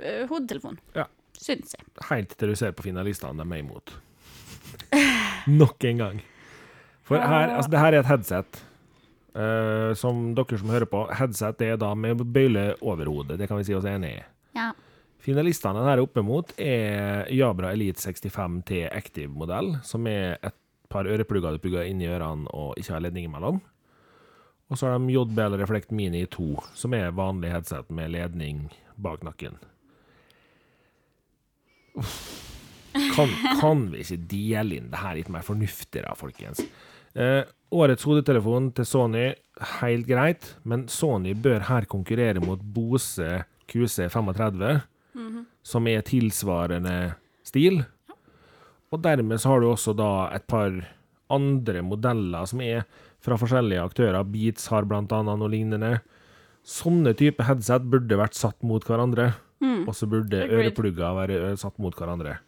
uh, 0.02 0.26
hodetelefon, 0.30 0.78
Ja. 0.94 1.08
Syns 1.40 1.76
jeg. 1.76 1.86
Helt 2.10 2.34
til 2.36 2.52
du 2.52 2.58
ser 2.58 2.74
på 2.76 2.84
finalistene 2.86 3.40
de 3.40 3.46
er 3.48 3.62
imot. 3.62 3.94
Nok 5.60 5.86
en 5.90 6.02
gang. 6.04 6.20
For 7.06 7.18
her, 7.18 7.56
altså, 7.56 7.70
det 7.72 7.80
her 7.80 7.96
er 7.96 8.04
et 8.04 8.10
headset. 8.10 8.60
Uh, 9.30 9.94
som 9.94 10.32
dere 10.34 10.58
som 10.58 10.70
hører 10.72 10.90
på, 10.90 11.04
headset 11.14 11.62
er 11.62 11.80
da 11.80 11.92
med 11.94 12.22
bøyle 12.34 12.72
over 12.82 13.10
hodet. 13.10 13.38
Det 13.40 13.48
kan 13.50 13.60
vi 13.60 13.66
si 13.66 13.74
oss 13.74 13.88
enig 13.88 14.12
i. 14.18 14.22
Ja. 14.58 14.70
Finalistene 15.20 15.84
her 15.84 16.00
oppe 16.02 16.22
mot 16.24 16.52
er 16.58 17.28
Jabra 17.34 17.74
Elite 17.74 18.00
65 18.00 18.62
T 18.66 18.84
Active-modell, 18.88 19.76
som 19.84 20.06
er 20.08 20.38
et 20.40 20.56
par 20.90 21.06
øreplugger 21.06 21.54
du 21.54 21.62
plugger 21.62 21.86
inn 21.86 22.00
i 22.02 22.08
ørene 22.10 22.50
og 22.56 22.78
ikke 22.80 22.96
har 22.96 23.04
ledning 23.04 23.28
imellom. 23.28 23.60
Og 24.70 24.78
så 24.78 24.86
har 24.86 24.98
de 24.98 25.12
JBL 25.12 25.58
Reflect 25.60 25.90
Mini 25.94 26.24
2, 26.30 26.48
som 26.78 26.94
er 26.94 27.14
vanlig 27.14 27.50
headset 27.52 27.90
med 27.94 28.14
ledning 28.14 28.68
bak 28.96 29.22
nakken. 29.26 29.58
Kan, 33.14 33.30
kan 33.60 33.84
vi 33.92 34.02
ikke 34.02 34.18
dele 34.30 34.78
inn 34.80 34.90
det 34.90 35.00
her 35.02 35.16
litt 35.18 35.30
mer 35.30 35.44
fornuftig, 35.46 36.02
da, 36.02 36.14
folkens? 36.18 36.62
Eh, 37.14 37.42
årets 37.74 38.06
hodetelefon 38.06 38.70
til 38.74 38.86
Sony, 38.86 39.24
helt 39.80 40.08
greit, 40.08 40.54
men 40.66 40.86
Sony 40.90 41.34
bør 41.38 41.66
her 41.68 41.86
konkurrere 41.90 42.42
mot 42.42 42.62
Bose 42.62 43.44
QC35, 43.70 44.80
som 45.62 45.86
er 45.90 46.06
tilsvarende 46.06 46.96
stil. 47.46 47.82
Og 48.90 49.02
dermed 49.04 49.38
så 49.38 49.52
har 49.52 49.62
du 49.62 49.70
også 49.70 49.94
da 49.94 50.30
et 50.34 50.46
par 50.50 50.74
andre 51.30 51.82
modeller 51.86 52.46
som 52.50 52.62
er 52.64 52.86
fra 53.22 53.38
forskjellige 53.38 53.84
aktører. 53.84 54.26
Beats 54.26 54.66
har 54.72 54.88
blant 54.88 55.12
annet 55.14 55.38
noe 55.38 55.52
lignende. 55.52 56.00
Sånne 56.66 57.14
type 57.16 57.44
headset 57.46 57.86
burde 57.90 58.18
vært 58.18 58.38
satt 58.38 58.58
mot 58.66 58.84
hverandre, 58.84 59.32
og 59.60 59.92
så 59.96 60.08
burde 60.10 60.44
ørepluggene 60.46 61.16
være 61.18 61.56
satt 61.60 61.78
mot 61.82 61.96
hverandre. 61.96 62.38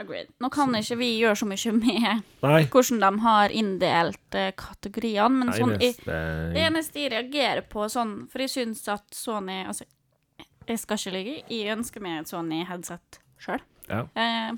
Agreed. 0.00 0.30
Nå 0.40 0.48
kan 0.54 0.72
ikke 0.78 0.96
vi 1.00 1.10
gjøre 1.18 1.36
så 1.36 1.46
mye 1.50 1.72
med 1.76 2.22
Nei. 2.44 2.60
hvordan 2.72 3.00
de 3.02 3.10
har 3.24 3.52
inndelt 3.52 4.36
eh, 4.38 4.52
kategoriene, 4.56 5.42
men 5.42 5.50
sånn, 5.52 5.74
jeg, 5.82 5.96
det 6.06 6.62
eneste 6.62 7.02
jeg 7.02 7.12
reagerer 7.12 7.66
på 7.68 7.84
sånn 7.92 8.14
For 8.30 8.44
jeg 8.44 8.52
syns 8.54 8.86
at 8.88 9.04
Sony 9.12 9.58
Altså, 9.66 9.84
jeg 10.70 10.80
skal 10.80 11.00
ikke 11.00 11.14
ligge, 11.16 11.36
jeg 11.50 11.74
ønsker 11.74 12.04
meg 12.04 12.20
et 12.20 12.30
Sony-headset 12.30 13.20
sjøl. 13.42 13.62
Ja. 13.90 14.04
Eh, 14.14 14.52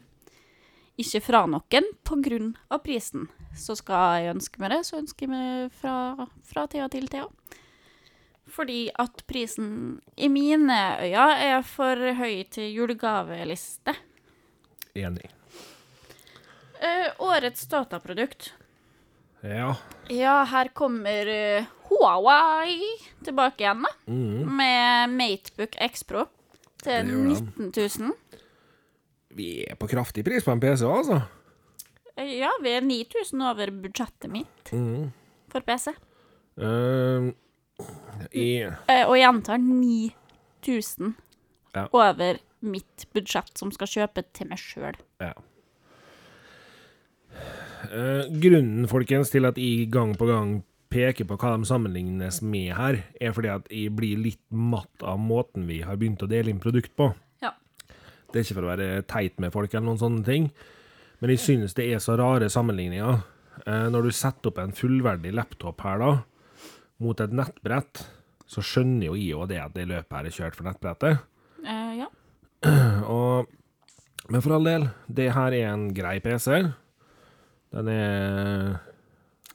ikke 1.01 1.23
fra 1.25 1.47
noen 1.49 1.89
på 2.05 2.19
grunn 2.23 2.53
av 2.69 2.83
prisen. 2.85 3.31
Så 3.57 3.77
skal 3.81 4.21
jeg 4.21 4.35
ønske 4.37 4.61
meg 4.61 4.75
det, 4.75 4.83
så 4.89 5.01
ønsker 5.01 5.27
jeg 5.27 5.33
meg 5.33 5.75
fra, 5.81 6.29
fra 6.47 6.67
Thea 6.71 6.89
til 6.93 7.09
Thea. 7.11 7.27
Fordi 8.53 8.91
at 9.01 9.23
prisen 9.27 10.01
i 10.21 10.29
mine 10.29 10.77
øyne 11.01 11.29
er 11.41 11.63
for 11.65 11.97
høy 12.19 12.43
til 12.53 12.69
julegaveliste. 12.77 13.95
Enig. 14.95 15.31
Uh, 16.83 17.09
årets 17.31 17.65
dataprodukt. 17.71 18.51
Ja. 19.43 19.73
Ja, 20.13 20.35
her 20.47 20.69
kommer 20.77 21.27
eh, 21.33 21.65
Huawei 21.89 22.77
tilbake 23.27 23.65
igjen, 23.65 23.81
da. 23.87 23.91
Mm. 24.07 24.51
Med 24.59 25.15
Matebook 25.17 25.75
X 25.83 26.05
Pro 26.07 26.27
til 26.83 27.09
Det 27.09 27.17
gjør 27.17 27.25
de. 27.33 27.71
19 27.73 27.73
000. 28.05 28.13
Vi 29.39 29.49
er 29.65 29.79
på 29.81 29.89
kraftig 29.91 30.23
pris 30.27 30.45
på 30.47 30.53
en 30.55 30.61
PC, 30.63 30.85
altså. 30.87 31.23
Eh, 32.19 32.37
Ja, 32.43 32.51
vi 32.63 32.75
er 32.77 32.85
9000 32.87 33.43
over 33.49 33.73
budsjettet 33.83 34.31
mitt 34.31 34.73
Mm. 34.77 35.11
for 35.51 35.61
PC. 35.67 35.95
Uh, 36.59 37.33
i, 38.33 38.63
Eh, 38.89 39.05
Og 39.09 39.17
jeg 39.17 39.29
antar 39.29 39.59
9000 39.59 41.15
Ja. 41.75 41.87
over 41.93 42.39
mitt 42.63 43.07
budsjett 43.15 43.57
som 43.59 43.71
skal 43.73 43.87
kjøpe 43.87 44.25
til 44.33 44.49
meg 44.49 44.59
sjøl. 44.59 44.95
ja. 45.21 45.33
Eh, 47.93 48.29
grunnen, 48.41 48.87
folkens, 48.89 49.31
til 49.33 49.45
at 49.49 49.57
jeg 49.59 49.89
gang 49.91 50.15
på 50.19 50.27
gang 50.29 50.63
peker 50.93 51.25
på 51.29 51.37
hva 51.41 51.55
de 51.59 51.65
sammenlignes 51.69 52.43
med 52.45 52.75
her, 52.77 52.99
er 53.21 53.33
fordi 53.33 53.49
at 53.49 53.67
jeg 53.73 53.91
blir 53.97 54.21
litt 54.21 54.43
matt 54.53 55.03
av 55.03 55.19
måten 55.19 55.67
vi 55.67 55.81
har 55.81 55.97
begynt 55.97 56.23
å 56.23 56.29
dele 56.29 56.53
inn 56.53 56.61
produkt 56.61 56.93
på. 56.97 57.15
Ja. 57.43 57.55
Det 58.33 58.37
er 58.37 58.45
ikke 58.45 58.59
for 58.61 58.69
å 58.69 58.77
være 58.77 59.03
teit 59.09 59.41
med 59.41 59.53
folk 59.53 59.73
eller 59.75 59.87
noen 59.89 59.99
sånne 60.03 60.25
ting, 60.25 60.51
men 61.21 61.31
jeg 61.31 61.39
synes 61.39 61.75
det 61.75 61.89
er 61.93 61.99
så 62.05 62.17
rare 62.21 62.49
sammenligninger. 62.53 63.23
Eh, 63.67 63.89
når 63.93 64.03
du 64.09 64.11
setter 64.17 64.53
opp 64.53 64.59
en 64.63 64.73
fullverdig 64.77 65.33
laptop 65.35 65.81
her 65.85 65.99
da, 65.99 66.13
mot 67.03 67.21
et 67.21 67.35
nettbrett, 67.35 68.05
så 68.47 68.63
skjønner 68.65 69.09
jo 69.09 69.17
jeg 69.17 69.33
jo 69.33 69.49
det 69.49 69.61
at 69.63 69.75
det 69.77 69.89
løpet 69.91 70.17
her 70.17 70.29
er 70.29 70.37
kjørt 70.37 70.59
for 70.59 70.69
nettbrettet. 70.69 71.25
Eh, 71.65 71.93
ja. 72.03 72.09
Og, 73.17 73.51
men 74.29 74.45
for 74.45 74.57
all 74.57 74.69
del, 74.69 74.89
det 75.09 75.33
her 75.37 75.57
er 75.57 75.69
en 75.73 75.91
grei 75.97 76.19
PC. 76.23 76.63
Den 77.73 77.89
er 77.89 78.81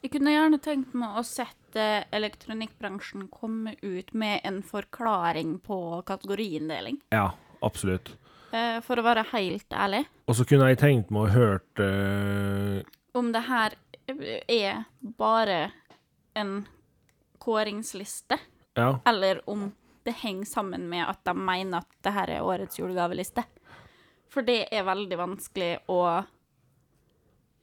Jeg 0.02 0.14
kunne 0.14 0.34
gjerne 0.34 0.60
tenkt 0.64 0.96
meg 0.98 1.20
å 1.20 1.26
sette 1.26 2.06
elektronikkbransjen 2.16 3.28
komme 3.34 3.76
ut 3.84 4.14
med 4.18 4.42
en 4.48 4.62
forklaring 4.66 5.58
på 5.66 5.80
kategoriinndeling. 6.08 7.02
Ja, 7.14 7.32
absolutt. 7.66 8.16
Eh, 8.56 8.80
for 8.86 8.98
å 8.98 9.06
være 9.06 9.26
helt 9.34 9.74
ærlig. 9.76 10.06
Og 10.26 10.40
så 10.40 10.46
kunne 10.48 10.70
jeg 10.72 10.80
tenkt 10.82 11.12
meg 11.14 11.28
å 11.28 11.34
hørt 11.36 11.84
eh, 11.84 12.80
Om 13.18 13.34
det 13.36 13.44
her 13.48 13.76
er 14.48 14.86
bare 15.20 15.60
en 16.38 16.62
kåringsliste, 17.48 18.38
Ja, 18.78 18.92
eller 19.10 19.40
om 19.50 19.70
det 20.06 20.14
henger 20.22 20.46
sammen 20.48 20.86
med 20.92 21.08
at 21.10 21.24
de 21.26 21.34
mener 21.36 21.82
at 21.82 21.96
det 22.06 22.14
her 22.16 22.30
er 22.38 22.46
årets 22.46 22.78
julegaveliste. 22.80 23.44
For 24.32 24.46
det 24.46 24.68
er 24.76 24.86
veldig 24.88 25.18
vanskelig 25.20 25.72
å 25.92 26.00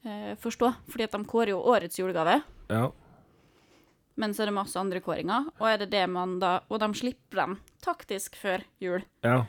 eh, 0.04 0.34
forstå, 0.40 0.72
fordi 0.90 1.06
at 1.06 1.14
de 1.16 1.24
kårer 1.28 1.52
jo 1.54 1.62
årets 1.72 1.98
julegave, 2.00 2.40
ja, 2.72 2.88
men 4.16 4.30
så 4.34 4.44
er 4.44 4.50
det 4.50 4.54
masse 4.56 4.78
andre 4.78 5.00
kåringer, 5.02 5.48
og 5.58 5.66
er 5.68 5.80
det 5.82 5.90
det 5.90 6.04
man 6.10 6.36
da 6.38 6.60
Og 6.70 6.78
de 6.78 6.86
slipper 6.94 7.40
dem 7.40 7.56
taktisk 7.82 8.36
før 8.38 8.62
jul. 8.80 9.02
ja. 9.26 9.44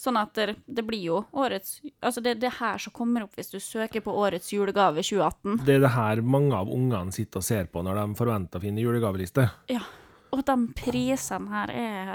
Sånn 0.00 0.16
at 0.16 0.32
det, 0.38 0.54
det 0.64 0.82
blir 0.88 1.02
jo 1.04 1.16
årets 1.36 1.82
Altså, 2.00 2.22
det 2.24 2.30
er 2.32 2.38
det 2.40 2.52
her 2.56 2.80
som 2.80 2.94
kommer 2.96 3.26
opp 3.26 3.34
hvis 3.36 3.52
du 3.52 3.58
søker 3.60 4.00
på 4.04 4.14
årets 4.16 4.48
julegave 4.54 5.02
2018. 5.04 5.58
Det 5.66 5.74
er 5.76 5.82
det 5.84 5.92
her 5.92 6.22
mange 6.24 6.56
av 6.56 6.70
ungene 6.72 7.12
sitter 7.12 7.42
og 7.42 7.44
ser 7.44 7.68
på 7.68 7.82
når 7.84 8.00
de 8.00 8.06
forventer 8.16 8.60
å 8.60 8.64
finne 8.64 8.80
julegaveliste. 8.80 9.44
Ja. 9.68 9.82
Og 10.30 10.44
de 10.46 10.56
prisene 10.78 11.52
her 11.52 11.72
er 11.74 12.14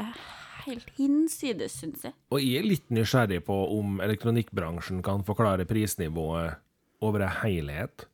helt 0.66 0.90
hinsides, 0.98 1.76
syns 1.78 2.08
jeg. 2.08 2.16
Og 2.34 2.42
jeg 2.42 2.64
er 2.64 2.70
litt 2.72 2.88
nysgjerrig 2.96 3.42
på 3.46 3.58
om 3.76 4.00
elektronikkbransjen 4.02 5.04
kan 5.06 5.22
forklare 5.28 5.68
prisnivået 5.70 6.58
over 7.06 7.26
en 7.28 7.36
helhet. 7.44 8.08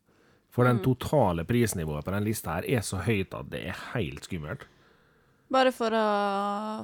For 0.51 0.67
den 0.67 0.81
totale 0.83 1.45
prisnivået 1.47 2.03
på 2.03 2.11
den 2.11 2.25
lista 2.27 2.57
her 2.57 2.67
er 2.67 2.83
så 2.83 2.99
høyt 3.05 3.37
at 3.37 3.47
det 3.53 3.63
er 3.71 3.85
helt 3.93 4.27
skummelt. 4.27 4.65
Bare 5.51 5.71
for 5.75 5.95
å 5.95 6.03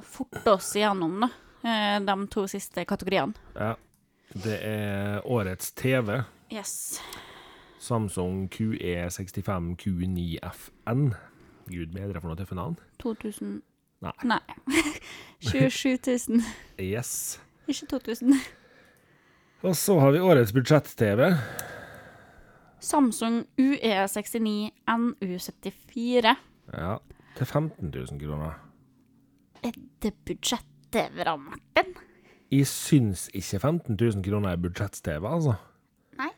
forte 0.08 0.54
oss 0.54 0.70
igjennom, 0.76 1.20
da. 1.26 1.28
Eh, 1.64 1.98
De 2.04 2.16
to 2.30 2.46
siste 2.50 2.84
kategoriene. 2.88 3.34
Ja. 3.54 3.74
Det 4.34 4.58
er 4.62 5.24
årets 5.24 5.72
TV. 5.72 6.22
Yes. 6.52 7.00
Samsung 7.80 8.44
E 8.44 8.56
QE65 8.56 9.76
Q9FN. 9.80 11.08
Gud 11.68 11.92
bedre 11.94 12.20
for 12.20 12.28
noe 12.28 12.36
tøffe 12.38 12.56
navn. 12.58 12.76
2000 13.00 13.62
Nei. 14.04 14.12
Nei. 14.22 14.38
27 15.42 15.98
000. 16.28 16.42
Yes. 16.78 17.40
Ikke 17.66 17.86
2000. 17.90 18.34
Og 19.66 19.74
så 19.76 19.96
har 19.98 20.12
vi 20.14 20.20
årets 20.22 20.52
budsjett-TV. 20.54 21.32
Samsung 22.80 23.40
E 23.58 23.64
UE69 23.74 24.70
NU74. 24.86 26.34
Ja, 26.78 26.96
til 27.36 27.46
15 27.46 27.90
000 27.90 28.20
kroner. 28.22 28.54
Er 29.66 29.74
det 30.02 30.14
budsjettet, 30.24 30.77
bra, 30.92 31.36
Martin? 31.36 31.94
Jeg 32.50 32.66
syns 32.70 33.26
ikke 33.36 33.60
15 33.60 33.96
000 34.00 34.22
kroner 34.24 34.54
er 34.54 34.60
budsjett-TV, 34.62 35.26
altså. 35.28 35.56
Nei. 36.18 36.30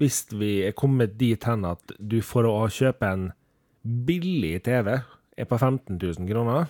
Hvis 0.00 0.24
vi 0.34 0.62
er 0.66 0.74
kommet 0.76 1.14
dit 1.20 1.44
hen 1.46 1.64
at 1.68 1.94
du 2.00 2.18
for 2.26 2.48
å 2.50 2.66
kjøpe 2.72 3.06
en 3.12 3.28
billig 3.86 4.56
TV 4.66 4.96
er 4.98 5.46
på 5.46 5.58
15 5.62 5.98
000 6.00 6.26
kroner, 6.30 6.66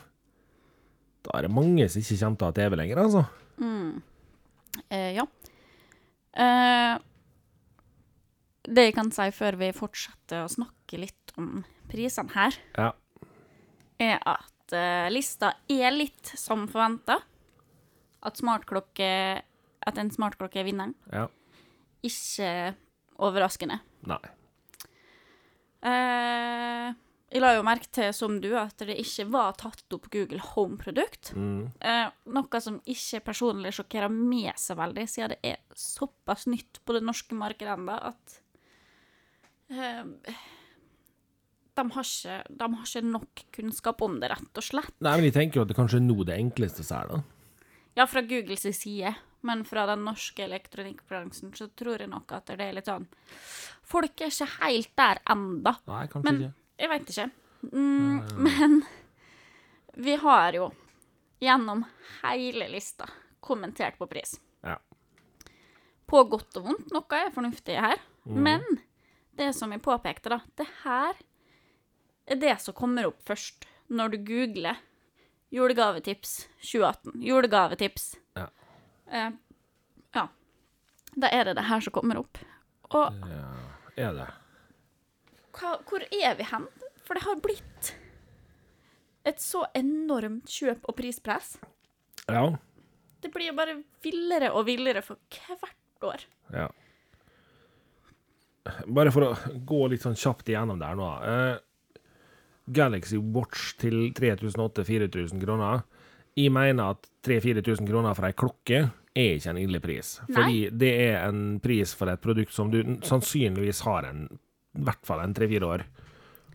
Da 1.27 1.41
er 1.41 1.43
det 1.43 1.51
mange 1.51 1.89
som 1.91 1.99
ikke 1.99 2.21
kommer 2.21 2.37
til 2.39 2.47
å 2.47 2.51
ha 2.53 2.55
TV 2.55 2.77
lenger, 2.79 2.99
altså. 3.03 3.25
Eh, 4.95 5.17
ja. 5.17 5.25
Eh, 6.39 6.99
det 8.69 8.85
jeg 8.85 8.95
kan 8.95 9.11
si 9.11 9.27
før 9.35 9.57
vi 9.59 9.73
fortsetter 9.75 10.45
å 10.45 10.53
snakke 10.53 11.01
litt 11.03 11.33
om 11.41 11.65
prisene 11.91 12.31
her, 12.37 12.55
Ja. 12.79 12.93
er 13.99 14.21
at 14.23 14.53
eh, 14.75 15.07
lista 15.13 15.53
er 15.71 15.95
litt 15.95 16.33
som 16.39 16.67
forventa. 16.71 17.21
At 18.27 18.41
At 19.87 19.99
en 19.99 20.11
smartklokke 20.11 20.59
er 20.61 20.67
vinneren. 20.67 20.95
ja. 21.13 21.29
Ikke 22.07 22.75
overraskende. 23.23 23.81
Nei. 24.07 24.21
Uh, 25.87 26.93
jeg 27.27 27.43
la 27.43 27.53
jo 27.57 27.65
merke 27.67 27.89
til, 27.91 28.13
som 28.15 28.37
du, 28.43 28.49
at 28.59 28.79
det 28.87 28.95
ikke 29.03 29.27
var 29.33 29.57
tatt 29.59 29.95
opp 29.97 30.07
Google 30.13 30.39
Home-produkt. 30.53 31.33
Mm. 31.35 31.73
Uh, 31.83 32.09
noe 32.37 32.61
som 32.63 32.79
ikke 32.87 33.25
personlig 33.27 33.75
sjokkerer 33.75 34.13
meg 34.13 34.59
så 34.61 34.77
veldig, 34.79 35.07
siden 35.11 35.35
det 35.35 35.55
er 35.55 35.63
såpass 35.75 36.47
nytt 36.51 36.83
på 36.87 36.97
det 36.97 37.03
norske 37.07 37.39
markedet 37.39 37.75
ennå 37.75 37.97
at 38.13 38.37
eh, 39.75 40.37
de, 41.77 41.85
har 41.93 42.09
ikke, 42.09 42.37
de 42.49 42.69
har 42.73 42.89
ikke 42.89 43.05
nok 43.07 43.43
kunnskap 43.55 44.03
om 44.07 44.19
det, 44.23 44.31
rett 44.33 44.61
og 44.61 44.65
slett. 44.65 44.95
Nei, 45.05 45.15
men 45.19 45.29
jeg 45.29 45.37
tenker 45.37 45.61
jo 45.61 45.65
at 45.67 45.73
det 45.73 45.79
kanskje 45.79 46.01
er 46.01 46.07
nå 46.07 46.17
det 46.27 46.37
enkleste 46.41 46.87
er, 46.97 47.11
da. 47.13 47.23
Ja, 47.97 48.07
fra 48.09 48.21
Googles 48.29 48.67
side, 48.77 49.15
men 49.47 49.65
fra 49.69 49.87
den 49.89 50.03
norske 50.05 50.45
elektronikkbransjen 50.45 51.53
så 51.57 51.69
tror 51.79 52.03
jeg 52.03 52.11
nok 52.13 52.33
at 52.37 52.53
det 52.53 52.65
er 52.67 52.75
litt 52.77 52.89
sånn 52.91 53.07
Folk 53.87 54.21
er 54.21 54.33
ikke 54.33 54.49
helt 54.59 54.91
der 54.99 55.21
enda. 55.33 55.77
Nei, 55.87 56.03
kanskje 56.11 56.27
Men 56.27 56.41
ikke. 56.43 56.55
jeg 56.83 56.91
veit 56.91 57.13
ikke. 57.13 57.27
Mm, 57.71 58.17
men 58.47 58.75
vi 59.97 60.17
har 60.21 60.59
jo 60.59 60.67
gjennom 61.41 61.85
hele 62.25 62.67
lista 62.73 63.07
kommentert 63.41 63.97
på 64.01 64.09
pris. 64.11 64.35
Ja. 64.67 64.75
På 66.11 66.25
godt 66.27 66.59
og 66.59 66.67
vondt. 66.67 66.91
Noe 66.95 67.21
er 67.21 67.31
fornuftig 67.35 67.79
her. 67.79 68.03
Men 68.27 68.65
det 69.39 69.53
som 69.55 69.71
jeg 69.71 69.85
påpekte, 69.85 70.33
da 70.35 70.41
Det 70.59 70.67
her 70.83 71.15
er 72.27 72.41
det 72.43 72.57
som 72.61 72.75
kommer 72.75 73.07
opp 73.09 73.21
først 73.27 73.67
når 73.89 74.15
du 74.15 74.19
googler 74.27 74.77
julegavetips 75.55 76.47
2018. 76.61 77.21
Julegavetips. 77.23 78.17
Ja. 78.37 78.49
Eh, 79.13 79.31
ja. 80.17 80.25
Da 81.17 81.31
er 81.33 81.45
det 81.51 81.55
det 81.61 81.67
her 81.69 81.81
som 81.87 81.95
kommer 81.95 82.19
opp. 82.25 82.39
Og 82.95 83.15
Er 83.97 84.13
det? 84.15 84.27
hva, 85.57 85.77
hvor 85.89 86.03
er 86.13 86.35
vi 86.39 86.45
hen? 86.51 86.67
For 87.07 87.15
det 87.15 87.23
har 87.25 87.39
blitt 87.41 87.93
et 89.27 89.39
så 89.43 89.65
enormt 89.75 90.47
kjøp- 90.51 90.85
og 90.87 90.97
prispress. 90.99 91.57
Ja. 92.29 92.43
Det 93.23 93.31
blir 93.35 93.49
jo 93.49 93.55
bare 93.59 93.79
villere 94.05 94.51
og 94.53 94.67
villere 94.69 95.03
for 95.03 95.17
hvert 95.31 96.05
år. 96.07 96.27
Ja. 96.53 96.67
Bare 98.87 99.13
for 99.15 99.23
å 99.29 99.31
gå 99.67 99.81
litt 99.91 100.03
sånn 100.03 100.19
kjapt 100.19 100.49
igjennom 100.51 100.79
der 100.83 100.95
nå. 100.99 101.09
Eh, 101.23 101.59
Galaxy 102.67 103.17
Watch 103.21 103.77
til 103.79 104.13
3008-4000 104.17 105.41
kroner. 105.45 105.85
Jeg 106.37 106.53
mener 106.53 106.97
at 106.97 107.07
3000-4000 107.27 107.87
kroner 107.89 108.15
for 108.19 108.27
ei 108.29 108.35
klokke 108.37 108.81
er 109.17 109.37
ikke 109.39 109.53
en 109.55 109.61
ille 109.63 109.81
pris. 109.81 110.17
Fordi 110.29 110.67
det 110.77 110.91
er 111.07 111.29
en 111.29 111.61
pris 111.65 111.95
for 111.97 112.11
et 112.13 112.21
produkt 112.21 112.53
som 112.53 112.69
du 112.73 112.81
sannsynligvis 113.07 113.81
har 113.87 114.11
en, 114.11 114.27
i 114.77 114.83
hvert 114.85 115.07
fall 115.09 115.23
en 115.25 115.33
tre-fire 115.37 115.71
år. 115.71 115.87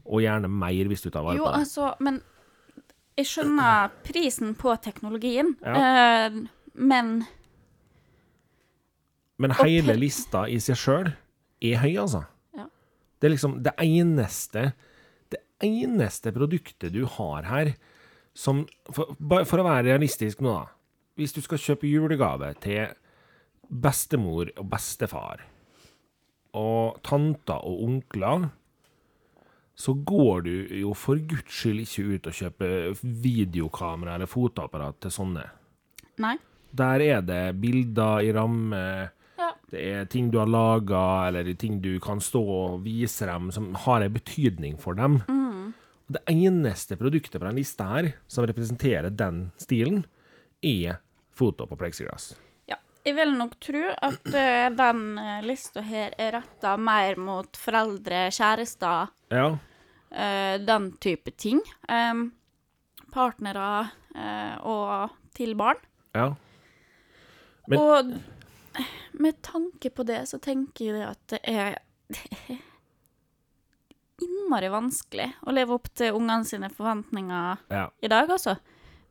Og 0.06 0.22
gjerne 0.22 0.50
mer 0.52 0.90
hvis 0.92 1.02
du 1.06 1.10
tar 1.10 1.24
vare 1.26 1.40
på 1.40 1.46
det. 1.48 1.48
Jo, 1.48 1.64
altså, 1.64 1.94
men 2.04 2.20
jeg 3.18 3.28
skjønner 3.32 3.92
prisen 4.06 4.54
på 4.58 4.76
teknologien, 4.82 5.56
Ja. 5.66 6.28
uh, 6.30 6.42
men 6.74 7.24
Men 9.42 9.52
hele 9.58 9.96
lista 9.98 10.46
i 10.48 10.60
seg 10.62 10.78
sjøl 10.78 11.10
er 11.62 11.80
høy, 11.82 11.96
altså. 11.98 12.22
Ja. 12.58 12.68
Det 13.20 13.28
er 13.28 13.34
liksom 13.34 13.56
det 13.66 13.74
eneste 13.82 14.72
eneste 15.66 16.34
produktet 16.36 16.94
du 16.94 17.04
har 17.18 17.48
her 17.50 17.74
som 18.34 18.64
For, 18.94 19.16
for 19.20 19.60
å 19.60 19.66
være 19.68 19.90
realistisk 19.90 20.40
nå, 20.44 20.54
da. 20.56 20.70
Hvis 21.20 21.36
du 21.36 21.42
skal 21.44 21.60
kjøpe 21.60 21.90
julegave 21.90 22.54
til 22.64 22.94
bestemor 23.72 24.50
og 24.56 24.68
bestefar 24.72 25.44
og 26.58 26.98
tanter 27.04 27.64
og 27.68 27.84
onkler, 27.86 28.50
så 29.76 29.94
går 29.96 30.42
du 30.48 30.54
jo 30.82 30.94
for 30.98 31.20
guds 31.20 31.52
skyld 31.56 31.84
ikke 31.84 32.04
ut 32.08 32.28
og 32.28 32.38
kjøper 32.40 33.04
videokamera 33.04 34.16
eller 34.16 34.30
fotoapparat 34.30 35.00
til 35.04 35.14
sånne. 35.16 35.46
Nei. 36.24 36.36
Der 36.72 37.04
er 37.04 37.24
det 37.26 37.44
bilder 37.60 38.24
i 38.24 38.32
ramme, 38.36 38.84
det 39.72 39.82
er 39.82 40.08
ting 40.12 40.30
du 40.32 40.38
har 40.40 40.50
laga, 40.52 41.28
eller 41.28 41.48
ting 41.60 41.80
du 41.84 41.96
kan 42.04 42.22
stå 42.24 42.42
og 42.42 42.82
vise 42.86 43.28
dem, 43.28 43.50
som 43.56 43.72
har 43.86 44.04
en 44.04 44.14
betydning 44.14 44.78
for 44.80 45.00
dem. 45.00 45.22
Og 45.28 45.41
Det 46.12 46.22
eneste 46.28 46.98
produktet 47.00 47.40
på 47.40 47.46
den 47.48 47.56
lista 47.60 47.86
her 47.88 48.12
som 48.28 48.46
representerer 48.50 49.10
den 49.16 49.46
stilen, 49.62 50.02
er 50.62 50.98
foto 51.34 51.66
på 51.70 51.78
plexiglass. 51.80 52.34
Ja. 52.70 52.76
Jeg 53.06 53.16
vil 53.18 53.32
nok 53.38 53.56
tro 53.64 53.82
at 53.96 54.28
eh, 54.36 54.68
den 54.78 55.04
eh, 55.22 55.40
lista 55.48 55.82
her 55.86 56.14
er 56.22 56.36
retta 56.40 56.76
mer 56.78 57.16
mot 57.18 57.58
foreldre, 57.58 58.28
kjærester, 58.36 59.08
Ja. 59.32 59.48
eh, 60.12 60.58
den 60.62 60.92
type 61.02 61.32
ting. 61.38 61.62
Em, 61.90 62.28
partnere 63.12 63.90
og 64.68 65.10
til 65.36 65.56
barn. 65.56 65.80
ja. 66.16 66.34
Men- 67.68 67.80
og 67.80 68.14
med 69.22 69.42
tanke 69.42 69.90
på 69.90 70.04
det, 70.06 70.28
så 70.28 70.40
tenker 70.42 70.86
jeg 70.98 71.08
at 71.10 71.28
det 71.30 71.40
er 71.48 71.76
innmari 74.26 74.70
vanskelig 74.72 75.30
å 75.46 75.54
leve 75.56 75.76
opp 75.78 75.90
til 75.98 76.18
ungene 76.18 76.48
sine 76.48 76.70
forventninger 76.74 77.66
ja. 77.74 77.88
i 78.02 78.12
dag, 78.12 78.30
altså. 78.32 78.58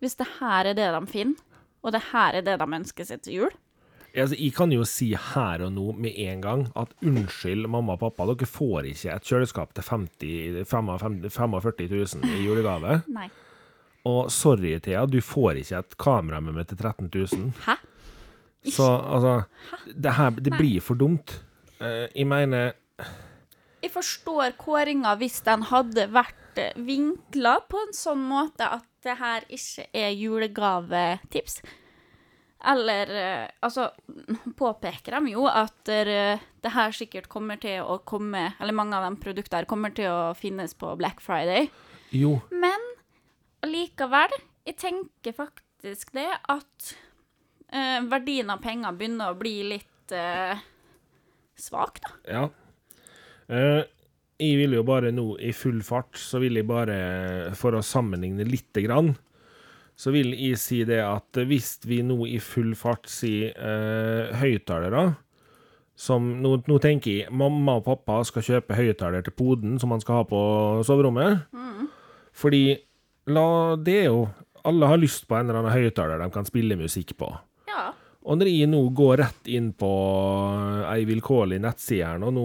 Hvis 0.00 0.16
det 0.16 0.28
her 0.38 0.70
er 0.70 0.76
det 0.78 0.88
de 0.94 1.00
finner, 1.10 1.42
og 1.80 1.94
det 1.94 2.02
her 2.10 2.38
er 2.38 2.44
det 2.46 2.56
de 2.60 2.68
ønsker 2.80 3.08
seg 3.08 3.22
til 3.24 3.42
jul. 3.42 3.58
Altså, 4.10 4.34
jeg 4.34 4.54
kan 4.56 4.72
jo 4.74 4.84
si 4.88 5.12
her 5.14 5.62
og 5.62 5.70
nå 5.76 5.92
med 6.02 6.16
en 6.24 6.40
gang 6.42 6.64
at 6.78 6.92
unnskyld, 7.06 7.68
mamma 7.70 7.94
og 7.94 8.02
pappa, 8.02 8.26
dere 8.32 8.48
får 8.48 8.88
ikke 8.90 9.12
et 9.14 9.28
kjøleskap 9.30 9.76
til 9.76 9.86
50, 9.86 10.64
55 10.66 11.20
45 11.30 11.86
000 11.94 12.34
i 12.34 12.42
julegave. 12.42 12.98
Nei. 13.18 13.28
Og 14.08 14.32
sorry, 14.32 14.78
Thea, 14.82 15.04
du 15.06 15.20
får 15.22 15.60
ikke 15.60 15.84
et 15.84 15.96
kamera 16.00 16.40
med 16.42 16.56
meg 16.56 16.68
til 16.70 16.80
13 16.80 17.10
000. 17.12 17.52
Hæ? 17.66 17.76
Så 18.60 18.84
altså 18.84 19.42
Det 19.86 20.12
her 20.18 20.30
det 20.36 20.52
blir 20.52 20.80
for 20.84 20.94
dumt. 20.94 21.38
Eh, 21.80 22.08
jeg 22.14 22.26
mener 22.26 22.72
Jeg 23.80 23.92
forstår 23.94 24.56
kåringa 24.60 25.14
hvis 25.20 25.40
den 25.46 25.64
hadde 25.70 26.06
vært 26.12 26.36
vinkla 26.76 27.60
på 27.70 27.78
en 27.86 27.94
sånn 27.96 28.22
måte 28.28 28.66
at 28.66 28.86
det 29.04 29.16
her 29.16 29.46
ikke 29.48 29.86
er 29.96 30.10
julegavetips. 30.12 31.60
Eller 32.60 33.10
eh, 33.16 33.46
Altså, 33.64 33.86
påpeker 34.58 35.16
de 35.16 35.32
jo 35.32 35.46
at 35.48 35.88
eh, 35.88 36.40
det 36.60 36.72
her 36.74 36.92
sikkert 36.92 37.30
kommer 37.32 37.56
til 37.56 37.80
å 37.80 38.02
komme 38.04 38.50
Eller 38.60 38.76
mange 38.76 38.98
av 38.98 39.06
de 39.06 39.16
produktene 39.22 39.64
kommer 39.64 39.94
til 39.96 40.10
å 40.12 40.34
finnes 40.36 40.76
på 40.76 40.92
Black 41.00 41.22
Friday. 41.24 41.70
Jo, 42.12 42.40
Men 42.50 42.84
allikevel, 43.64 44.34
jeg 44.66 44.76
tenker 44.80 45.36
faktisk 45.36 46.12
det 46.16 46.28
at 46.52 46.92
eh, 47.72 48.00
verdien 48.10 48.50
av 48.52 48.60
penger 48.64 48.96
begynner 48.98 49.32
å 49.32 49.38
bli 49.40 49.54
litt 49.70 50.12
eh, 50.16 50.60
svak, 51.60 52.00
da. 52.04 52.16
ja. 52.28 52.48
Eh, 53.50 53.82
jeg 54.40 54.56
vil 54.60 54.78
jo 54.78 54.84
bare 54.86 55.10
nå, 55.12 55.34
i 55.42 55.50
full 55.52 55.82
fart, 55.84 56.14
så 56.16 56.40
vil 56.40 56.60
jeg 56.60 56.68
bare, 56.68 57.00
for 57.58 57.76
å 57.76 57.84
sammenligne 57.84 58.46
lite 58.48 58.84
grann, 58.86 59.12
så 60.00 60.14
vil 60.14 60.32
jeg 60.32 60.56
si 60.60 60.78
det 60.88 61.02
at 61.04 61.42
hvis 61.44 61.74
vi 61.84 62.00
nå 62.06 62.22
i 62.30 62.38
full 62.40 62.72
fart 62.78 63.10
sier 63.10 63.52
eh, 63.52 64.30
høyttalere 64.40 65.10
som 66.00 66.30
nå, 66.40 66.54
nå 66.64 66.78
tenker 66.80 67.18
jeg 67.18 67.34
mamma 67.36 67.74
og 67.76 67.84
pappa 67.84 68.22
skal 68.24 68.46
kjøpe 68.46 68.78
høyttaler 68.78 69.26
til 69.26 69.34
poden 69.36 69.76
som 69.80 69.92
man 69.92 70.00
skal 70.00 70.22
ha 70.22 70.28
på 70.30 70.40
soverommet. 70.88 71.42
Fordi 72.32 72.62
la, 73.28 73.76
det 73.76 73.98
er 74.06 74.08
jo 74.08 74.22
Alle 74.64 74.88
har 74.88 75.00
lyst 75.00 75.26
på 75.28 75.36
en 75.36 75.48
eller 75.48 75.60
annen 75.60 75.72
høyttaler 75.72 76.20
de 76.20 76.26
kan 76.32 76.44
spille 76.48 76.76
musikk 76.76 77.14
på. 77.20 77.28
Og 78.30 78.38
når 78.38 78.50
jeg 78.52 78.70
nå 78.70 78.80
går 78.94 79.16
rett 79.24 79.48
inn 79.50 79.72
på 79.74 79.90
ei 80.86 81.02
vilkårlig 81.08 81.58
nettside 81.64 82.06
her 82.06 82.20
nå, 82.22 82.30
nå 82.30 82.44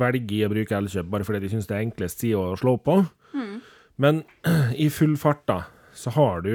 velger 0.00 0.38
jeg 0.38 0.48
å 0.48 0.52
bruke 0.54 0.78
Elkjøp 0.78 1.10
bare 1.12 1.26
fordi 1.28 1.42
jeg 1.44 1.52
syns 1.58 1.68
det 1.68 1.76
er 1.76 1.84
enklest 1.84 2.22
side 2.24 2.40
å 2.40 2.56
slå 2.56 2.78
på. 2.80 3.02
Men 4.00 4.22
i 4.84 4.88
full 4.92 5.18
fart, 5.20 5.44
da, 5.50 5.58
så 5.92 6.14
har 6.16 6.46
du 6.46 6.54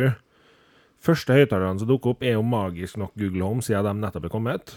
Første 1.07 1.35
høyttalerne 1.37 1.77
som 1.77 1.87
dukker 1.87 2.15
opp, 2.15 2.23
er 2.25 2.33
jo 2.33 2.41
magisk 2.43 2.97
nok 2.97 3.13
Google 3.21 3.45
Home, 3.45 3.61
siden 3.63 3.85
de 3.85 4.01
nettopp 4.01 4.25
er 4.27 4.31
kommet. 4.33 4.71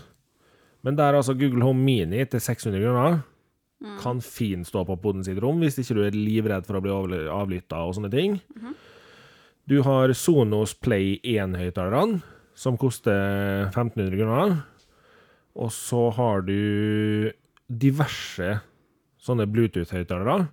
Men 0.84 0.98
der 0.98 1.16
altså 1.16 1.32
Google 1.34 1.64
Home 1.64 1.80
Mini 1.80 2.20
til 2.28 2.42
600 2.44 2.82
kroner 2.84 3.22
kan 4.02 4.20
fint 4.20 4.68
stå 4.68 4.82
på 4.84 4.98
poden 5.00 5.24
sitt 5.24 5.40
rom, 5.40 5.62
hvis 5.64 5.78
ikke 5.80 5.96
du 5.96 6.02
er 6.04 6.16
livredd 6.16 6.68
for 6.68 6.76
å 6.76 6.82
bli 6.84 6.92
avlytta 7.32 7.80
og 7.86 7.96
sånne 7.96 8.12
ting. 8.12 8.36
Du 9.64 9.80
har 9.86 10.12
Sonos 10.12 10.74
Play 10.76 11.16
1-høyttalerne, 11.24 12.20
som 12.60 12.76
koster 12.80 13.70
1500 13.70 14.18
kroner. 14.20 14.56
Og 15.56 15.72
så 15.72 16.06
har 16.16 16.44
du 16.44 17.32
diverse 17.70 18.58
sånne 19.20 19.46
Bluetooth-høyttalere. 19.50 20.50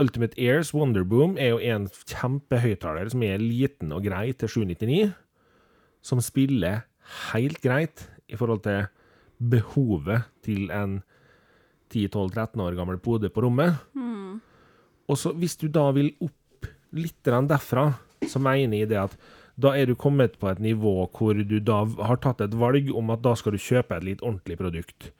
Ultimate 0.00 0.38
Airs 0.40 0.72
Wonderboom 0.74 1.36
er 1.38 1.52
jo 1.52 1.60
en 1.60 1.86
kjempehøyttaler 2.08 3.10
som 3.12 3.22
er 3.26 3.42
liten 3.42 3.92
og 3.94 4.06
grei 4.06 4.30
til 4.32 4.50
799. 4.50 5.10
Som 6.02 6.22
spiller 6.24 6.86
helt 7.30 7.60
greit 7.62 8.06
i 8.30 8.38
forhold 8.38 8.64
til 8.64 8.88
behovet 9.40 10.26
til 10.46 10.70
en 10.74 11.00
10-12-13 11.90 12.62
år 12.64 12.78
gammel 12.78 13.00
pode 13.02 13.30
på 13.32 13.44
rommet. 13.44 13.76
Og 15.10 15.18
så 15.18 15.34
hvis 15.34 15.58
du 15.58 15.66
da 15.72 15.88
vil 15.94 16.12
opp 16.22 16.70
litt 16.94 17.18
derfra, 17.26 17.90
så 18.26 18.42
mener 18.42 18.82
jeg 18.82 18.90
det 18.92 19.00
at 19.00 19.14
da 19.60 19.74
er 19.76 19.90
du 19.90 19.94
kommet 19.98 20.38
på 20.40 20.48
et 20.50 20.60
nivå 20.62 20.94
hvor 21.16 21.36
du 21.36 21.58
da 21.60 21.82
har 22.08 22.20
tatt 22.22 22.40
et 22.44 22.54
valg 22.56 22.90
om 22.96 23.12
at 23.14 23.22
da 23.24 23.34
skal 23.38 23.56
du 23.56 23.60
kjøpe 23.60 23.96
et 23.96 24.06
litt 24.06 24.22
ordentlig 24.24 24.58
produkt. 24.60 25.10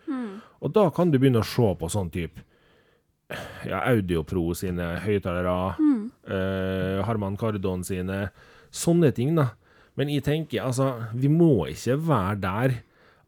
Og 0.61 0.73
da 0.77 0.89
kan 0.93 1.11
du 1.11 1.19
begynne 1.19 1.41
å 1.41 1.47
se 1.47 1.69
på 1.81 1.89
sånn 1.93 2.11
type 2.13 2.45
ja, 3.69 3.81
Audiopro 3.87 4.51
sine 4.59 4.97
høyttalere, 5.05 5.57
eh, 6.27 7.01
Harman 7.07 7.39
Kardon 7.41 7.85
sine 7.87 8.29
Sånne 8.71 9.09
ting, 9.11 9.33
da. 9.35 9.49
Men 9.99 10.13
jeg 10.13 10.23
tenker, 10.23 10.63
altså, 10.63 11.09
vi 11.11 11.27
må 11.27 11.67
ikke 11.73 11.97
være 12.07 12.37
der 12.39 12.75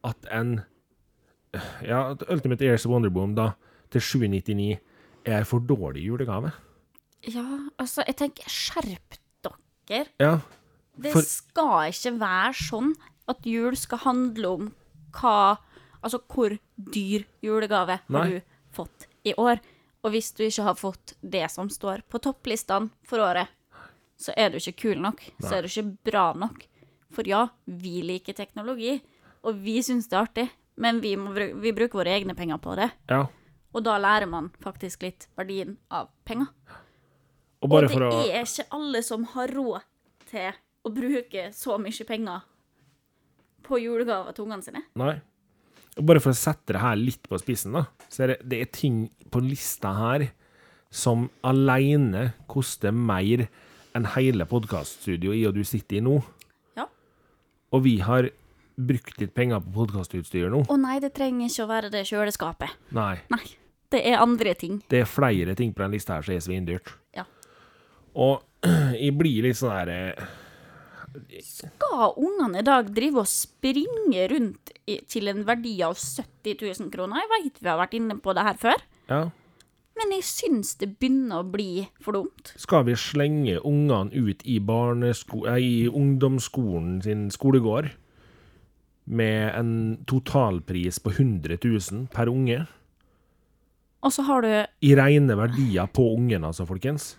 at 0.06 0.28
en 0.30 0.60
Ja, 1.82 2.12
at 2.12 2.22
Ultimate 2.30 2.64
Airs 2.64 2.86
Wonderboom, 2.86 3.34
da, 3.34 3.50
til 3.90 4.00
799 4.00 4.78
er 5.26 5.42
for 5.44 5.60
dårlig 5.60 6.06
julegave. 6.06 6.52
Ja, 7.28 7.44
altså, 7.76 8.06
jeg 8.06 8.16
tenker 8.22 8.48
skjerp 8.48 9.18
dere. 9.90 10.06
Ja. 10.22 10.38
Det 10.97 11.12
For- 11.12 11.22
skal 11.22 11.90
ikke 11.93 12.18
være 12.20 12.53
sånn 12.59 12.93
at 13.28 13.47
jul 13.47 13.76
skal 13.76 13.99
handle 13.99 14.49
om 14.59 14.72
hva 15.12 15.59
Altså 16.03 16.18
hvor 16.26 16.59
dyr 16.76 17.22
julegave 17.40 18.01
Nei. 18.11 18.18
har 18.18 18.28
du 18.28 18.40
fått 18.74 19.05
i 19.24 19.34
år. 19.38 19.61
Og 20.03 20.11
hvis 20.11 20.32
du 20.34 20.43
ikke 20.43 20.64
har 20.66 20.74
fått 20.74 21.12
det 21.22 21.45
som 21.53 21.68
står 21.70 22.03
på 22.11 22.18
topplistene 22.18 22.90
for 23.07 23.22
året, 23.22 23.47
så 24.18 24.34
er 24.36 24.51
du 24.51 24.57
ikke 24.59 24.74
kul 24.80 24.99
nok. 24.99 25.22
Så 25.38 25.53
er 25.55 25.62
du 25.62 25.68
ikke 25.70 25.97
bra 26.11 26.32
nok. 26.34 26.64
For 27.14 27.22
ja, 27.22 27.45
vi 27.66 28.03
liker 28.03 28.34
teknologi, 28.34 28.97
og 29.47 29.62
vi 29.62 29.76
syns 29.80 30.09
det 30.11 30.16
er 30.18 30.26
artig, 30.26 30.49
men 30.76 30.99
vi, 31.01 31.14
må, 31.14 31.30
bru- 31.36 31.55
vi 31.62 31.70
bruker 31.70 32.01
våre 32.03 32.16
egne 32.18 32.34
penger 32.34 32.59
på 32.59 32.74
det. 32.74 32.90
ja. 33.09 33.26
Og 33.72 33.84
da 33.86 33.95
lærer 33.97 34.26
man 34.28 34.51
faktisk 34.61 35.01
litt 35.07 35.28
verdien 35.38 35.78
av 35.88 36.11
penger. 36.26 36.49
Og 37.62 37.70
og 37.72 37.80
det 37.86 37.95
å 38.03 38.11
er 38.26 38.43
ikke 38.43 38.66
alle 38.74 39.01
som 39.07 39.22
har 39.36 39.47
råd 39.55 39.80
til 40.28 40.51
å 40.82 40.90
bruke 40.92 41.48
så 41.54 41.76
mye 41.80 42.06
penger 42.08 42.46
på 43.62 43.78
julegaver 43.78 44.34
til 44.34 44.46
ungene 44.46 44.66
sine. 44.66 44.84
Nei. 44.98 45.14
Bare 46.00 46.22
for 46.24 46.32
å 46.32 46.36
sette 46.36 46.74
det 46.74 46.82
her 46.82 46.96
litt 46.98 47.28
på 47.28 47.38
spissen, 47.40 47.76
da, 47.76 47.84
så 48.08 48.24
er 48.24 48.32
det, 48.32 48.38
det 48.48 48.60
er 48.64 48.70
ting 48.72 49.02
på 49.32 49.42
lista 49.44 49.92
her 49.98 50.30
som 50.92 51.28
alene 51.46 52.32
koster 52.50 52.92
mer 52.92 53.46
enn 53.96 54.08
hele 54.14 54.46
podkaststudioet 54.48 55.38
i 55.38 55.46
og 55.48 55.56
du 55.56 55.64
sitter 55.68 56.00
i 56.00 56.04
nå. 56.04 56.18
Ja. 56.78 56.86
Og 57.76 57.84
vi 57.86 57.98
har 58.04 58.30
brukt 58.76 59.20
litt 59.20 59.34
penger 59.36 59.60
på 59.64 59.74
podkastutstyr 59.82 60.48
nå. 60.52 60.64
Å 60.68 60.78
nei, 60.80 60.98
det 61.04 61.12
trenger 61.16 61.48
ikke 61.48 61.66
å 61.66 61.70
være 61.70 61.92
det 61.92 62.06
kjøleskapet. 62.08 62.78
Nei. 62.96 63.16
Nei. 63.32 63.44
Det 63.92 64.00
er 64.08 64.22
andre 64.24 64.54
ting. 64.56 64.78
Det 64.88 65.02
er 65.04 65.08
flere 65.08 65.52
ting 65.56 65.74
på 65.76 65.84
den 65.84 65.92
lista 65.92 66.16
her 66.16 66.24
som 66.24 66.34
er 66.34 66.44
svindyrt. 66.44 66.94
Ja. 67.16 67.26
Og 68.16 68.40
jeg 69.04 69.12
blir 69.18 69.44
litt 69.44 69.60
sånn 69.60 69.74
her 69.76 69.92
eh, 69.92 70.30
Skal 71.42 72.16
ungene 72.16 72.60
i 72.62 72.66
dag 72.66 72.88
drive 72.94 73.22
og 73.22 73.28
springe 73.30 74.24
rundt 74.32 74.72
i, 74.88 74.98
til 75.08 75.28
en 75.32 75.44
verdi 75.48 75.76
av 75.84 75.94
70 75.98 76.56
000 76.80 76.90
kroner? 76.94 77.22
Jeg 77.22 77.32
veit 77.34 77.62
vi 77.62 77.70
har 77.70 77.80
vært 77.80 77.96
inne 77.98 78.18
på 78.22 78.34
det 78.36 78.44
her 78.48 78.58
før, 78.60 78.84
Ja. 79.10 79.22
men 79.98 80.12
jeg 80.16 80.24
syns 80.24 80.74
det 80.80 80.98
begynner 80.98 81.42
å 81.42 81.50
bli 81.52 81.88
for 82.00 82.16
dumt. 82.16 82.54
Skal 82.56 82.84
vi 82.88 82.96
slenge 82.96 83.58
ungene 83.60 84.12
ut 84.14 84.42
i, 84.44 84.58
i 84.58 85.72
ungdomsskolen 85.88 87.02
sin 87.02 87.30
skolegård 87.30 87.90
med 89.06 89.54
en 89.58 89.72
totalpris 90.06 91.00
på 91.02 91.10
100 91.12 91.58
000 91.64 92.06
per 92.14 92.30
unge? 92.30 92.66
Og 94.02 94.10
så 94.12 94.24
har 94.26 94.42
du 94.42 94.48
I 94.82 94.94
rene 94.98 95.36
verdier 95.38 95.86
på 95.86 96.08
ungen, 96.16 96.44
altså, 96.44 96.66
folkens. 96.66 97.16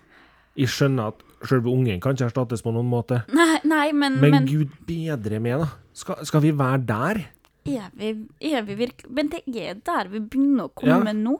Jeg 0.58 0.68
skjønner 0.70 1.14
at 1.14 1.22
selve 1.50 1.72
ungen 1.72 2.02
kan 2.04 2.16
ikke 2.16 2.30
erstattes 2.30 2.64
på 2.66 2.74
noen 2.76 2.89
måte. 2.89 3.24
Nei, 3.34 3.58
nei 3.68 3.88
men, 3.96 4.20
Men, 4.22 4.38
men 4.38 4.50
gud 4.50 4.74
bedre 4.88 5.39
med, 5.44 5.64
da. 5.64 5.72
Skal, 5.94 6.24
skal 6.28 6.44
vi 6.46 6.54
være 6.58 6.84
der? 6.89 7.24
er, 7.64 7.89
vi, 7.96 8.10
er 8.44 8.64
vi 8.68 8.76
virkelig 8.76 9.12
Men 9.16 9.30
det 9.32 9.44
er 9.48 9.78
der 9.80 10.10
vi 10.12 10.20
begynner 10.20 10.68
å 10.68 10.74
komme 10.76 11.14
Ja. 11.14 11.16
nå. 11.16 11.38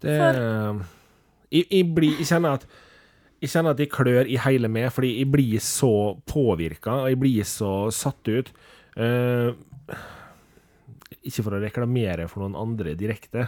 Det 0.00 0.14
jeg, 1.50 1.64
jeg, 1.70 1.84
blir, 1.94 2.14
jeg 2.20 2.28
kjenner 2.28 2.58
at 2.60 2.68
jeg 3.38 3.52
kjenner 3.52 3.74
at 3.74 3.80
jeg 3.82 3.90
klør 3.94 4.26
i 4.26 4.38
hele 4.42 4.68
meg, 4.72 4.88
fordi 4.90 5.12
jeg 5.20 5.28
blir 5.30 5.60
så 5.62 6.18
påvirka, 6.26 7.04
og 7.04 7.12
jeg 7.12 7.18
blir 7.22 7.46
så 7.46 7.70
satt 7.94 8.26
ut. 8.26 8.50
Uh, 8.98 9.54
ikke 11.22 11.44
for 11.46 11.54
å 11.54 11.60
reklamere 11.62 12.26
for 12.30 12.42
noen 12.42 12.58
andre 12.58 12.96
direkte, 12.98 13.46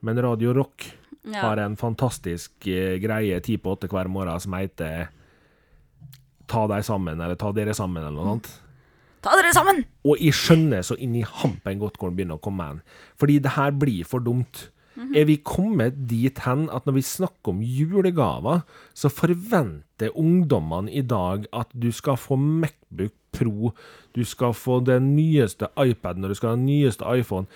men 0.00 0.20
Radio 0.24 0.54
Rock 0.56 0.86
Ja. 1.22 1.44
har 1.44 1.60
en 1.62 1.76
fantastisk 1.78 2.66
eh, 2.66 2.96
greie 3.02 3.38
ti 3.46 3.54
på 3.56 3.76
åtte 3.76 3.86
hver 3.90 4.10
morgen 4.10 4.40
som 4.42 4.56
heter 4.58 5.10
Ta 6.50 6.66
deg 6.68 6.82
sammen, 6.84 7.20
eller 7.22 7.38
Ta 7.38 7.52
dere 7.54 7.74
sammen, 7.78 8.02
eller 8.02 8.18
noe 8.18 8.32
sånt. 8.34 8.50
Ta 9.22 9.36
dere 9.38 9.52
sammen! 9.54 9.84
Og 10.04 10.18
jeg 10.20 10.34
skjønner 10.34 10.82
så 10.84 10.96
inn 10.98 11.14
i 11.16 11.22
hampen 11.22 11.78
godt 11.80 11.96
hvor 11.96 12.10
den 12.10 12.18
begynner 12.18 12.40
å 12.40 12.42
komme 12.42 12.66
hen. 12.66 12.80
Fordi 13.16 13.38
det 13.40 13.54
her 13.54 13.70
blir 13.78 14.02
for 14.08 14.24
dumt. 14.24 14.66
Er 15.16 15.24
vi 15.24 15.38
kommet 15.40 15.96
dit 16.10 16.42
hen 16.44 16.66
at 16.74 16.84
når 16.84 16.98
vi 16.98 17.04
snakker 17.06 17.54
om 17.54 17.62
julegaver, 17.64 18.60
så 18.92 19.08
forventer 19.08 20.12
ungdommene 20.18 20.92
i 20.92 21.00
dag 21.00 21.46
at 21.56 21.70
du 21.72 21.88
skal 21.94 22.18
få 22.20 22.36
Macbook 22.36 23.14
Pro, 23.32 23.72
du 24.12 24.20
skal 24.28 24.52
få 24.52 24.82
den 24.84 25.14
nyeste 25.16 25.70
iPaden 25.80 26.26
og 26.26 26.34
du 26.34 26.36
skal 26.36 26.52
ha 26.52 26.58
den 26.58 26.66
nyeste 26.68 27.06
iPhone. 27.08 27.48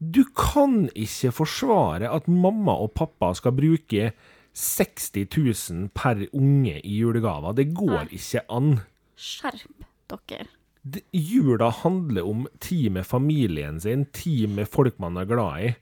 Du 0.00 0.22
kan 0.36 0.88
ikke 0.94 1.32
forsvare 1.34 2.06
at 2.14 2.28
mamma 2.30 2.76
og 2.84 2.92
pappa 2.94 3.32
skal 3.34 3.52
bruke 3.56 4.12
60 4.54 5.26
000 5.70 5.88
per 5.94 6.20
unge 6.32 6.76
i 6.84 6.98
julegaver. 7.00 7.52
Det 7.58 7.72
går 7.74 8.08
ikke 8.14 8.44
an. 8.50 8.80
Skjerp 9.18 9.84
dere. 10.08 10.46
Det- 10.88 11.02
Jula 11.12 11.70
handler 11.70 12.24
om 12.24 12.46
tid 12.60 12.90
med 12.94 13.04
familien 13.06 13.80
sin, 13.80 14.06
tid 14.06 14.46
med 14.48 14.66
folk 14.70 14.98
man 15.00 15.16
er 15.16 15.24
glad 15.26 15.64
i, 15.66 15.74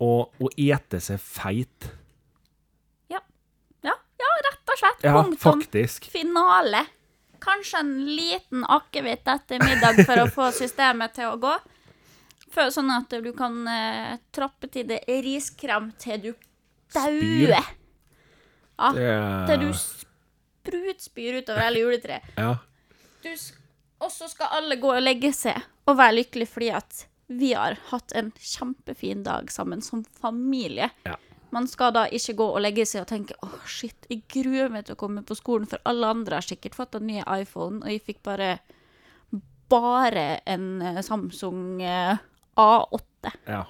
og 0.00 0.32
å 0.42 0.50
ete 0.58 1.00
seg 1.00 1.20
feit. 1.22 1.86
Ja. 3.08 3.20
ja. 3.86 3.94
Ja, 4.20 4.32
rett 4.48 4.74
og 4.74 4.78
slett. 4.82 5.06
Ja, 5.06 5.14
Punktum. 5.22 5.38
faktisk. 5.38 6.04
Finale. 6.12 6.82
Kanskje 7.40 7.78
en 7.80 7.94
liten 8.16 8.64
akevitt 8.64 9.24
etter 9.28 9.62
middag 9.62 10.02
for 10.04 10.20
å 10.24 10.28
få 10.34 10.50
systemet 10.52 11.14
til 11.14 11.30
å 11.30 11.38
gå. 11.40 11.54
Før, 12.56 12.70
sånn 12.72 12.88
at 12.94 13.12
du 13.22 13.32
kan 13.36 13.58
eh, 13.68 14.14
trappe 14.32 14.70
til 14.72 14.86
det 14.88 15.02
riskrem 15.08 15.90
til 16.00 16.22
du 16.22 16.30
dauer. 16.94 17.52
Ja, 18.78 18.92
Det- 18.92 19.48
til 19.50 19.60
du 19.66 19.72
sprutspyr 19.76 21.38
utover 21.42 21.60
hele 21.66 21.82
juletreet. 21.84 22.22
Ja. 22.40 22.54
Du 23.22 23.28
s- 23.32 23.52
Og 24.00 24.10
så 24.12 24.28
skal 24.28 24.48
alle 24.52 24.76
gå 24.76 24.90
og 24.92 25.02
legge 25.02 25.30
seg 25.32 25.56
og 25.88 25.96
være 25.96 26.16
lykkelig 26.18 26.48
fordi 26.48 26.70
at 26.76 27.06
vi 27.28 27.52
har 27.56 27.76
hatt 27.90 28.12
en 28.14 28.30
kjempefin 28.32 29.22
dag 29.24 29.48
sammen 29.50 29.80
som 29.82 30.02
familie. 30.04 30.90
Ja. 31.06 31.14
Man 31.50 31.66
skal 31.66 31.92
da 31.92 32.04
ikke 32.06 32.34
gå 32.36 32.48
og 32.54 32.60
legge 32.60 32.84
seg 32.86 33.00
og 33.02 33.08
tenke 33.08 33.34
åh, 33.42 33.54
shit, 33.66 33.96
jeg 34.10 34.22
gruer 34.28 34.68
meg 34.70 34.84
til 34.84 34.94
å 34.94 34.98
komme 34.98 35.22
på 35.24 35.34
skolen, 35.38 35.66
for 35.66 35.78
alle 35.86 36.06
andre 36.06 36.36
har 36.36 36.42
sikkert 36.42 36.74
fått 36.76 36.94
en 36.98 37.06
ny 37.06 37.22
iPhone, 37.40 37.80
og 37.82 37.88
jeg 37.88 38.02
fikk 38.04 38.22
bare 38.22 38.58
bare 39.68 40.40
en 40.46 40.82
eh, 40.82 41.00
Samsung 41.02 41.80
eh, 41.82 42.16
A8. 42.56 43.32
ja. 43.46 43.64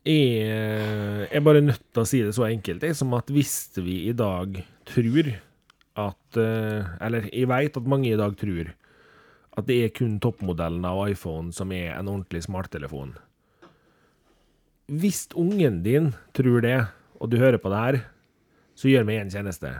Jeg 0.00 0.48
eh, 0.48 1.26
er 1.28 1.42
bare 1.44 1.60
nødt 1.60 1.82
til 1.92 2.00
å 2.02 2.08
si 2.08 2.22
det 2.24 2.32
så 2.32 2.46
enkelt 2.48 2.84
jeg, 2.84 2.96
som 2.96 3.12
at 3.18 3.28
hvis 3.32 3.68
vi 3.84 4.06
i 4.08 4.14
dag 4.16 4.56
tror 4.88 5.34
at 6.00 6.38
eh, 6.40 6.86
Eller 7.04 7.26
jeg 7.28 7.50
vet 7.50 7.76
at 7.76 7.90
mange 7.90 8.08
i 8.08 8.16
dag 8.16 8.36
tror 8.40 8.70
at 9.58 9.66
det 9.68 9.76
er 9.84 9.92
kun 9.92 10.16
toppmodellen 10.22 10.84
av 10.88 11.02
iPhone 11.10 11.52
som 11.52 11.72
er 11.74 11.92
en 11.96 12.08
ordentlig 12.08 12.44
smarttelefon. 12.46 13.12
Hvis 14.88 15.26
ungen 15.36 15.82
din 15.84 16.12
tror 16.32 16.62
det, 16.64 16.78
og 17.20 17.32
du 17.32 17.36
hører 17.36 17.58
på 17.60 17.68
det 17.72 17.80
her, 17.82 17.98
så 18.78 18.88
gjør 18.88 19.04
meg 19.04 19.20
en 19.20 19.32
tjeneste. 19.34 19.74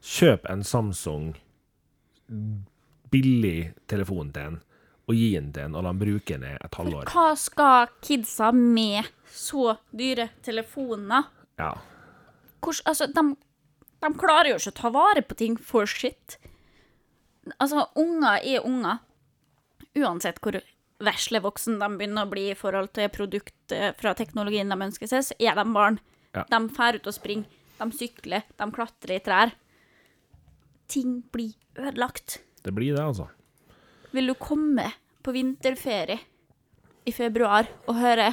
Kjøp 0.00 0.46
en 0.48 0.62
Samsung 0.64 1.34
billig 3.10 3.72
telefon 3.90 4.30
til 4.32 4.52
en, 4.52 4.60
og 5.10 5.18
gi 5.18 5.28
den 5.34 5.50
til 5.54 5.66
en, 5.66 5.76
og 5.76 5.84
la 5.84 5.92
han 5.92 6.00
bruke 6.00 6.38
den 6.38 6.56
et 6.56 6.78
halvår. 6.78 7.10
Hva 7.10 7.28
skal 7.38 7.90
kidsa 8.04 8.50
med 8.54 9.08
så 9.34 9.76
dyre 9.90 10.28
telefoner? 10.46 11.28
Ja. 11.60 11.72
Hvordan, 12.60 12.86
altså, 12.92 13.08
de, 13.10 13.24
De 14.00 14.08
klarer 14.16 14.52
jo 14.52 14.58
ikke 14.60 14.72
å 14.72 14.78
ta 14.80 14.90
vare 14.94 15.22
på 15.26 15.36
ting 15.36 15.58
for 15.60 15.88
shit. 15.90 16.38
Altså, 17.58 17.88
unger 17.98 18.38
er 18.40 18.64
unger. 18.64 19.02
Uansett 19.98 20.38
hvor 20.40 20.60
vesle 21.00 21.40
voksen 21.42 21.80
de 21.80 21.88
begynner 21.98 22.28
å 22.28 22.30
bli 22.30 22.50
i 22.52 22.56
forhold 22.56 22.92
til 22.96 23.10
produkt 23.12 23.74
fra 23.98 24.12
teknologien 24.16 24.70
de 24.70 24.78
ønsker 24.86 25.10
seg, 25.10 25.24
så 25.26 25.36
er 25.40 25.58
de 25.58 25.64
barn. 25.74 25.98
Ja. 26.36 26.44
De 26.48 26.60
drar 26.70 26.96
ut 26.96 27.08
og 27.10 27.16
springer, 27.16 27.48
de 27.80 27.88
sykler, 27.96 28.46
de 28.60 28.70
klatrer 28.76 29.16
i 29.16 29.24
trær. 29.24 29.54
Ting 30.90 31.20
blir 31.32 31.56
ødelagt. 31.78 32.40
Det 32.62 32.72
blir 32.76 32.94
det, 32.94 33.02
altså. 33.02 33.28
Vil 34.12 34.30
du 34.30 34.34
komme 34.38 34.88
på 35.22 35.34
vinterferie 35.34 36.18
i 37.06 37.12
februar 37.12 37.68
og 37.88 37.98
høre 38.00 38.32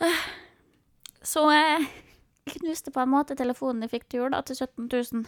«Øh, 0.00 0.20
Så 1.22 1.42
jeg 1.52 1.86
knuste 2.56 2.90
på 2.90 3.02
en 3.02 3.12
måte 3.12 3.36
telefonen 3.36 3.84
jeg 3.84 3.92
fikk 3.92 4.06
til 4.08 4.22
jul, 4.22 4.32
da, 4.32 4.40
til 4.42 4.56
17 4.56 4.88
000. 4.88 5.26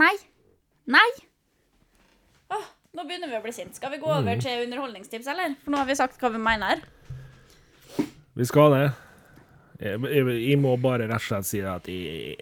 Nei. 0.00 0.14
Nei. 0.88 1.08
Åh, 2.54 2.64
nå 2.96 3.04
begynner 3.04 3.28
vi 3.30 3.36
å 3.38 3.42
bli 3.44 3.52
sint. 3.52 3.76
Skal 3.76 3.92
vi 3.92 4.00
gå 4.02 4.08
over 4.08 4.40
til 4.40 4.64
underholdningstips, 4.64 5.28
eller? 5.28 5.58
For 5.64 5.74
nå 5.74 5.82
har 5.82 5.90
vi 5.90 5.98
sagt 5.98 6.22
hva 6.22 6.32
vi 6.32 6.40
mener. 6.42 6.80
Vi 8.38 8.46
skal 8.48 8.72
det. 8.74 8.86
Jeg, 9.82 10.00
jeg, 10.08 10.24
jeg 10.48 10.58
må 10.62 10.72
bare 10.80 11.06
rett 11.10 11.20
og 11.20 11.26
slett 11.28 11.46
si 11.46 11.60
at 11.62 11.86
jeg, 11.92 12.38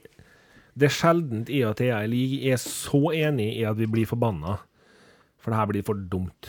det 0.76 0.88
er 0.88 0.94
sjeldent 0.94 1.50
jeg 1.52 1.66
og 1.68 1.76
Thea 1.76 1.98
er 2.06 2.60
så 2.62 3.02
enig 3.16 3.50
i 3.58 3.66
at 3.68 3.76
vi 3.80 3.88
blir 3.90 4.08
forbanna. 4.08 4.60
For 5.46 5.54
det 5.54 5.60
her 5.60 5.68
blir 5.70 5.84
for 5.86 5.98
dumt. 6.10 6.48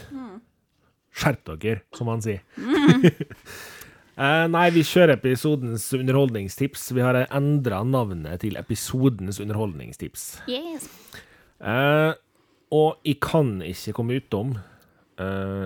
Skjerp 1.14 1.52
dere, 1.62 1.84
som 1.93 2.10
han 2.10 2.24
sier. 2.26 2.41
eh, 4.18 4.45
nei, 4.50 4.64
vi 4.74 4.82
kjører 4.82 5.20
episodens 5.20 5.86
underholdningstips. 5.93 6.88
Vi 6.98 7.06
har 7.06 7.20
endra 7.28 7.84
navnet 7.86 8.41
til 8.41 8.58
episodens 8.58 9.38
underholdningstips. 9.43 10.26
Yes. 10.50 10.89
Eh, 11.62 12.18
og 12.74 13.06
jeg 13.06 13.22
kan 13.22 13.60
ikke 13.62 13.93
komme 14.02 14.18
utom 14.18 14.58
Uh, 15.18 15.66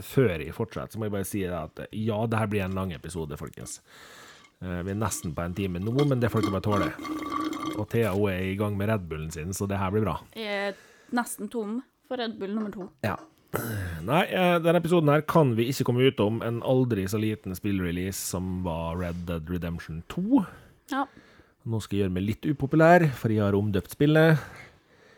Før 0.00 0.40
jeg 0.40 0.54
fortsetter, 0.56 0.94
så 0.94 1.00
må 1.00 1.04
jeg 1.04 1.12
bare 1.12 1.28
si 1.28 1.42
at 1.44 1.82
eh, 1.84 1.98
ja, 2.06 2.16
det 2.24 2.38
her 2.40 2.48
blir 2.48 2.62
en 2.64 2.76
lang 2.78 2.94
episode, 2.96 3.36
folkens. 3.36 3.82
Uh, 4.64 4.80
vi 4.86 4.94
er 4.94 4.96
nesten 4.96 5.34
på 5.36 5.44
en 5.44 5.56
time 5.56 5.82
nå, 5.84 5.92
men 6.08 6.22
det 6.22 6.30
får 6.32 6.46
dere 6.46 6.54
bare 6.54 6.64
tåle. 6.64 6.88
Og 7.76 7.84
Thea 7.92 8.14
hun 8.14 8.30
er 8.32 8.46
i 8.48 8.56
gang 8.56 8.78
med 8.78 8.88
Red 8.88 9.04
Bullen 9.10 9.28
sin, 9.34 9.52
så 9.52 9.68
det 9.68 9.76
her 9.82 9.92
blir 9.92 10.06
bra. 10.06 10.16
Jeg 10.32 10.70
er 10.70 10.80
nesten 11.12 11.52
tom 11.52 11.82
for 12.08 12.20
Red 12.20 12.38
Bull 12.40 12.54
nummer 12.54 12.72
to. 12.74 12.90
Ja. 13.06 13.16
Nei, 14.04 14.24
eh, 14.28 14.56
denne 14.60 14.80
episoden 14.82 15.08
her 15.08 15.22
kan 15.24 15.54
vi 15.56 15.68
ikke 15.70 15.86
komme 15.88 16.08
utom 16.10 16.42
en 16.44 16.60
aldri 16.66 17.06
så 17.08 17.20
liten 17.20 17.54
spillrelease 17.56 18.18
som 18.18 18.60
var 18.66 18.98
Red 19.00 19.24
Dead 19.28 19.48
Redemption 19.50 20.02
2. 20.12 20.42
Ja. 20.92 21.06
Nå 21.66 21.80
skal 21.82 21.96
jeg 21.96 22.04
gjøre 22.04 22.14
meg 22.14 22.26
litt 22.26 22.46
upopulær, 22.46 23.06
for 23.18 23.32
jeg 23.32 23.42
har 23.42 23.56
omdøpt 23.58 23.96
spillet. 23.96 24.42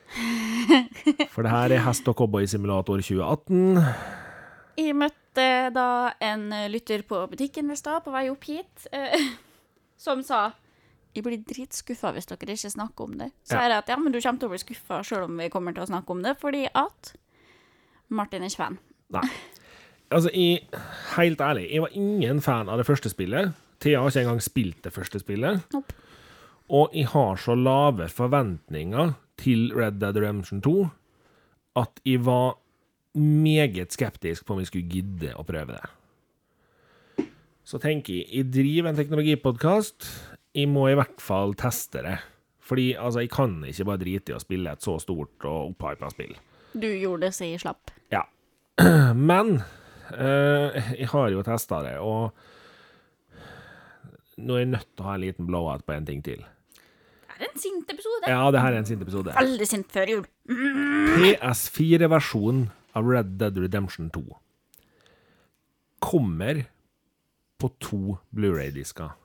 For 1.34 1.44
det 1.44 1.52
her 1.52 1.72
er 1.76 1.82
Hest 1.84 2.06
og 2.08 2.16
cowboy-simulator 2.16 3.02
2018. 3.04 3.76
Jeg 4.80 4.94
møtte 4.96 5.44
da 5.74 5.88
en 6.24 6.46
lytter 6.72 7.04
på 7.08 7.20
butikken 7.28 7.68
i 7.74 7.76
stad, 7.76 8.00
på 8.06 8.14
vei 8.14 8.24
opp 8.32 8.48
hit, 8.48 8.88
eh, 8.88 9.28
som 10.04 10.24
sa 10.24 10.46
jeg 11.18 11.24
blir 11.26 11.42
dritskuffa 11.50 12.12
hvis 12.14 12.28
dere 12.30 12.54
ikke 12.54 12.70
snakker 12.72 13.04
om 13.08 13.16
det. 13.20 13.30
Så 13.44 13.56
Ja. 13.58 13.64
er 13.64 13.68
det 13.74 13.78
at 13.82 13.88
ja, 13.92 13.96
men 14.00 14.12
du 14.14 14.20
kommer 14.20 14.38
til 14.40 14.48
å 14.48 14.54
bli 14.54 14.62
skuffa 14.62 15.02
sjøl 15.04 15.26
om 15.26 15.36
vi 15.42 15.48
kommer 15.52 15.74
til 15.74 15.82
å 15.84 15.90
snakke 15.90 16.14
om 16.14 16.22
det, 16.24 16.36
fordi 16.40 16.66
at 16.74 17.14
Martin 18.08 18.42
er 18.42 18.48
ikke 18.52 18.62
fan. 18.64 18.78
Nei. 19.12 19.24
Altså, 20.10 20.30
jeg, 20.32 20.62
helt 21.18 21.40
ærlig, 21.44 21.66
jeg 21.70 21.82
var 21.84 21.90
ingen 21.92 22.40
fan 22.40 22.68
av 22.72 22.78
det 22.80 22.86
første 22.88 23.10
spillet. 23.12 23.52
Thea 23.80 24.00
har 24.00 24.08
ikke 24.08 24.22
engang 24.24 24.40
spilt 24.42 24.80
det 24.82 24.92
første 24.94 25.20
spillet. 25.20 25.60
Nope. 25.74 25.92
Og 26.70 26.90
jeg 26.96 27.06
har 27.12 27.36
så 27.36 27.54
lave 27.56 28.08
forventninger 28.08 29.14
til 29.40 29.72
Red 29.76 30.00
Dead 30.00 30.16
Redemption 30.16 30.60
2 30.64 30.88
at 31.76 32.00
jeg 32.04 32.24
var 32.24 32.56
meget 33.14 33.92
skeptisk 33.94 34.44
på 34.46 34.54
om 34.56 34.60
jeg 34.60 34.66
skulle 34.70 34.88
gidde 34.92 35.30
å 35.38 35.44
prøve 35.46 35.76
det. 35.78 37.26
Så 37.68 37.78
tenker 37.80 38.14
jeg, 38.16 38.26
jeg 38.32 38.48
driver 38.52 38.88
en 38.90 38.96
teknologipodkast. 38.96 40.06
Jeg 40.56 40.68
må 40.72 40.88
i 40.88 40.96
hvert 40.98 41.20
fall 41.22 41.54
teste 41.58 42.02
det. 42.04 42.18
Fordi 42.68 42.90
altså, 43.00 43.22
jeg 43.24 43.30
kan 43.32 43.56
ikke 43.64 43.86
bare 43.88 44.00
drite 44.02 44.32
i 44.32 44.36
å 44.36 44.42
spille 44.42 44.72
et 44.72 44.84
så 44.84 44.98
stort 45.00 45.46
og 45.48 45.72
opphypa 45.72 46.10
spill. 46.12 46.34
Du 46.76 46.88
gjorde 46.88 47.26
det 47.26 47.32
så 47.36 47.48
jeg 47.48 47.62
slapp. 47.62 47.92
Ja. 48.12 48.26
Men 49.30 49.62
eh, 50.12 50.92
jeg 50.98 51.08
har 51.14 51.32
jo 51.32 51.44
testa 51.46 51.80
det, 51.86 51.96
og 52.04 52.36
nå 54.38 54.54
er 54.54 54.62
jeg 54.62 54.72
nødt 54.74 54.90
til 54.92 55.02
å 55.02 55.08
ha 55.08 55.16
en 55.16 55.24
liten 55.24 55.48
blowout 55.48 55.86
på 55.86 55.96
en 55.96 56.08
ting 56.08 56.20
til. 56.26 56.44
Det 57.38 57.46
er 57.46 57.52
en 57.52 57.62
sint 57.62 57.90
episode. 57.92 58.28
Ja, 58.30 58.42
det 58.54 58.60
her 58.62 58.74
er 58.74 58.82
en 58.82 58.88
sint 58.88 59.02
episode. 59.02 59.32
Veldig 59.34 59.66
sint 59.70 59.92
før 59.94 60.12
jul. 60.12 60.24
PS4-versjonen 61.22 62.68
av 62.98 63.08
Red 63.08 63.36
Dead 63.40 63.58
Redemption 63.62 64.10
2 64.14 64.24
kommer 66.02 66.64
på 67.58 67.70
to 67.82 68.18
Blu-ray-disker. 68.34 69.16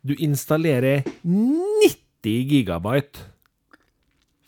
Du 0.00 0.14
installerer 0.16 1.04
90 1.22 2.46
gigabyte 2.48 3.26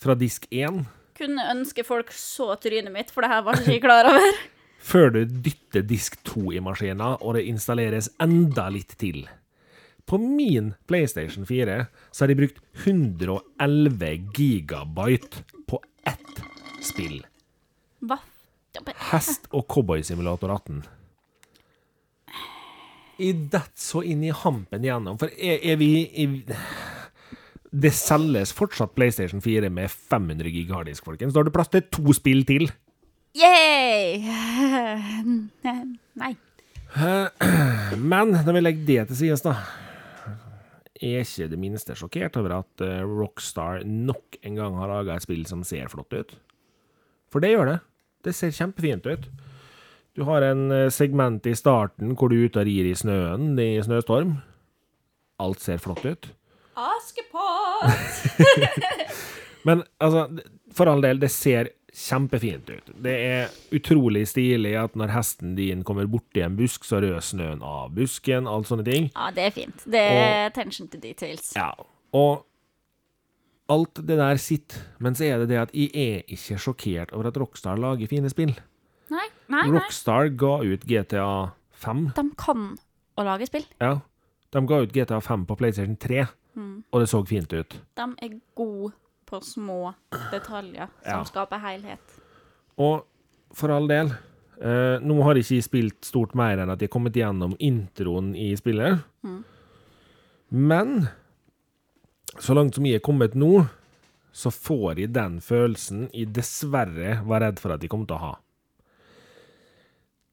fra 0.02 0.16
disk 0.18 0.46
1 0.50 0.82
Kunne 1.18 1.44
ønske 1.52 1.84
folk 1.86 2.10
så 2.16 2.54
trynet 2.60 2.92
mitt, 2.94 3.12
for 3.12 3.22
det 3.22 3.30
her 3.30 3.44
var 3.46 3.60
ikke 3.60 3.76
jeg 3.76 3.84
klar 3.84 4.08
over. 4.08 4.40
før 4.92 5.12
du 5.14 5.20
dytter 5.24 5.84
disk 5.86 6.16
2 6.26 6.56
i 6.56 6.62
maskinen, 6.64 7.18
og 7.20 7.36
det 7.36 7.44
installeres 7.50 8.10
enda 8.22 8.66
litt 8.72 8.96
til. 8.98 9.22
På 10.08 10.18
min 10.18 10.72
PlayStation 10.90 11.46
4 11.46 11.76
så 12.10 12.24
har 12.24 12.32
de 12.32 12.38
brukt 12.40 12.58
111 12.82 14.10
gigabyte 14.34 15.44
på 15.70 15.78
ett 16.08 16.42
spill. 16.82 17.20
Hva? 18.02 18.18
Hest- 19.12 19.50
og 19.52 19.68
cowboysimulator 19.70 20.50
18. 20.50 20.82
I 23.20 23.32
dett 23.52 23.74
så 23.78 24.02
inn 24.06 24.22
i 24.24 24.32
hampen 24.32 24.84
igjennom, 24.84 25.18
for 25.20 25.32
er, 25.36 25.58
er 25.60 25.76
vi 25.80 25.90
er, 26.24 26.38
Det 27.72 27.92
selges 27.96 28.52
fortsatt 28.56 28.94
PlayStation 28.96 29.42
4 29.44 29.68
med 29.72 29.90
500 29.90 30.48
gig 30.52 30.72
harddisk, 30.72 31.04
folkens. 31.04 31.34
Da 31.34 31.40
har 31.40 31.48
du 31.48 31.54
plass 31.54 31.72
til 31.72 31.84
to 31.92 32.16
spill 32.16 32.44
til. 32.48 32.70
Yay! 33.36 34.20
Nei. 36.22 36.34
Men 38.12 38.34
når 38.36 38.52
vi 38.52 38.60
legger 38.60 38.88
det 38.88 39.06
til 39.08 39.20
side, 39.22 39.38
da 39.46 39.54
Jeg 41.00 41.22
er 41.22 41.24
ikke 41.24 41.48
det 41.50 41.58
minste 41.58 41.96
sjokkert 41.96 42.36
over 42.38 42.58
at 42.60 42.84
eh, 42.84 43.00
Rockstar 43.08 43.80
nok 43.88 44.36
en 44.44 44.58
gang 44.60 44.76
har 44.78 44.92
laga 44.92 45.16
et 45.16 45.24
spill 45.24 45.46
som 45.48 45.64
ser 45.66 45.88
flott 45.90 46.12
ut. 46.12 46.36
For 47.32 47.42
det 47.42 47.54
gjør 47.54 47.72
det. 47.72 47.78
Det 48.22 48.36
ser 48.36 48.52
kjempefint 48.54 49.08
ut. 49.08 49.24
Du 50.12 50.22
har 50.28 50.42
en 50.44 50.70
eh, 50.70 50.90
segment 50.92 51.46
i 51.48 51.54
starten 51.56 52.12
hvor 52.18 52.28
du 52.28 52.36
er 52.36 52.48
ute 52.50 52.60
og 52.60 52.68
rir 52.68 52.88
i 52.90 52.96
snøen 52.96 53.54
i 53.60 53.74
snøstorm. 53.84 54.34
Alt 55.40 55.62
ser 55.64 55.80
flott 55.80 56.04
ut. 56.04 56.28
Askepott! 56.76 57.86
Men 59.66 59.84
altså, 60.02 60.26
for 60.74 60.90
all 60.90 61.00
del, 61.04 61.20
det 61.22 61.30
ser 61.32 61.70
kjempefint 61.92 62.68
ut. 62.72 62.92
Det 63.04 63.12
er 63.12 63.56
utrolig 63.76 64.24
stilig 64.30 64.72
at 64.80 64.96
når 64.98 65.12
hesten 65.12 65.54
din 65.56 65.84
kommer 65.86 66.08
borti 66.10 66.42
en 66.44 66.56
busk, 66.56 66.84
så 66.88 67.00
rød 67.04 67.20
snøen 67.24 67.64
av 67.64 67.92
busken, 67.96 68.48
alt 68.48 68.68
sånne 68.68 68.86
ting. 68.88 69.10
Ja, 69.12 69.28
det 69.34 69.48
er 69.48 69.54
fint. 69.56 69.84
Det 69.84 70.00
er 70.00 70.48
attention 70.48 70.88
to 70.92 71.00
details. 71.00 71.52
Ja, 71.56 71.70
og 72.16 72.44
alt 73.72 74.00
det 74.08 74.18
der 74.20 74.40
sitter, 74.40 74.84
men 75.00 75.16
så 75.16 75.28
er 75.28 75.42
det 75.42 75.52
det 75.52 75.60
at 75.62 75.72
jeg 75.76 75.92
er 75.96 76.24
ikke 76.32 76.60
sjokkert 76.60 77.12
over 77.16 77.30
at 77.30 77.40
Rockstar 77.40 77.80
lager 77.80 78.10
fine 78.10 78.32
spill. 78.32 78.54
Nei. 79.52 79.66
Rockstar 79.74 80.30
ga 80.40 80.54
ut 80.64 80.86
GTA 80.88 81.28
5, 81.82 82.06
De 82.16 82.24
kan 82.40 82.64
å 83.18 83.24
lage 83.26 83.46
spill. 83.50 83.66
ja. 83.80 83.98
De 84.52 84.60
ga 84.68 84.82
ut 84.84 84.92
GTA 84.92 85.20
5 85.24 85.46
på 85.48 85.56
PlayStation 85.56 85.96
3, 85.96 86.26
Mm. 86.56 86.82
og 86.92 87.00
det 87.00 87.08
så 87.08 87.22
fint 87.26 87.52
ut. 87.56 87.78
De 87.96 88.02
er 88.22 88.34
gode 88.54 88.92
på 89.26 89.38
små 89.40 89.94
detaljer 90.30 90.88
Ja. 91.06 91.22
som 91.22 91.24
skaper 91.24 91.58
helhet. 91.62 92.18
Og 92.76 93.06
for 93.54 93.70
all 93.72 93.86
del, 93.88 94.10
eh, 94.60 94.98
nå 95.00 95.22
har 95.24 95.34
jeg 95.34 95.44
ikke 95.44 95.62
spilt 95.64 96.04
stort 96.04 96.34
mer 96.34 96.58
enn 96.58 96.70
at 96.70 96.78
jeg 96.80 96.90
har 96.90 96.98
kommet 96.98 97.14
gjennom 97.14 97.56
introen 97.58 98.34
i 98.36 98.54
spillet. 98.56 99.02
Men 100.50 101.08
så 102.38 102.54
langt 102.54 102.74
som 102.74 102.84
jeg 102.84 102.96
er 103.00 103.04
kommet 103.04 103.34
nå, 103.38 103.66
så 104.32 104.50
får 104.52 104.98
jeg 105.02 105.12
den 105.12 105.40
følelsen 105.40 106.06
jeg 106.12 106.32
dessverre 106.32 107.22
var 107.28 107.40
redd 107.44 107.58
for 107.60 107.72
at 107.72 107.80
jeg 107.84 107.90
kom 107.92 108.06
til 108.06 108.16
å 108.16 108.20
ha. 108.20 108.32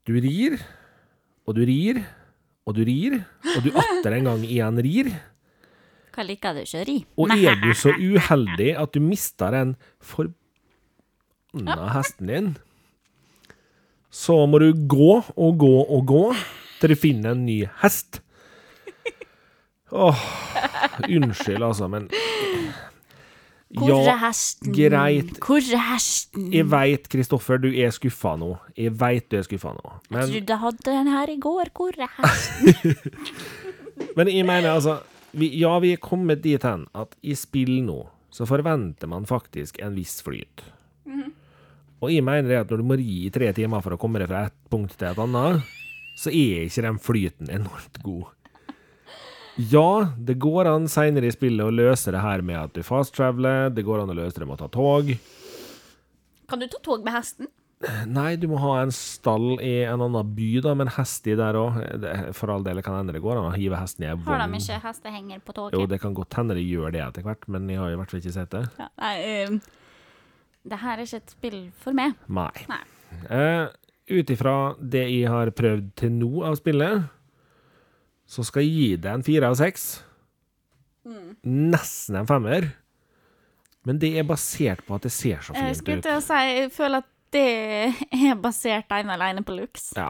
Du 0.09 0.15
rir, 0.17 0.55
og 1.45 1.53
du 1.53 1.61
rir, 1.69 1.99
og 2.65 2.73
du 2.73 2.79
rir, 2.81 3.19
og 3.53 3.59
du 3.61 3.75
atter 3.77 4.15
en 4.17 4.25
gang 4.25 4.45
igjen 4.47 4.79
rir. 4.81 5.09
Hva 6.15 6.25
liker 6.25 6.55
du 6.57 6.63
ikke 6.63 6.79
å 6.79 6.85
ri? 6.87 6.95
Og 7.21 7.33
er 7.35 7.59
du 7.61 7.67
så 7.77 7.93
uheldig 8.09 8.71
at 8.81 8.95
du 8.95 9.03
mister 9.05 9.53
den 9.53 9.75
forbanna 10.01 11.91
hesten 11.93 12.31
din, 12.33 12.49
så 14.09 14.39
må 14.49 14.57
du 14.63 14.73
gå 14.89 15.11
og 15.21 15.61
gå 15.61 15.75
og 15.83 16.01
gå 16.09 16.23
til 16.79 16.95
du 16.95 16.97
finner 16.97 17.37
en 17.37 17.45
ny 17.45 17.59
hest. 17.83 18.23
Åh, 19.93 20.25
Unnskyld, 21.05 21.61
altså, 21.61 21.85
men 21.85 22.09
Hvor 23.77 23.91
er 23.99 24.07
Ja, 24.07 24.15
hesten? 24.17 24.71
greit. 24.73 25.35
Hvor 25.45 25.61
er 25.61 25.83
hesten? 25.91 26.47
jeg 26.53 26.65
veit, 26.71 27.05
Kristoffer, 27.09 27.59
du 27.61 27.67
er 27.69 27.91
skuffa 27.93 28.35
nå. 28.39 28.55
Jeg 28.75 28.95
veit 28.97 29.27
du 29.29 29.37
er 29.37 29.43
skuffa 29.45 29.75
nå. 29.75 29.91
Jeg 30.09 30.25
trodde 30.31 30.53
jeg 30.55 30.57
hadde 30.63 30.85
den 30.89 31.07
her 31.13 31.29
i 31.29 31.37
går. 31.37 31.69
Hvor 31.77 31.93
er 32.01 32.09
hesten? 32.17 32.95
men 34.17 34.27
jeg 34.33 34.45
mener 34.45 34.71
altså 34.73 34.99
vi, 35.37 35.51
Ja, 35.59 35.75
vi 35.79 35.93
er 35.93 36.01
kommet 36.01 36.41
dit 36.41 36.63
hen 36.65 36.87
at 36.97 37.13
i 37.21 37.35
spill 37.37 37.83
nå 37.85 38.07
så 38.33 38.45
forventer 38.49 39.09
man 39.09 39.25
faktisk 39.29 39.79
en 39.81 39.95
viss 39.97 40.19
flyt. 40.25 40.65
Og 41.99 42.13
jeg 42.13 42.23
mener 42.23 42.47
det 42.47 42.57
at 42.61 42.69
når 42.71 42.77
du 42.79 42.83
må 42.87 42.95
ri 42.95 43.25
i 43.27 43.29
tre 43.33 43.49
timer 43.53 43.81
for 43.83 43.91
å 43.91 43.99
komme 43.99 44.21
deg 44.21 44.29
fra 44.31 44.45
et 44.47 44.53
punkt 44.71 44.93
til 44.95 45.09
et 45.09 45.17
annet, 45.19 45.65
så 46.15 46.31
er 46.31 46.61
ikke 46.69 46.83
den 46.85 46.99
flyten 47.03 47.49
enormt 47.51 47.99
god. 48.05 48.29
Ja, 49.59 50.13
det 50.15 50.37
går 50.39 50.69
an 50.71 50.87
seinere 50.87 51.27
i 51.27 51.35
spillet 51.35 51.67
å 51.67 51.73
løse 51.73 52.13
det 52.15 52.21
her 52.23 52.43
med 52.45 52.55
at 52.61 52.75
du 52.77 52.83
fast-traveler, 52.85 53.69
det 53.75 53.83
går 53.83 54.05
an 54.05 54.13
å 54.13 54.15
løse 54.15 54.39
det 54.39 54.47
med 54.47 54.55
å 54.55 54.61
ta 54.63 54.69
tog. 54.71 55.09
Kan 56.49 56.61
du 56.63 56.67
ta 56.71 56.79
tog 56.85 57.03
med 57.03 57.11
hesten? 57.17 57.49
Nei, 58.11 58.33
du 58.35 58.47
må 58.51 58.57
ha 58.59 58.73
en 58.81 58.89
stall 58.91 59.53
i 59.63 59.85
en 59.87 60.01
annen 60.03 60.31
by, 60.35 60.47
da, 60.63 60.73
med 60.75 60.89
en 60.89 60.93
hest 60.97 61.27
i 61.31 61.35
der 61.39 61.55
òg. 61.55 61.77
For 62.35 62.51
all 62.51 62.63
del 62.65 62.81
kan 62.83 62.97
hende 62.97 63.15
det 63.15 63.21
går 63.23 63.39
an 63.39 63.49
å 63.51 63.53
hive 63.55 63.79
hesten 63.79 64.03
i 64.03 64.09
ei 64.09 64.15
Har 64.15 64.41
de 64.41 64.47
vogn. 64.49 64.55
ikke 64.59 64.79
hestehenger 64.83 65.43
på 65.47 65.55
toget? 65.55 65.77
Jo, 65.79 65.85
det 65.87 65.99
kan 66.03 66.15
godt 66.17 66.39
hende 66.39 66.57
de 66.59 66.63
gjør 66.65 66.91
det 66.95 67.03
etter 67.05 67.27
hvert, 67.27 67.47
men 67.47 67.69
jeg 67.71 67.79
har 67.79 67.93
i 67.93 67.99
hvert 67.99 68.11
fall 68.11 68.19
ikke 68.23 68.35
sett 68.35 68.51
det. 68.55 68.63
Ja, 68.81 68.89
nei, 68.99 69.13
ehm, 69.29 69.61
det 70.67 70.81
her 70.81 70.97
er 70.97 71.05
ikke 71.07 71.21
et 71.23 71.35
spill 71.37 71.61
for 71.83 71.95
meg. 71.95 72.17
Nei. 72.27 72.51
Nei. 72.71 72.81
Uh, 73.31 73.67
Ut 74.09 74.31
ifra 74.33 74.53
det 74.81 75.03
jeg 75.05 75.29
har 75.29 75.51
prøvd 75.53 75.91
til 76.01 76.11
nå 76.17 76.43
av 76.49 76.55
spillet, 76.57 77.03
så 78.29 78.45
skal 78.45 78.61
jeg 78.65 78.75
gi 78.77 78.89
det 79.01 79.09
en 79.15 79.25
fire 79.25 79.49
av 79.49 79.57
seks. 79.57 79.87
Nesten 81.43 82.19
en 82.19 82.27
femmer. 82.29 82.69
Men 83.87 83.97
det 84.01 84.11
er 84.19 84.27
basert 84.27 84.83
på 84.85 84.97
at 84.97 85.05
det 85.07 85.11
ser 85.15 85.39
så 85.41 85.55
Jeg 85.55 85.77
fint 85.79 86.03
ut. 86.05 86.09
å 86.11 86.21
si, 86.21 86.39
jeg 86.59 86.71
føler 86.75 87.01
at 87.01 87.13
det 87.33 87.45
er 88.29 88.35
basert 88.41 88.91
ene 88.93 89.15
alene 89.15 89.41
på 89.45 89.55
looks. 89.57 89.91
Ja. 89.97 90.09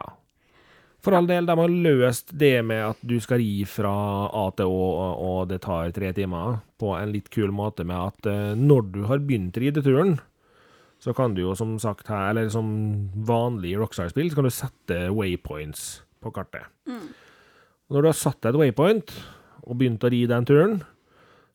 For 1.00 1.16
all 1.16 1.24
del, 1.30 1.46
de 1.48 1.54
har 1.56 1.70
løst 1.72 2.34
det 2.36 2.58
med 2.66 2.82
at 2.90 2.98
du 3.08 3.14
skal 3.24 3.40
ri 3.40 3.62
fra 3.64 3.92
A 4.36 4.50
til 4.52 4.68
Å, 4.68 4.88
og- 5.16 5.48
det 5.48 5.62
tar 5.64 5.92
tre 5.96 6.10
timer, 6.12 6.58
på 6.78 6.92
en 6.98 7.12
litt 7.14 7.30
kul 7.32 7.48
måte 7.56 7.86
med 7.88 7.96
at 7.96 8.26
eh, 8.28 8.52
når 8.58 8.90
du 8.92 9.00
har 9.08 9.18
begynt 9.24 9.56
rideturen, 9.56 10.18
så 11.00 11.14
kan 11.16 11.32
du 11.32 11.40
jo 11.46 11.54
som 11.56 11.78
sagt 11.80 12.08
her, 12.12 12.30
eller 12.34 12.50
som 12.52 13.08
vanlig 13.16 13.72
i 13.72 13.78
Rockstar-spill, 13.80 14.28
så 14.28 14.34
kan 14.36 14.44
du 14.44 14.50
sette 14.52 14.98
waypoints 15.16 16.02
på 16.20 16.32
kartet. 16.36 16.66
Og 17.90 17.96
når 17.96 18.04
du 18.06 18.08
har 18.12 18.18
satt 18.20 18.46
et 18.46 18.54
waypoint, 18.54 19.10
og 19.66 19.74
begynt 19.80 20.04
å 20.06 20.10
ri 20.14 20.22
den 20.30 20.44
turen, 20.46 20.76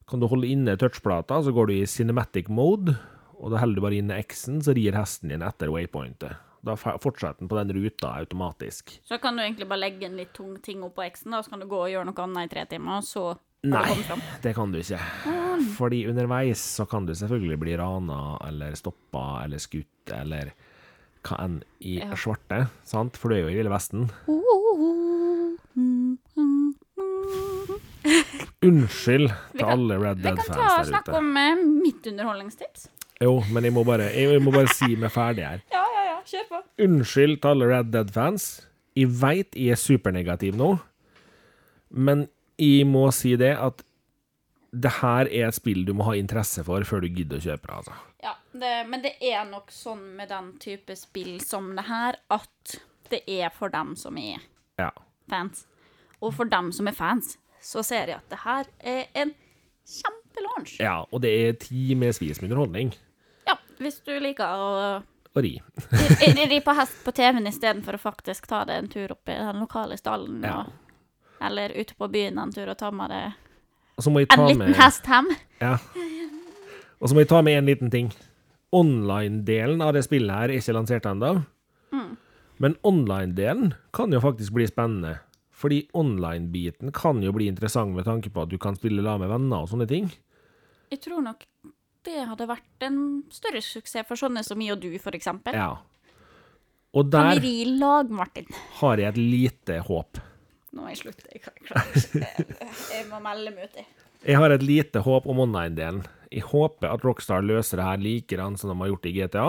kan 0.06 0.20
du 0.20 0.28
holde 0.30 0.50
inne 0.52 0.76
touchplata, 0.78 1.38
så 1.42 1.54
går 1.56 1.70
du 1.70 1.74
i 1.78 1.86
cinematic 1.88 2.50
mode, 2.52 2.98
og 3.40 3.54
da 3.54 3.62
holder 3.62 3.80
du 3.80 3.84
bare 3.86 4.00
inne 4.02 4.18
X-en, 4.20 4.60
så 4.64 4.76
rir 4.76 4.98
hesten 5.00 5.32
din 5.32 5.46
etter 5.48 5.72
waypointet. 5.72 6.36
Da 6.66 6.76
fortsetter 6.76 7.40
den 7.40 7.50
på 7.52 7.56
den 7.60 7.72
ruta 7.78 8.12
automatisk. 8.20 8.98
Så 9.08 9.16
kan 9.24 9.38
du 9.38 9.44
egentlig 9.46 9.68
bare 9.70 9.84
legge 9.86 10.10
en 10.10 10.20
litt 10.20 10.34
tung 10.36 10.58
ting 10.66 10.84
opp 10.84 10.98
på 11.00 11.06
X-en, 11.08 11.32
da, 11.38 11.42
så 11.46 11.54
kan 11.54 11.64
du 11.64 11.70
gå 11.72 11.80
og 11.86 11.92
gjøre 11.94 12.10
noe 12.10 12.24
annet 12.28 12.50
i 12.50 12.54
tre 12.56 12.68
timer, 12.76 13.00
og 13.00 13.08
så 13.08 13.26
Nei, 13.66 13.96
det 14.44 14.52
kan 14.54 14.70
du 14.70 14.78
ikke. 14.78 15.00
Fordi 15.80 16.04
underveis 16.12 16.62
så 16.78 16.84
kan 16.86 17.08
du 17.08 17.16
selvfølgelig 17.18 17.58
bli 17.64 17.74
rana, 17.80 18.36
eller 18.46 18.76
stoppa, 18.78 19.40
eller 19.42 19.64
skutt, 19.64 20.12
eller 20.14 20.52
hva 21.26 21.40
enn 21.48 21.56
i 21.82 21.96
Ja. 22.04 22.12
svarte, 22.14 22.68
sant? 22.86 23.18
For 23.18 23.30
du 23.34 23.40
er 23.40 23.42
jo 23.48 23.54
i 23.56 23.58
Ville 23.58 23.72
Vesten. 23.74 24.12
Unnskyld 28.66 29.30
til 29.30 29.60
kan- 29.60 29.70
alle 29.72 29.98
Red 30.02 30.22
kan 30.24 30.38
ta 30.38 30.42
og 30.42 30.46
Vi 30.46 30.54
kan 30.54 30.78
der 30.78 30.90
snakke 30.92 31.18
om 31.18 31.30
uh, 31.38 31.64
mitt 31.84 32.08
underholdningstips. 32.08 32.88
Jo, 33.22 33.40
men 33.52 33.64
jeg 33.64 33.74
må 33.74 33.84
bare, 33.88 34.10
jeg 34.12 34.42
må 34.44 34.52
bare 34.52 34.68
si 34.76 34.96
meg 35.00 35.12
ferdig 35.14 35.46
her. 35.48 35.62
Ja, 35.72 35.84
ja, 35.96 36.04
ja, 36.12 36.18
kjør 36.28 36.48
på. 36.50 36.62
Unnskyld 36.84 37.38
til 37.42 37.50
alle 37.54 37.70
Red 37.72 37.92
Dead-fans. 37.94 38.48
Jeg 38.96 39.08
veit 39.22 39.56
jeg 39.56 39.72
er 39.76 39.80
supernegativ 39.80 40.56
nå, 40.60 40.74
men 41.92 42.28
jeg 42.60 42.86
må 42.88 43.06
si 43.16 43.36
det 43.40 43.54
at 43.60 43.82
det 44.76 44.92
her 45.02 45.28
er 45.32 45.48
et 45.50 45.56
spill 45.56 45.86
du 45.88 45.94
må 45.96 46.04
ha 46.10 46.14
interesse 46.20 46.64
for 46.68 46.84
før 46.88 47.04
du 47.04 47.08
gidder 47.08 47.40
å 47.40 47.44
kjøpe 47.46 47.68
det, 47.68 47.76
altså. 47.80 47.94
Ja, 48.26 48.34
det, 48.52 48.72
men 48.92 49.04
det 49.04 49.14
er 49.24 49.46
nok 49.48 49.72
sånn 49.72 50.02
med 50.18 50.28
den 50.32 50.54
type 50.60 50.96
spill 51.00 51.38
som 51.44 51.70
det 51.78 51.86
her, 51.88 52.18
at 52.32 52.76
det 53.12 53.22
er 53.30 53.52
for 53.56 53.70
dem 53.72 53.96
som 54.00 54.18
er 54.20 54.42
Ja. 54.80 54.92
fans. 55.32 55.66
Og 56.22 56.34
for 56.36 56.46
dem 56.52 56.72
som 56.76 56.88
er 56.88 56.96
fans, 56.98 57.38
så 57.66 57.82
ser 57.86 58.12
jeg 58.14 58.20
at 58.22 58.30
det 58.30 58.40
her 58.44 58.68
er 58.86 59.08
en 59.24 59.34
kjempelunsj. 59.86 60.78
ja 60.84 61.00
og 61.10 61.22
det 61.24 61.32
er 61.48 61.58
timevis 61.62 62.42
med 62.42 62.52
underholdning. 62.52 62.94
Ja, 63.50 63.56
hvis 63.82 64.00
du 64.06 64.14
liker 64.22 64.46
å 64.46 64.70
Og 65.36 65.42
ri. 65.44 65.58
ri 66.22 66.46
ri 66.48 66.60
på 66.64 66.74
hest 66.80 67.02
på 67.06 67.12
TV-en 67.16 67.50
istedenfor 67.50 67.98
å 67.98 68.02
faktisk 68.06 68.48
ta 68.48 68.64
deg 68.70 68.84
en 68.84 68.92
tur 68.94 69.12
opp 69.18 69.28
i 69.30 69.36
den 69.40 69.60
lokale 69.60 69.98
stallen, 70.00 70.44
Ja. 70.46 70.62
og, 70.62 71.02
eller 71.44 71.74
ute 71.76 71.98
på 72.00 72.08
byen 72.14 72.38
en 72.40 72.54
tur 72.56 72.70
og 72.72 72.78
ta 72.80 72.92
med 72.96 73.10
deg 73.12 73.34
en 74.06 74.16
liten 74.16 74.58
med 74.60 74.76
hest 74.76 75.06
hjem. 75.08 75.28
Ja. 75.62 75.78
Og 77.00 77.10
så 77.10 77.16
må 77.16 77.22
jeg 77.24 77.30
ta 77.32 77.42
med 77.44 77.58
en 77.60 77.66
liten 77.70 77.92
ting. 77.92 78.10
Online-delen 78.76 79.82
av 79.84 79.94
det 79.96 80.04
spillet 80.08 80.32
her 80.36 80.52
er 80.52 80.60
ikke 80.60 80.74
lansert 80.76 81.06
ennå. 81.08 81.34
Men 82.60 82.76
online-delen 82.88 83.74
kan 83.96 84.12
jo 84.16 84.20
faktisk 84.24 84.54
bli 84.56 84.66
spennende. 84.68 85.18
Fordi 85.66 85.80
online-biten 85.98 86.92
kan 86.94 87.24
jo 87.26 87.32
bli 87.34 87.48
interessant 87.50 87.96
med 87.98 88.06
tanke 88.06 88.30
på 88.30 88.44
at 88.44 88.52
du 88.52 88.60
kan 88.62 88.76
spille 88.78 89.02
lag 89.02 89.18
med 89.18 89.32
venner 89.32 89.64
og 89.66 89.72
sånne 89.72 89.88
ting. 89.90 90.12
Jeg 90.94 91.00
tror 91.02 91.24
nok 91.26 91.42
det 92.06 92.20
hadde 92.30 92.46
vært 92.46 92.86
en 92.86 93.00
større 93.34 93.64
suksess 93.66 94.06
for 94.06 94.20
sånne 94.20 94.44
som 94.46 94.60
meg 94.62 94.76
og 94.76 94.84
du, 94.84 94.92
for 95.02 95.18
eksempel. 95.18 95.58
Ja. 95.58 95.72
Og 96.94 97.10
Kan 97.10 97.42
vi 97.42 97.56
der 97.66 97.72
lag, 97.80 98.12
Martin? 98.14 98.46
har 98.78 99.02
jeg 99.02 99.10
et 99.10 99.18
lite 99.18 99.80
håp. 99.88 100.22
Nå 100.76 100.84
må 100.84 100.92
jeg 100.94 101.02
slutte. 101.02 101.26
Jeg 101.34 101.42
ikke. 101.42 102.28
Jeg 102.94 103.08
må 103.10 103.24
melde 103.26 103.56
meg 103.56 103.72
uti. 103.72 103.88
Jeg 104.26 104.38
har 104.38 104.54
et 104.54 104.64
lite 104.64 105.02
håp 105.02 105.26
om 105.26 105.42
online-delen. 105.48 106.04
Jeg 106.30 106.46
håper 106.52 106.94
at 106.94 107.04
Rockstar 107.08 107.42
løser 107.42 107.82
det 107.82 107.90
her 107.90 108.06
likedan 108.06 108.56
som 108.58 108.70
de 108.70 108.78
har 108.84 108.94
gjort 108.94 109.10
i 109.10 109.16
GTA. 109.18 109.48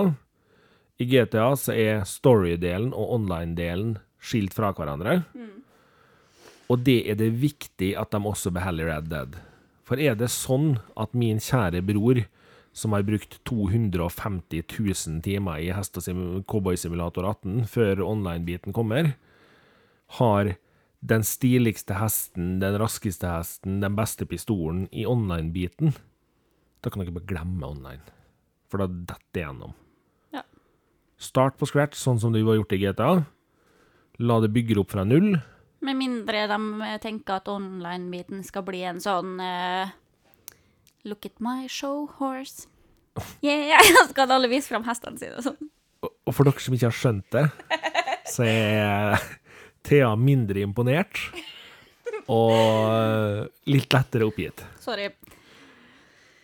I 0.97 1.05
GTA 1.13 1.47
så 1.61 1.77
er 1.77 2.05
story-delen 2.09 2.95
og 2.97 3.19
online-delen 3.21 3.99
skilt 4.17 4.57
fra 4.57 4.73
hverandre. 4.73 5.21
Og 6.73 6.83
det 6.87 7.03
er 7.11 7.19
det 7.19 7.31
viktig 7.39 7.93
at 7.99 8.11
de 8.11 8.19
også 8.19 8.51
beholder 8.55 8.91
Red 8.91 9.11
Dead. 9.13 9.37
For 9.87 10.01
er 10.03 10.17
det 10.19 10.33
sånn 10.35 10.81
at 10.99 11.15
min 11.15 11.39
kjære 11.43 11.85
bror, 11.87 12.25
som 12.77 12.93
har 12.93 13.07
brukt 13.07 13.39
250 13.49 14.67
000 14.67 15.23
timer 15.25 15.63
i 15.63 15.71
Hest 15.73 15.97
og 15.97 16.05
cowboysimulator 16.05 16.45
Cowboy 16.51 16.77
Simulator 16.77 17.29
18 17.31 17.71
før 17.73 18.03
online-biten 18.05 18.75
kommer, 18.77 19.15
har 20.19 20.57
den 21.07 21.25
stiligste 21.25 21.97
hesten, 22.01 22.59
den 22.61 22.77
raskeste 22.81 23.31
hesten, 23.31 23.81
den 23.81 23.97
beste 23.97 24.27
pistolen 24.27 24.87
i 24.93 25.07
online-biten, 25.07 25.95
da 26.83 26.91
kan 26.91 27.03
dere 27.03 27.15
bare 27.17 27.31
glemme 27.31 27.67
online. 27.67 28.03
For 28.71 28.83
da 28.83 28.91
detter 28.91 29.33
det 29.37 29.45
gjennom. 29.45 29.75
Ja. 30.35 30.43
Start 31.23 31.57
på 31.61 31.69
scratch, 31.71 31.99
sånn 32.01 32.21
som 32.21 32.35
du 32.35 32.43
har 32.43 32.59
gjort 32.59 32.75
i 32.75 32.83
GTA. 32.83 33.11
La 34.19 34.41
det 34.43 34.53
bygge 34.55 34.81
opp 34.83 34.93
fra 34.95 35.07
null. 35.07 35.37
Med 35.85 35.99
mindre 35.99 36.47
de 36.49 36.91
tenker 37.03 37.41
at 37.41 37.51
online-biten 37.53 38.45
skal 38.47 38.65
bli 38.67 38.81
en 38.89 39.01
sånn 39.03 39.37
uh, 39.43 39.93
Look 41.07 41.29
at 41.29 41.37
my 41.45 41.69
show 41.71 42.07
horse. 42.19 42.67
Yeah, 43.45 43.81
skal 44.11 44.33
alle 44.33 44.51
vise 44.51 44.71
fram 44.73 44.87
hestene 44.89 45.21
sine 45.21 45.39
og 45.39 45.47
sånn. 45.47 45.69
Og 46.07 46.35
for 46.35 46.49
dere 46.49 46.63
som 46.63 46.75
ikke 46.77 46.91
har 46.91 46.97
skjønt 46.97 47.29
det, 47.35 47.45
så 48.29 48.47
er 48.47 49.23
Thea 49.87 50.11
mindre 50.19 50.65
imponert. 50.67 51.21
Og 52.33 53.47
litt 53.71 53.95
lettere 53.95 54.27
oppgitt. 54.27 54.65
Sorry. 54.83 55.11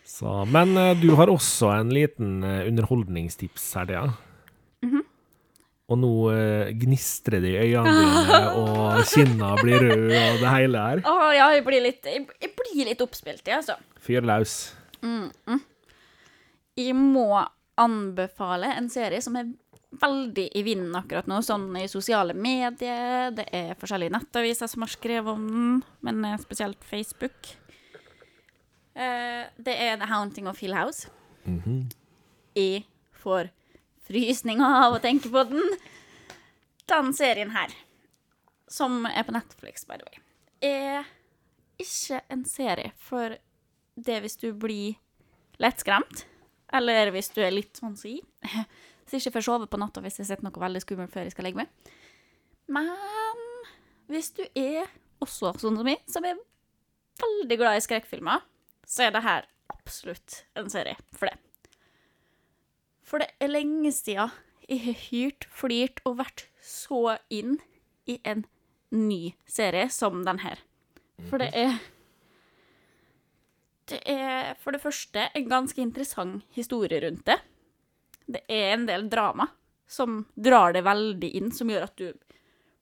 Så, 0.07 0.29
men 0.45 0.77
eh, 0.77 0.93
du 1.01 1.09
har 1.17 1.31
også 1.31 1.71
en 1.73 1.89
liten 1.91 2.43
eh, 2.45 2.67
underholdningstips 2.69 3.65
her, 3.79 3.89
Thea. 3.89 4.03
Og 5.93 5.99
nå 6.01 6.13
eh, 6.33 6.71
gnistrer 6.79 7.43
det 7.43 7.53
i 7.53 7.73
øynene 7.75 7.93
dine, 8.01 8.39
og 8.61 9.01
kinna 9.11 9.53
blir 9.61 9.83
røde, 9.83 10.21
og 10.33 10.39
det 10.41 10.53
hele 10.55 10.85
her. 10.87 11.03
Å 11.05 11.33
ja, 11.35 11.49
jeg 11.53 11.65
blir 11.67 11.83
litt, 11.85 12.07
jeg, 12.09 12.25
jeg 12.41 12.53
blir 12.57 12.87
litt 12.89 13.03
oppspilt, 13.05 13.43
jeg, 13.45 13.61
altså. 13.61 13.77
Fyr 14.03 14.25
løs. 14.25 14.55
Jeg 16.73 16.95
må 16.97 17.27
anbefale 17.79 18.71
en 18.77 18.89
serie 18.93 19.21
som 19.21 19.35
er 19.37 19.51
veldig 20.01 20.47
i 20.57 20.63
vinden 20.65 20.95
akkurat 20.97 21.27
nå, 21.29 21.39
sånn 21.45 21.67
i 21.77 21.87
sosiale 21.91 22.33
medier. 22.33 23.33
Det 23.35 23.45
er 23.53 23.75
forskjellige 23.79 24.15
nettaviser 24.15 24.69
som 24.71 24.85
har 24.85 24.93
skrevet 24.93 25.33
om 25.35 25.43
den, 25.49 25.75
men 26.05 26.23
eh, 26.29 26.39
spesielt 26.41 26.81
Facebook. 26.87 27.53
Eh, 28.93 29.43
det 29.57 29.75
er 29.77 29.97
The 30.01 30.09
Haunting 30.09 30.49
of 30.49 30.61
Hill 30.63 30.75
House. 30.77 31.09
Jeg 32.57 32.85
får 33.23 33.51
frysninger 34.13 34.77
av 34.85 34.97
å 34.97 35.01
tenke 35.03 35.31
på 35.33 35.43
den. 35.49 35.77
Den 36.89 37.13
serien 37.15 37.53
her, 37.55 37.73
som 38.69 39.05
er 39.09 39.25
på 39.25 39.33
Netflix, 39.35 39.87
by 39.87 39.97
the 39.99 40.07
way, 40.07 40.21
er 40.63 41.09
ikke 41.81 42.21
en 42.31 42.43
serie 42.47 42.93
for 43.01 43.37
det 43.95 44.19
hvis 44.23 44.37
du 44.41 44.49
blir 44.57 44.99
lettskremt, 45.61 46.25
eller 46.73 47.11
hvis 47.13 47.31
du 47.33 47.41
er 47.43 47.53
litt 47.53 47.77
sånn 47.79 47.95
som 47.99 48.11
jeg. 48.11 48.23
Så 49.07 49.19
ikke 49.19 49.35
får 49.35 49.45
sove 49.45 49.67
på 49.69 49.77
natta 49.77 50.01
hvis 50.01 50.17
jeg 50.17 50.25
har 50.25 50.35
sett 50.35 50.45
noe 50.45 50.63
veldig 50.63 50.81
skummelt 50.81 51.11
før 51.13 51.27
jeg 51.27 51.35
skal 51.35 51.47
legge 51.49 51.59
meg. 51.59 51.91
Men 52.71 52.87
hvis 54.11 54.31
du 54.37 54.43
er 54.55 54.87
også 55.23 55.51
sånn 55.59 55.77
som 55.79 55.87
meg, 55.87 55.99
som 56.09 56.25
er 56.27 56.39
veldig 57.21 57.57
glad 57.59 57.77
i 57.77 57.83
skrekkfilmer, 57.83 58.43
så 58.87 59.07
er 59.07 59.15
det 59.15 59.23
her 59.25 59.47
absolutt 59.73 60.43
en 60.59 60.71
serie 60.71 60.95
for 61.15 61.29
det. 61.29 61.37
For 63.13 63.21
det 63.21 63.29
er 63.45 63.51
lenge 63.51 63.91
siden 63.93 64.31
jeg 64.65 64.79
har 64.87 64.95
hyrt, 65.11 65.45
flirt 65.53 65.99
og 66.01 66.15
vært 66.17 66.47
så 66.65 67.19
inn 67.29 67.59
i 68.09 68.15
en 68.25 68.41
ny 68.89 69.35
serie 69.45 69.85
som 69.93 70.23
den 70.25 70.41
her. 70.41 70.63
For 71.29 71.37
det 71.37 71.51
er 71.53 71.77
Det 73.85 73.99
er 74.09 74.55
for 74.57 74.73
det 74.73 74.81
første 74.81 75.27
en 75.35 75.45
ganske 75.45 75.77
interessant 75.77 76.41
historie 76.57 77.03
rundt 77.05 77.27
det. 77.29 77.37
Det 78.25 78.41
er 78.49 78.73
en 78.73 78.89
del 78.89 79.09
drama 79.11 79.51
som 79.85 80.23
drar 80.33 80.73
det 80.73 80.81
veldig 80.81 81.29
inn, 81.37 81.51
som 81.53 81.69
gjør 81.69 81.85
at 81.85 81.97
du 81.99 82.13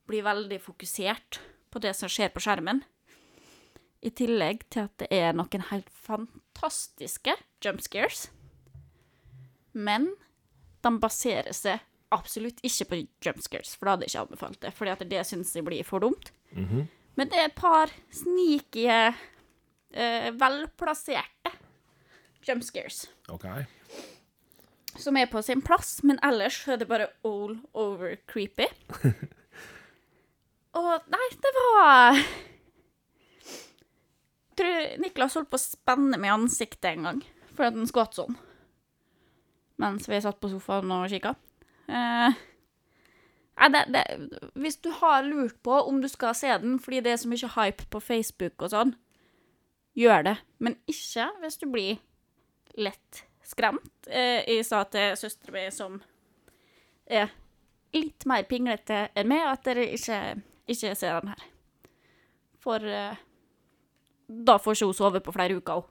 blir 0.08 0.24
veldig 0.24 0.62
fokusert 0.64 1.42
på 1.74 1.84
det 1.84 1.92
som 1.98 2.08
skjer 2.08 2.32
på 2.32 2.40
skjermen. 2.40 2.86
I 4.00 4.16
tillegg 4.16 4.64
til 4.70 4.88
at 4.88 4.96
det 5.02 5.12
er 5.12 5.34
noen 5.36 5.68
helt 5.74 5.90
fantastiske 5.92 7.36
jump 7.66 7.84
scares. 7.84 8.30
Men 9.74 10.12
de 10.82 10.92
baserer 11.00 11.54
seg 11.56 11.80
absolutt 12.12 12.60
ikke 12.68 12.86
på 12.90 13.00
jumpscares, 13.24 13.76
for 13.78 13.88
da 13.88 13.96
hadde 13.96 14.08
jeg 14.08 14.12
ikke 14.14 14.24
anbefalt 14.26 14.62
det, 14.64 14.74
fordi 14.76 14.92
at 14.92 15.04
det 15.08 15.22
syns 15.28 15.54
jeg 15.56 15.64
blir 15.68 15.86
for 15.88 16.04
dumt. 16.04 16.32
Men 17.16 17.30
det 17.32 17.38
er 17.40 17.50
et 17.50 17.56
par 17.56 17.92
sneaky, 18.12 18.88
eh, 19.94 20.32
velplasserte 20.36 21.54
jumpscares. 22.48 23.06
Okay. 23.30 23.66
Som 25.00 25.18
er 25.18 25.30
på 25.32 25.42
sin 25.42 25.62
plass, 25.64 26.04
men 26.04 26.20
ellers 26.24 26.68
er 26.68 26.78
det 26.82 26.88
bare 26.90 27.08
all 27.24 27.60
over 27.74 28.18
creepy. 28.28 28.68
Og 30.80 31.08
nei, 31.12 31.28
det 31.44 31.52
var 31.58 32.14
Jeg 32.16 32.26
Tror 34.56 34.98
Niklas 35.04 35.36
holdt 35.36 35.50
på 35.52 35.60
å 35.60 35.64
spenne 35.64 36.20
meg 36.20 36.28
i 36.30 36.34
ansiktet 36.36 36.92
en 36.92 37.08
gang 37.08 37.22
for 37.56 37.68
at 37.68 37.76
han 37.76 37.88
skvatt 37.88 38.16
sånn. 38.20 38.36
Mens 39.82 40.08
vi 40.10 40.22
satt 40.22 40.40
på 40.42 40.52
sofaen 40.52 40.92
og 40.94 41.10
kikka. 41.10 41.34
Eh, 41.90 42.40
det, 43.72 43.82
det, 43.94 44.04
hvis 44.56 44.78
du 44.82 44.92
har 45.02 45.26
lurt 45.26 45.58
på 45.66 45.74
om 45.88 46.02
du 46.02 46.08
skal 46.10 46.36
se 46.38 46.54
den 46.62 46.80
fordi 46.82 47.02
det 47.06 47.14
er 47.14 47.20
så 47.22 47.30
mye 47.30 47.50
hype 47.56 47.90
på 47.94 48.02
Facebook 48.04 48.62
og 48.62 48.74
sånn, 48.74 48.96
gjør 49.98 50.26
det. 50.30 50.38
Men 50.64 50.78
ikke 50.90 51.28
hvis 51.42 51.60
du 51.62 51.68
blir 51.74 52.00
lett 52.80 53.26
skremt. 53.46 54.08
Eh, 54.08 54.42
jeg 54.48 54.66
sa 54.66 54.84
til 54.90 55.16
søstera 55.20 55.56
mi, 55.56 55.66
som 55.74 55.98
er 57.06 57.32
litt 57.96 58.26
mer 58.30 58.46
pinglete 58.48 59.08
enn 59.18 59.30
meg, 59.30 59.44
at 59.52 59.66
dere 59.68 59.90
ikke, 59.92 60.20
ikke 60.72 60.94
ser 60.96 61.20
den 61.20 61.34
her. 61.34 61.50
For 62.62 62.86
eh, 62.88 63.20
da 64.32 64.58
får 64.62 64.78
ikke 64.78 64.92
hun 64.92 65.00
sove 65.02 65.24
på 65.24 65.36
flere 65.36 65.58
uker 65.60 65.82
òg. 65.82 65.90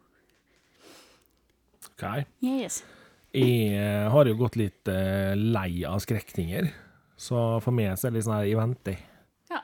ok. 1.91 2.07
Yes. 2.41 2.83
Jeg 3.31 3.75
eh, 3.79 4.09
har 4.11 4.27
jo 4.27 4.35
gått 4.41 4.57
litt 4.59 4.89
eh, 4.91 5.37
lei 5.39 5.85
av 5.87 6.01
skrekninger, 6.03 6.67
så 7.21 7.61
for 7.63 7.75
meg 7.77 7.93
så 7.99 8.09
er 8.09 8.11
det 8.15 8.19
litt 8.19 8.27
sånn 8.27 8.37
her, 8.41 8.49
jeg 8.51 8.59
venter. 8.59 8.97
Ja. 9.53 9.61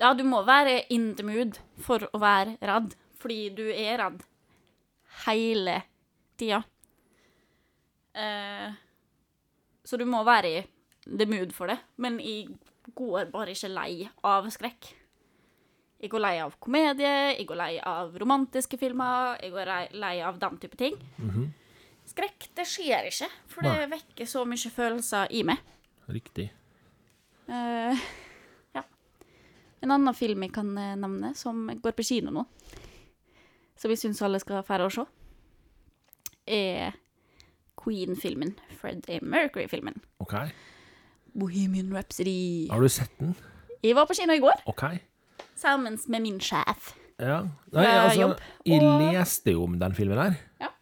Ja, 0.00 0.12
du 0.16 0.22
må 0.24 0.40
være 0.46 0.78
in 0.94 1.10
the 1.18 1.26
mood 1.26 1.58
for 1.84 2.06
å 2.14 2.20
være 2.22 2.56
redd, 2.64 2.94
fordi 3.20 3.40
du 3.58 3.66
er 3.74 3.98
redd 4.00 4.22
hele 5.26 5.80
tida. 6.40 6.62
Eh, 8.16 8.72
så 9.84 10.00
du 10.00 10.06
må 10.08 10.22
være 10.24 10.54
i 10.54 10.64
the 11.08 11.26
mood 11.28 11.52
for 11.56 11.68
det, 11.70 11.76
men 12.00 12.16
jeg 12.24 12.48
går 12.96 13.28
bare 13.34 13.52
ikke 13.52 13.68
lei 13.74 14.08
av 14.24 14.48
skrekk. 14.54 14.94
Jeg 15.98 16.12
går 16.12 16.22
lei 16.22 16.36
av 16.40 16.52
komedie, 16.62 17.12
jeg 17.36 17.44
går 17.50 17.58
lei 17.58 17.72
av 17.82 18.14
romantiske 18.22 18.78
filmer, 18.78 19.34
jeg 19.42 19.50
går 19.52 19.72
lei- 19.98 20.20
av 20.22 20.38
den 20.38 20.56
type 20.62 20.78
ting. 20.78 20.94
Skrekk, 22.18 22.48
det 22.58 22.64
skjer 22.66 23.04
ikke, 23.06 23.28
for 23.46 23.62
det 23.62 23.72
Nei. 23.78 23.90
vekker 23.92 24.26
så 24.26 24.40
mye 24.42 24.70
følelser 24.74 25.30
i 25.38 25.44
meg. 25.46 25.60
Riktig. 26.10 26.48
Eh, 27.46 28.00
ja. 28.74 28.80
En 29.84 29.92
annen 29.94 30.16
film 30.18 30.42
jeg 30.42 30.50
kan 30.56 30.72
eh, 30.82 30.96
nevne, 30.98 31.30
som 31.38 31.68
går 31.78 31.94
på 31.94 32.06
kino 32.08 32.32
nå, 32.34 32.42
som 33.78 33.94
jeg 33.94 34.00
syns 34.00 34.22
alle 34.26 34.40
skal 34.42 34.64
dra 34.66 34.88
og 34.88 34.96
se, 34.96 35.04
er 36.50 36.96
Queen-filmen. 37.78 38.56
Freddie 38.80 39.22
Mercury-filmen. 39.22 40.00
OK. 40.18 40.34
Bohemian 41.38 41.92
Rhapsody. 41.94 42.66
Har 42.72 42.82
du 42.82 42.90
sett 42.90 43.14
den? 43.20 43.36
Jeg 43.84 43.94
var 43.94 44.10
på 44.10 44.18
kino 44.18 44.34
i 44.34 44.42
går, 44.42 44.64
OK. 44.66 44.82
sammen 45.54 46.00
med 46.10 46.26
min 46.26 46.42
sjef. 46.42 46.96
Ja. 47.22 47.44
Nei, 47.70 47.86
altså, 47.86 48.34
jeg 48.66 48.82
leste 48.82 49.54
jo 49.54 49.68
om 49.70 49.78
den 49.78 49.94
filmen 49.94 50.18
her. 50.18 50.34
Ja. 50.58 50.72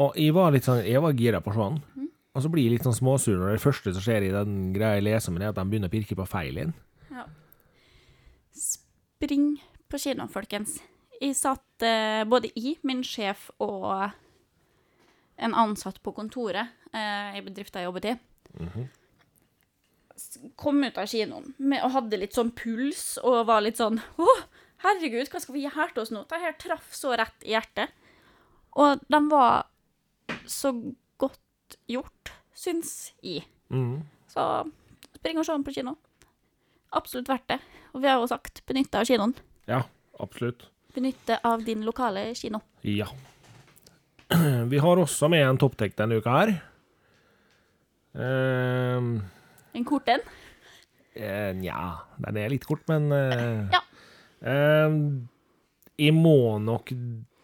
Og 0.00 0.14
jeg 0.16 0.32
var 0.32 0.52
litt 0.54 0.64
sånn, 0.64 0.80
jeg 0.86 1.02
var 1.04 1.12
gira 1.18 1.40
på 1.44 1.52
sånn. 1.52 1.80
Mm. 1.96 2.08
Og 2.32 2.42
så 2.44 2.48
blir 2.48 2.64
jeg 2.64 2.78
litt 2.78 2.86
sånn 2.86 2.96
småsur 2.96 3.36
når 3.36 3.50
det 3.58 3.60
første 3.64 3.92
som 3.92 4.00
skjer 4.04 4.24
i 4.28 4.32
den 4.32 4.72
greia 4.72 4.96
jeg 4.96 5.04
leser 5.04 5.32
om, 5.34 5.36
er 5.42 5.50
at 5.50 5.58
de 5.58 5.64
begynner 5.68 5.90
å 5.90 5.92
pirke 5.92 6.16
på 6.16 6.24
feil 6.30 6.56
inn. 6.62 6.72
Ja. 7.12 7.26
Spring 8.56 9.58
på 9.92 9.98
kino, 10.00 10.26
folkens. 10.32 10.78
Jeg 11.20 11.36
satt 11.38 11.84
eh, 11.86 12.22
både 12.26 12.48
i, 12.58 12.74
min 12.88 13.02
sjef 13.06 13.50
og 13.62 14.10
en 15.42 15.54
ansatt 15.58 16.00
på 16.02 16.12
kontoret 16.16 16.72
eh, 16.94 17.36
i 17.38 17.42
bedriften 17.44 17.82
jeg 17.82 17.88
jobbet 17.90 18.08
i. 18.10 18.16
S- 20.16 20.40
Kom 20.60 20.82
ut 20.84 20.98
av 21.00 21.06
kinoen 21.08 21.52
med, 21.58 21.80
og 21.84 21.94
hadde 21.94 22.18
litt 22.20 22.34
sånn 22.36 22.50
puls 22.56 23.16
og 23.22 23.46
var 23.48 23.62
litt 23.64 23.78
sånn 23.80 23.96
Å, 24.20 24.26
herregud, 24.84 25.28
hva 25.32 25.40
skal 25.40 25.56
vi 25.56 25.62
gjøre 25.64 25.88
til 25.94 26.02
oss 26.04 26.12
nå? 26.12 26.24
Det 26.28 26.40
her 26.42 26.56
traff 26.60 26.90
så 26.96 27.14
rett 27.16 27.46
i 27.46 27.54
hjertet. 27.54 27.92
Og 28.80 29.00
de 29.12 29.20
var 29.30 29.68
så 30.50 30.72
godt 31.20 31.76
gjort, 31.90 32.32
syns 32.54 33.12
jeg. 33.22 33.44
Mm. 33.72 34.02
Så 34.28 34.46
spring 35.16 35.38
og 35.40 35.46
se 35.46 35.52
den 35.56 35.64
på 35.66 35.74
kino. 35.76 35.94
Absolutt 36.92 37.28
verdt 37.30 37.48
det. 37.54 37.60
Og 37.94 38.02
vi 38.02 38.08
har 38.10 38.18
jo 38.20 38.26
sagt 38.30 38.62
benytte 38.68 39.00
av 39.00 39.08
kinoen. 39.08 39.34
Ja, 39.68 39.82
absolutt. 40.20 40.66
Benytte 40.94 41.38
av 41.48 41.62
din 41.64 41.84
lokale 41.86 42.26
kino. 42.36 42.60
Ja. 42.84 43.06
Vi 44.72 44.78
har 44.80 44.96
også 45.00 45.28
med 45.28 45.42
en 45.44 45.58
topptek 45.60 45.94
denne 45.96 46.16
uka 46.20 46.32
her. 46.38 46.52
Ehm, 48.16 49.22
En 49.72 49.84
kort 49.88 50.08
en. 50.08 50.20
Nja, 51.58 51.80
den 52.24 52.38
er 52.40 52.48
litt 52.52 52.64
kort, 52.68 52.84
men 52.88 53.10
uh, 53.12 53.68
Ja. 53.72 53.80
ehm, 54.48 55.28
Jeg 56.00 56.14
må 56.16 56.58
nok 56.64 56.92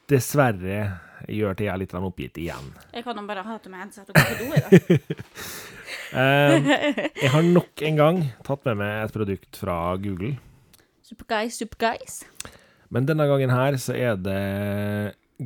dessverre 0.09 0.79
gjøre 1.27 1.59
til 1.59 1.69
jeg 1.69 1.73
er 1.75 1.81
litt 1.83 1.95
oppgitt 1.99 2.41
igjen. 2.41 2.71
Jeg 2.95 3.05
kan 3.07 3.19
jo 3.19 3.27
bare 3.29 3.45
ha 3.47 3.57
til 3.63 3.75
meg 3.75 3.85
headset 3.87 4.11
og 4.11 4.19
gå 4.19 4.25
på 4.29 4.39
do 4.39 4.49
i 4.53 4.63
det. 4.65 5.01
Ehm, 6.17 6.65
jeg 6.65 7.29
har 7.33 7.45
nok 7.45 7.83
en 7.85 7.97
gang 7.99 8.19
tatt 8.45 8.63
med 8.65 8.79
meg 8.81 8.93
et 9.03 9.13
produkt 9.13 9.59
fra 9.61 9.75
Google. 10.01 10.39
Superguys, 11.05 11.59
superguys. 11.61 12.23
Men 12.93 13.09
denne 13.09 13.27
gangen 13.29 13.53
her 13.53 13.77
så 13.81 13.93
er 13.97 14.17
det 14.21 14.39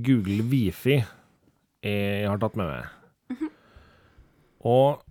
Google 0.07 0.47
Wifi 0.51 1.01
jeg 1.83 2.29
har 2.31 2.39
tatt 2.43 2.59
med 2.59 2.71
meg. 2.71 3.49
Og 4.63 5.03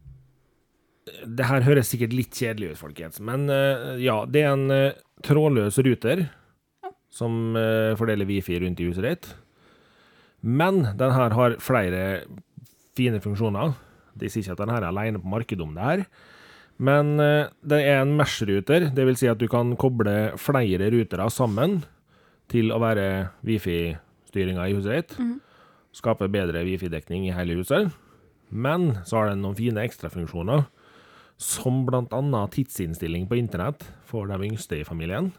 det 1.27 1.47
her 1.49 1.65
høres 1.65 1.89
sikkert 1.91 2.15
litt 2.15 2.37
kjedelig 2.37 2.73
ut, 2.73 2.79
folkens, 2.79 3.19
men 3.23 3.49
eh, 3.51 3.97
ja, 4.03 4.21
det 4.29 4.45
er 4.45 4.53
en 4.53 4.71
eh, 4.71 4.99
trådløs 5.25 5.79
ruter 5.83 6.23
som 7.11 7.57
eh, 7.59 7.91
fordeler 7.99 8.29
Wifi 8.29 8.59
rundt 8.61 8.79
i 8.79 8.87
huset 8.87 9.07
ditt. 9.07 9.31
Men 10.41 10.83
den 10.97 11.13
her 11.13 11.35
har 11.37 11.57
flere 11.61 12.03
fine 12.97 13.21
funksjoner. 13.23 13.75
De 14.17 14.29
sier 14.29 14.43
ikke 14.43 14.57
at 14.57 14.63
den 14.63 14.73
her 14.73 14.83
er 14.83 14.91
alene 14.91 15.21
på 15.21 15.31
markedet 15.31 15.63
om 15.63 15.73
det 15.77 15.87
her. 15.87 16.05
Men 16.81 17.19
eh, 17.21 17.51
det 17.61 17.81
er 17.85 18.01
en 18.01 18.15
mesh-ruter, 18.17 18.89
det 18.95 19.05
vil 19.05 19.17
si 19.19 19.29
at 19.29 19.39
du 19.39 19.45
kan 19.51 19.75
koble 19.79 20.33
flere 20.41 20.89
rutere 20.93 21.27
sammen 21.29 21.83
til 22.51 22.73
å 22.73 22.79
være 22.81 23.05
wifi-styringa 23.45 24.65
i 24.67 24.75
huset 24.75 24.97
ditt. 24.97 25.13
Skape 25.95 26.29
bedre 26.31 26.65
wifi-dekning 26.65 27.27
i 27.27 27.35
hele 27.35 27.59
huset. 27.59 27.91
Men 28.49 28.97
så 29.07 29.21
har 29.21 29.31
den 29.31 29.45
noen 29.45 29.55
fine 29.55 29.85
ekstrafunksjoner, 29.85 30.65
som 31.41 31.85
annet 31.89 32.51
tidsinnstilling 32.53 33.29
på 33.29 33.37
internett 33.39 33.85
for 34.05 34.27
de 34.29 34.49
yngste 34.49 34.81
i 34.81 34.85
familien. 34.85 35.31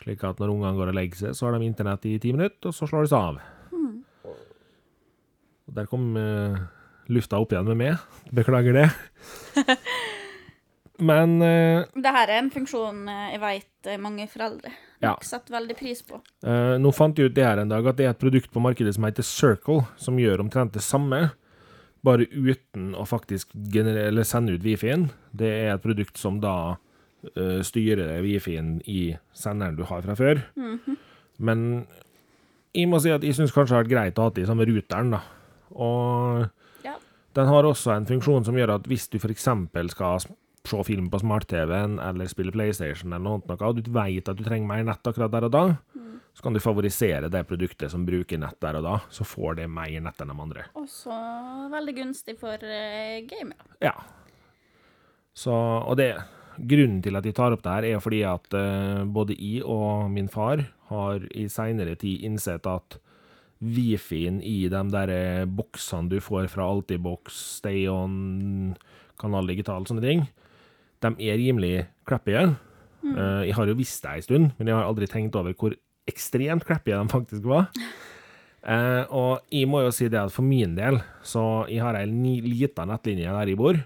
Slik 0.00 0.24
at 0.24 0.40
når 0.40 0.52
ungene 0.54 0.76
går 0.76 0.90
og 0.90 0.96
legger 0.96 1.20
seg, 1.20 1.36
så 1.36 1.46
har 1.46 1.56
de 1.56 1.68
internett 1.68 2.04
i 2.08 2.18
ti 2.20 2.32
minutter, 2.32 2.72
og 2.72 2.76
så 2.76 2.88
slår 2.88 3.06
det 3.06 3.12
seg 3.12 3.30
av. 3.30 3.40
Og 5.70 5.76
der 5.78 5.86
kom 5.86 6.16
uh, 6.18 6.58
lufta 7.10 7.38
opp 7.38 7.54
igjen 7.54 7.68
med 7.70 7.78
meg. 7.78 8.06
Beklager 8.34 8.74
det. 8.74 8.88
Men 11.00 11.38
uh, 11.40 11.86
Det 11.94 12.12
her 12.12 12.28
er 12.28 12.42
en 12.42 12.50
funksjon 12.52 13.06
eh, 13.08 13.28
jeg 13.32 13.40
vet 13.40 13.90
mange 14.02 14.26
foreldre 14.28 14.72
Ja. 15.00 15.14
Setter 15.24 15.54
veldig 15.54 15.76
pris 15.78 16.02
på. 16.04 16.18
Uh, 16.44 16.76
nå 16.82 16.92
fant 16.92 17.16
jeg 17.16 17.30
ut 17.30 17.36
det 17.36 17.46
her 17.46 17.62
en 17.62 17.70
dag, 17.72 17.86
at 17.88 17.96
det 17.96 18.04
er 18.04 18.12
et 18.12 18.20
produkt 18.20 18.52
på 18.52 18.60
markedet 18.60 18.92
som 18.98 19.06
heter 19.08 19.24
Circle, 19.24 19.86
som 19.96 20.20
gjør 20.20 20.42
omtrent 20.44 20.74
det 20.76 20.84
samme, 20.84 21.30
bare 22.04 22.26
uten 22.28 22.92
å 22.96 23.06
faktisk 23.08 23.54
eller 23.56 24.28
sende 24.28 24.58
ut 24.58 24.64
Wi-Fi-en. 24.64 25.08
Det 25.32 25.48
er 25.62 25.72
et 25.72 25.84
produkt 25.84 26.20
som 26.20 26.36
da 26.44 26.76
uh, 26.76 27.58
styrer 27.64 28.20
Wi-Fi-en 28.26 28.78
i 28.84 29.14
senderen 29.32 29.80
du 29.80 29.86
har 29.88 30.04
fra 30.04 30.18
før. 30.20 30.44
Men 31.40 31.66
jeg 32.76 32.88
må 32.92 33.00
si 33.00 33.12
at 33.12 33.24
jeg 33.24 33.40
syns 33.40 33.56
kanskje 33.56 33.72
det 33.72 33.78
har 33.78 33.86
vært 33.86 33.94
greit 33.94 34.20
å 34.20 34.28
ha 34.28 34.34
det 34.36 34.44
i 34.44 34.50
samme 34.52 34.68
ruteren, 34.68 35.16
da. 35.16 35.24
Og 35.72 36.48
Ja. 36.84 36.96
den 37.34 37.46
har 37.46 37.64
også 37.64 37.94
en 37.96 38.06
funksjon 38.06 38.44
som 38.44 38.54
gjør 38.54 38.76
at 38.76 38.86
hvis 38.90 39.08
du 39.10 39.18
f.eks. 39.18 39.48
skal 39.90 40.20
se 40.20 40.84
film 40.84 41.08
på 41.10 41.20
smart-TV-en 41.20 41.98
eller 41.98 42.28
spille 42.28 42.52
PlayStation 42.52 43.12
eller 43.12 43.24
noe, 43.24 43.42
noe, 43.48 43.68
og 43.68 43.80
du 43.80 43.90
vet 43.90 44.28
at 44.28 44.36
du 44.36 44.44
trenger 44.44 44.68
mer 44.68 44.84
nett 44.84 45.06
akkurat 45.06 45.32
der 45.32 45.48
og 45.48 45.52
da, 45.54 45.64
så 46.34 46.42
kan 46.42 46.54
du 46.54 46.60
favorisere 46.62 47.30
det 47.32 47.42
produktet 47.48 47.90
som 47.90 48.04
bruker 48.06 48.38
nett 48.38 48.58
der 48.62 48.78
og 48.78 48.84
da, 48.86 48.98
så 49.10 49.24
får 49.26 49.56
det 49.60 49.70
mer 49.72 50.00
nett 50.04 50.20
enn 50.22 50.30
de 50.32 50.36
andre. 50.44 50.66
Også 50.78 51.16
veldig 51.72 51.94
gunstig 51.96 52.36
for 52.40 52.54
uh, 52.54 53.16
gamere. 53.28 53.66
Ja. 53.82 53.96
Så, 55.34 55.52
og 55.54 55.96
det 56.00 56.14
Grunnen 56.60 56.98
til 57.00 57.16
at 57.16 57.24
jeg 57.24 57.32
tar 57.38 57.54
opp 57.54 57.62
det 57.64 57.72
her, 57.72 57.84
er 57.88 58.00
fordi 58.04 58.18
at 58.28 58.52
uh, 58.52 59.06
både 59.08 59.32
jeg 59.38 59.62
og 59.64 60.10
min 60.12 60.28
far 60.28 60.60
har 60.90 61.22
i 61.32 61.46
seinere 61.48 61.94
tid 61.96 62.26
innsett 62.26 62.66
at 62.68 62.98
Wifi-en 63.60 64.40
i 64.46 64.64
de 64.72 64.82
der 64.94 65.12
eh, 65.12 65.44
boksene 65.44 66.08
du 66.08 66.18
får 66.24 66.48
fra 66.52 66.64
Altibox, 66.70 67.36
Stay 67.60 67.84
On, 67.92 68.72
Kanal 69.20 69.50
Digital, 69.52 69.84
sånne 69.88 70.04
ting, 70.04 70.24
de 71.04 71.12
er 71.28 71.40
rimelig 71.40 71.74
crappy. 72.08 72.36
Eh, 72.40 73.42
jeg 73.50 73.56
har 73.56 73.68
jo 73.68 73.76
visst 73.78 74.04
det 74.04 74.16
en 74.16 74.26
stund, 74.26 74.52
men 74.56 74.70
jeg 74.70 74.78
har 74.78 74.88
aldri 74.88 75.08
tenkt 75.10 75.36
over 75.36 75.56
hvor 75.56 75.76
ekstremt 76.10 76.64
crappy 76.66 76.94
de 76.94 77.04
faktisk 77.12 77.46
var. 77.48 77.68
Uh, 78.60 79.08
og 79.08 79.30
jeg 79.48 79.68
må 79.72 79.80
jo 79.80 79.92
si 79.94 80.10
det 80.12 80.18
at 80.20 80.34
for 80.34 80.44
min 80.44 80.74
del, 80.76 80.98
så 81.24 81.64
jeg 81.70 81.80
har 81.80 81.96
ei 81.96 82.04
lita 82.44 82.84
nettlinje 82.84 83.32
der 83.32 83.48
jeg 83.48 83.56
bor, 83.56 83.78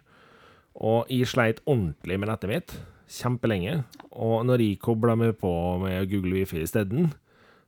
og 0.74 1.12
jeg 1.12 1.30
sleit 1.30 1.60
ordentlig 1.62 2.18
med 2.18 2.30
nettet 2.30 2.50
mitt, 2.50 2.74
kjempelenge. 3.14 3.84
Og 4.10 4.42
når 4.48 4.64
jeg 4.64 4.80
kobla 4.82 5.14
meg 5.18 5.36
på 5.38 5.52
med 5.82 6.08
Google 6.10 6.40
Wifi 6.40 6.64
isteden, 6.64 7.12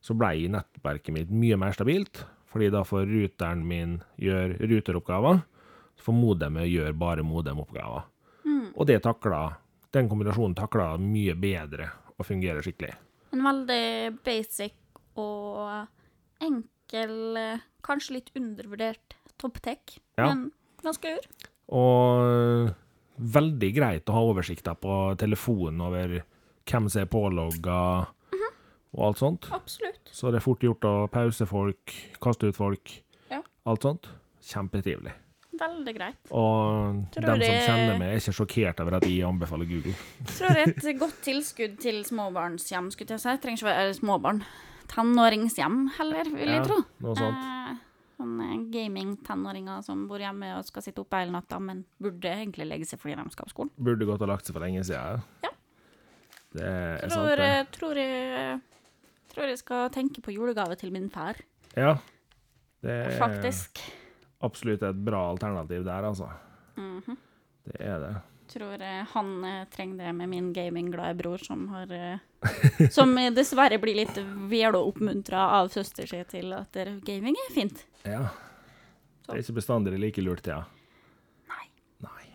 så 0.07 0.15
ble 0.15 0.47
nettverket 0.55 1.15
mitt 1.15 1.31
mye 1.35 1.57
mer 1.59 1.74
stabilt, 1.74 2.23
fordi 2.53 2.70
da 2.70 2.85
får 2.87 3.09
ruteren 3.11 3.65
min 3.66 3.97
gjøre 4.23 4.61
ruteroppgaver, 4.70 5.41
så 5.99 6.07
får 6.09 6.16
modemet 6.20 6.70
gjøre 6.70 6.95
bare 6.97 7.24
modemoppgaver. 7.27 8.07
Og 8.77 8.85
det 8.87 9.01
takla, 9.03 9.41
den 9.97 10.09
kombinasjonen 10.11 10.55
takla 10.59 10.93
mye 11.01 11.33
bedre 11.41 11.89
og 12.16 12.27
fungerer 12.28 12.62
skikkelig. 12.65 12.93
En 13.33 13.43
veldig 13.45 14.19
basic 14.24 14.74
og 15.16 15.89
enkel, 16.45 17.39
kanskje 17.87 18.19
litt 18.19 18.31
undervurdert 18.37 19.16
topptech, 19.41 19.99
Ja. 20.19 20.28
men 20.28 20.51
ganske 20.85 21.16
ur. 21.16 21.24
Og 21.73 22.70
veldig 23.19 23.70
greit 23.74 24.09
å 24.09 24.12
ha 24.12 24.20
oversikta 24.28 24.77
på 24.78 25.16
telefonen 25.19 25.81
over 25.81 26.20
hvem 26.69 26.89
som 26.93 27.03
er 27.03 27.11
pålogga 27.11 28.07
og 28.97 29.05
alt 29.10 29.18
sånt. 29.20 29.47
Absolutt. 29.52 30.10
Så 30.12 30.31
det 30.32 30.40
er 30.40 30.44
fort 30.47 30.60
gjort 30.64 30.81
å 30.89 30.94
pause 31.12 31.47
folk, 31.47 31.93
kaste 32.23 32.48
ut 32.48 32.56
folk, 32.56 33.02
Ja. 33.31 33.43
alt 33.66 33.82
sånt. 33.82 34.09
Kjempetrivelig. 34.47 35.12
Veldig 35.56 35.93
greit. 35.97 36.16
Og 36.36 37.06
Tror 37.14 37.24
dem 37.31 37.40
som 37.40 37.55
kjenner 37.64 37.98
meg, 37.98 38.09
er 38.12 38.20
ikke 38.20 38.35
sjokkert 38.36 38.81
over 38.85 38.97
at 38.98 39.06
jeg 39.09 39.23
anbefaler 39.24 39.64
Google. 39.68 39.94
Tror 40.27 40.52
det 40.52 40.62
er 40.66 40.73
et 40.93 40.98
godt 41.02 41.23
tilskudd 41.24 41.78
til 41.81 42.02
småbarnshjem, 42.05 42.90
skulle 42.93 43.16
jeg 43.16 43.20
si. 43.24 43.36
Trenger 43.40 43.62
ikke 43.62 43.70
være 43.70 43.94
småbarn. 43.97 44.43
Tenåringshjem 44.93 45.78
heller, 45.97 46.28
vil 46.31 46.48
Ja, 46.48 46.59
jeg 46.60 46.66
tro. 46.68 46.82
noe 47.01 47.14
sånt. 47.18 47.43
Eh, 47.43 47.82
Sånne 48.16 48.70
gaming-tenåringer 48.73 49.82
som 49.85 50.06
bor 50.09 50.16
hjemme 50.23 50.55
og 50.56 50.64
skal 50.64 50.81
sitte 50.86 51.02
oppe 51.02 51.18
hele 51.20 51.35
natta, 51.35 51.59
men 51.60 51.82
burde 52.01 52.31
egentlig 52.32 52.64
legge 52.66 52.86
seg 52.89 52.98
fordi 53.02 53.16
de 53.18 53.31
skal 53.35 53.44
på 53.44 53.52
skolen. 53.52 53.70
Burde 53.77 54.06
gått 54.09 54.23
og 54.24 54.28
lagt 54.31 54.47
seg 54.48 54.56
for 54.56 54.64
lenge 54.64 54.81
siden. 54.89 55.20
Ja. 55.44 55.51
Det 56.56 56.64
er 56.64 57.09
sant, 57.10 57.12
Tror, 57.12 57.36
det. 57.36 57.51
eh, 57.59 57.64
tror, 57.77 57.94
jeg, 58.01 58.60
tror 59.37 59.53
jeg 59.53 59.61
skal 59.61 59.91
tenke 59.95 60.23
på 60.25 60.33
julegave 60.35 60.77
til 60.81 60.93
min 60.95 61.11
far, 61.13 61.37
Ja. 61.77 61.99
Det 62.87 62.93
er 62.93 63.15
faktisk. 63.19 63.81
absolutt 64.45 64.83
et 64.85 64.99
bra 65.05 65.31
alternativ 65.33 65.85
der, 65.85 66.05
altså. 66.09 66.29
Mhm. 66.77 67.17
Det 67.67 67.81
er 67.83 67.99
det. 67.99 68.15
Tror 68.53 68.81
eh, 68.81 69.05
han 69.11 69.31
eh, 69.45 69.65
trenger 69.75 70.05
det 70.05 70.13
med 70.15 70.29
min 70.31 70.53
gamingglade 70.55 71.17
bror, 71.19 71.39
som 71.43 71.65
har 71.73 71.91
eh, 71.91 72.19
Som 72.95 73.17
dessverre 73.35 73.81
blir 73.83 73.97
litt 73.99 74.15
vel 74.49 74.77
oppmuntra 74.79 75.49
av 75.59 75.69
søster 75.75 76.07
si 76.07 76.21
til 76.31 76.53
at 76.55 76.79
gaming 77.03 77.35
er 77.49 77.53
fint. 77.57 77.83
Ja. 78.05 78.29
Det 79.27 79.35
er 79.35 79.43
ikke 79.43 79.57
bestandig 79.59 79.97
like 79.99 80.23
lurt, 80.23 80.47
ja. 80.47 80.61
Nei. 81.51 81.67
Nei. 82.07 82.29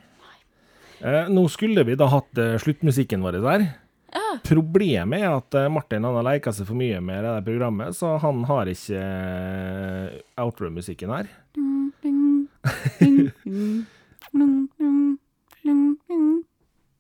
Eh, 1.00 1.30
nå 1.32 1.46
skulle 1.50 1.86
vi 1.88 1.96
da 1.96 2.10
hatt 2.12 2.38
eh, 2.38 2.58
sluttmusikken 2.60 3.24
vår 3.24 3.40
der. 3.40 3.64
Ja. 4.12 4.28
Problemet 4.44 5.24
er 5.24 5.32
at 5.38 5.56
eh, 5.56 5.70
Martin 5.72 6.04
han 6.08 6.18
har 6.20 6.26
leika 6.28 6.52
seg 6.56 6.68
for 6.68 6.78
mye 6.80 7.00
med 7.04 7.24
det 7.24 7.32
der 7.38 7.46
programmet, 7.48 7.96
så 7.96 8.18
han 8.22 8.44
har 8.50 8.72
ikke 8.72 9.00
eh, 9.00 10.20
outro-musikken 10.44 11.14
her. 11.16 11.32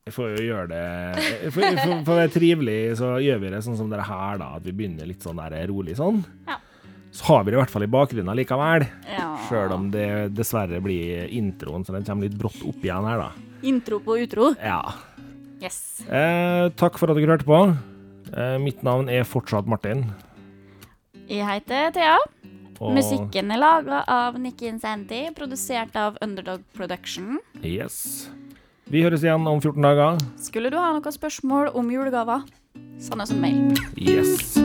Jeg 0.01 0.15
får 0.15 0.31
jo 0.33 0.43
gjøre 0.43 0.67
det 0.71 0.85
For, 1.53 1.61
for, 1.61 1.91
for 2.07 2.13
å 2.15 2.17
være 2.17 2.33
trivelig, 2.33 2.79
så 2.99 3.13
gjør 3.21 3.43
vi 3.43 3.51
det 3.53 3.61
sånn 3.65 3.77
som 3.79 3.91
dere 3.91 4.07
her, 4.07 4.41
da. 4.41 4.49
At 4.57 4.65
vi 4.67 4.73
begynner 4.75 5.07
litt 5.07 5.23
sånn 5.23 5.39
der 5.39 5.55
rolig 5.69 5.95
sånn. 5.99 6.23
Ja. 6.49 6.57
Så 7.11 7.27
har 7.27 7.43
vi 7.43 7.51
det 7.51 7.57
i 7.57 7.61
hvert 7.61 7.71
fall 7.73 7.83
i 7.83 7.91
bakgrunnen 7.91 8.38
likevel. 8.39 8.85
Ja. 9.11 9.29
Sjøl 9.49 9.73
om 9.75 9.89
det 9.91 10.31
dessverre 10.35 10.79
blir 10.83 11.27
introen, 11.35 11.83
så 11.83 11.95
den 11.95 12.07
kommer 12.07 12.27
litt 12.27 12.38
brått 12.39 12.61
opp 12.63 12.83
igjen 12.88 13.07
her, 13.07 13.25
da. 13.27 13.47
Intro 13.67 13.99
på 14.01 14.15
utro. 14.23 14.53
Ja. 14.63 14.79
Yes. 15.61 16.01
Eh, 16.09 16.69
takk 16.79 16.97
for 16.97 17.11
at 17.11 17.19
dere 17.19 17.35
hørte 17.35 17.47
på. 17.47 17.61
Eh, 18.33 18.57
mitt 18.63 18.81
navn 18.83 19.09
er 19.09 19.27
fortsatt 19.27 19.67
Martin. 19.69 20.07
Jeg 21.29 21.45
heter 21.47 21.91
Thea. 21.95 22.17
Og 22.81 22.95
Musikken 22.97 23.51
er 23.53 23.59
laga 23.61 23.99
av 24.09 24.39
Nikki 24.41 24.71
Sandy, 24.81 25.27
produsert 25.38 25.93
av 25.95 26.17
Underdog 26.25 26.63
Production. 26.73 27.38
Yes. 27.61 28.27
Vi 28.89 29.03
høres 29.05 29.21
igjen 29.21 29.45
om 29.45 29.61
14 29.61 29.85
dager. 29.85 30.17
Skulle 30.41 30.71
du 30.73 30.79
ha 30.81 30.89
noen 30.95 31.13
spørsmål 31.13 31.69
om 31.77 31.93
julegaver, 31.93 32.41
send 32.97 33.21
oss 33.21 33.31
en 33.31 33.39
mail. 33.43 33.77
Yes. 34.01 34.57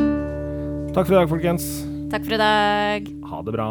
Takk 0.96 1.04
for 1.04 1.12
i 1.12 1.20
dag, 1.20 1.28
folkens. 1.28 1.68
Takk 2.08 2.24
for 2.24 2.38
i 2.38 2.40
dag. 2.40 3.12
Ha 3.28 3.44
det 3.44 3.54
bra. 3.58 3.70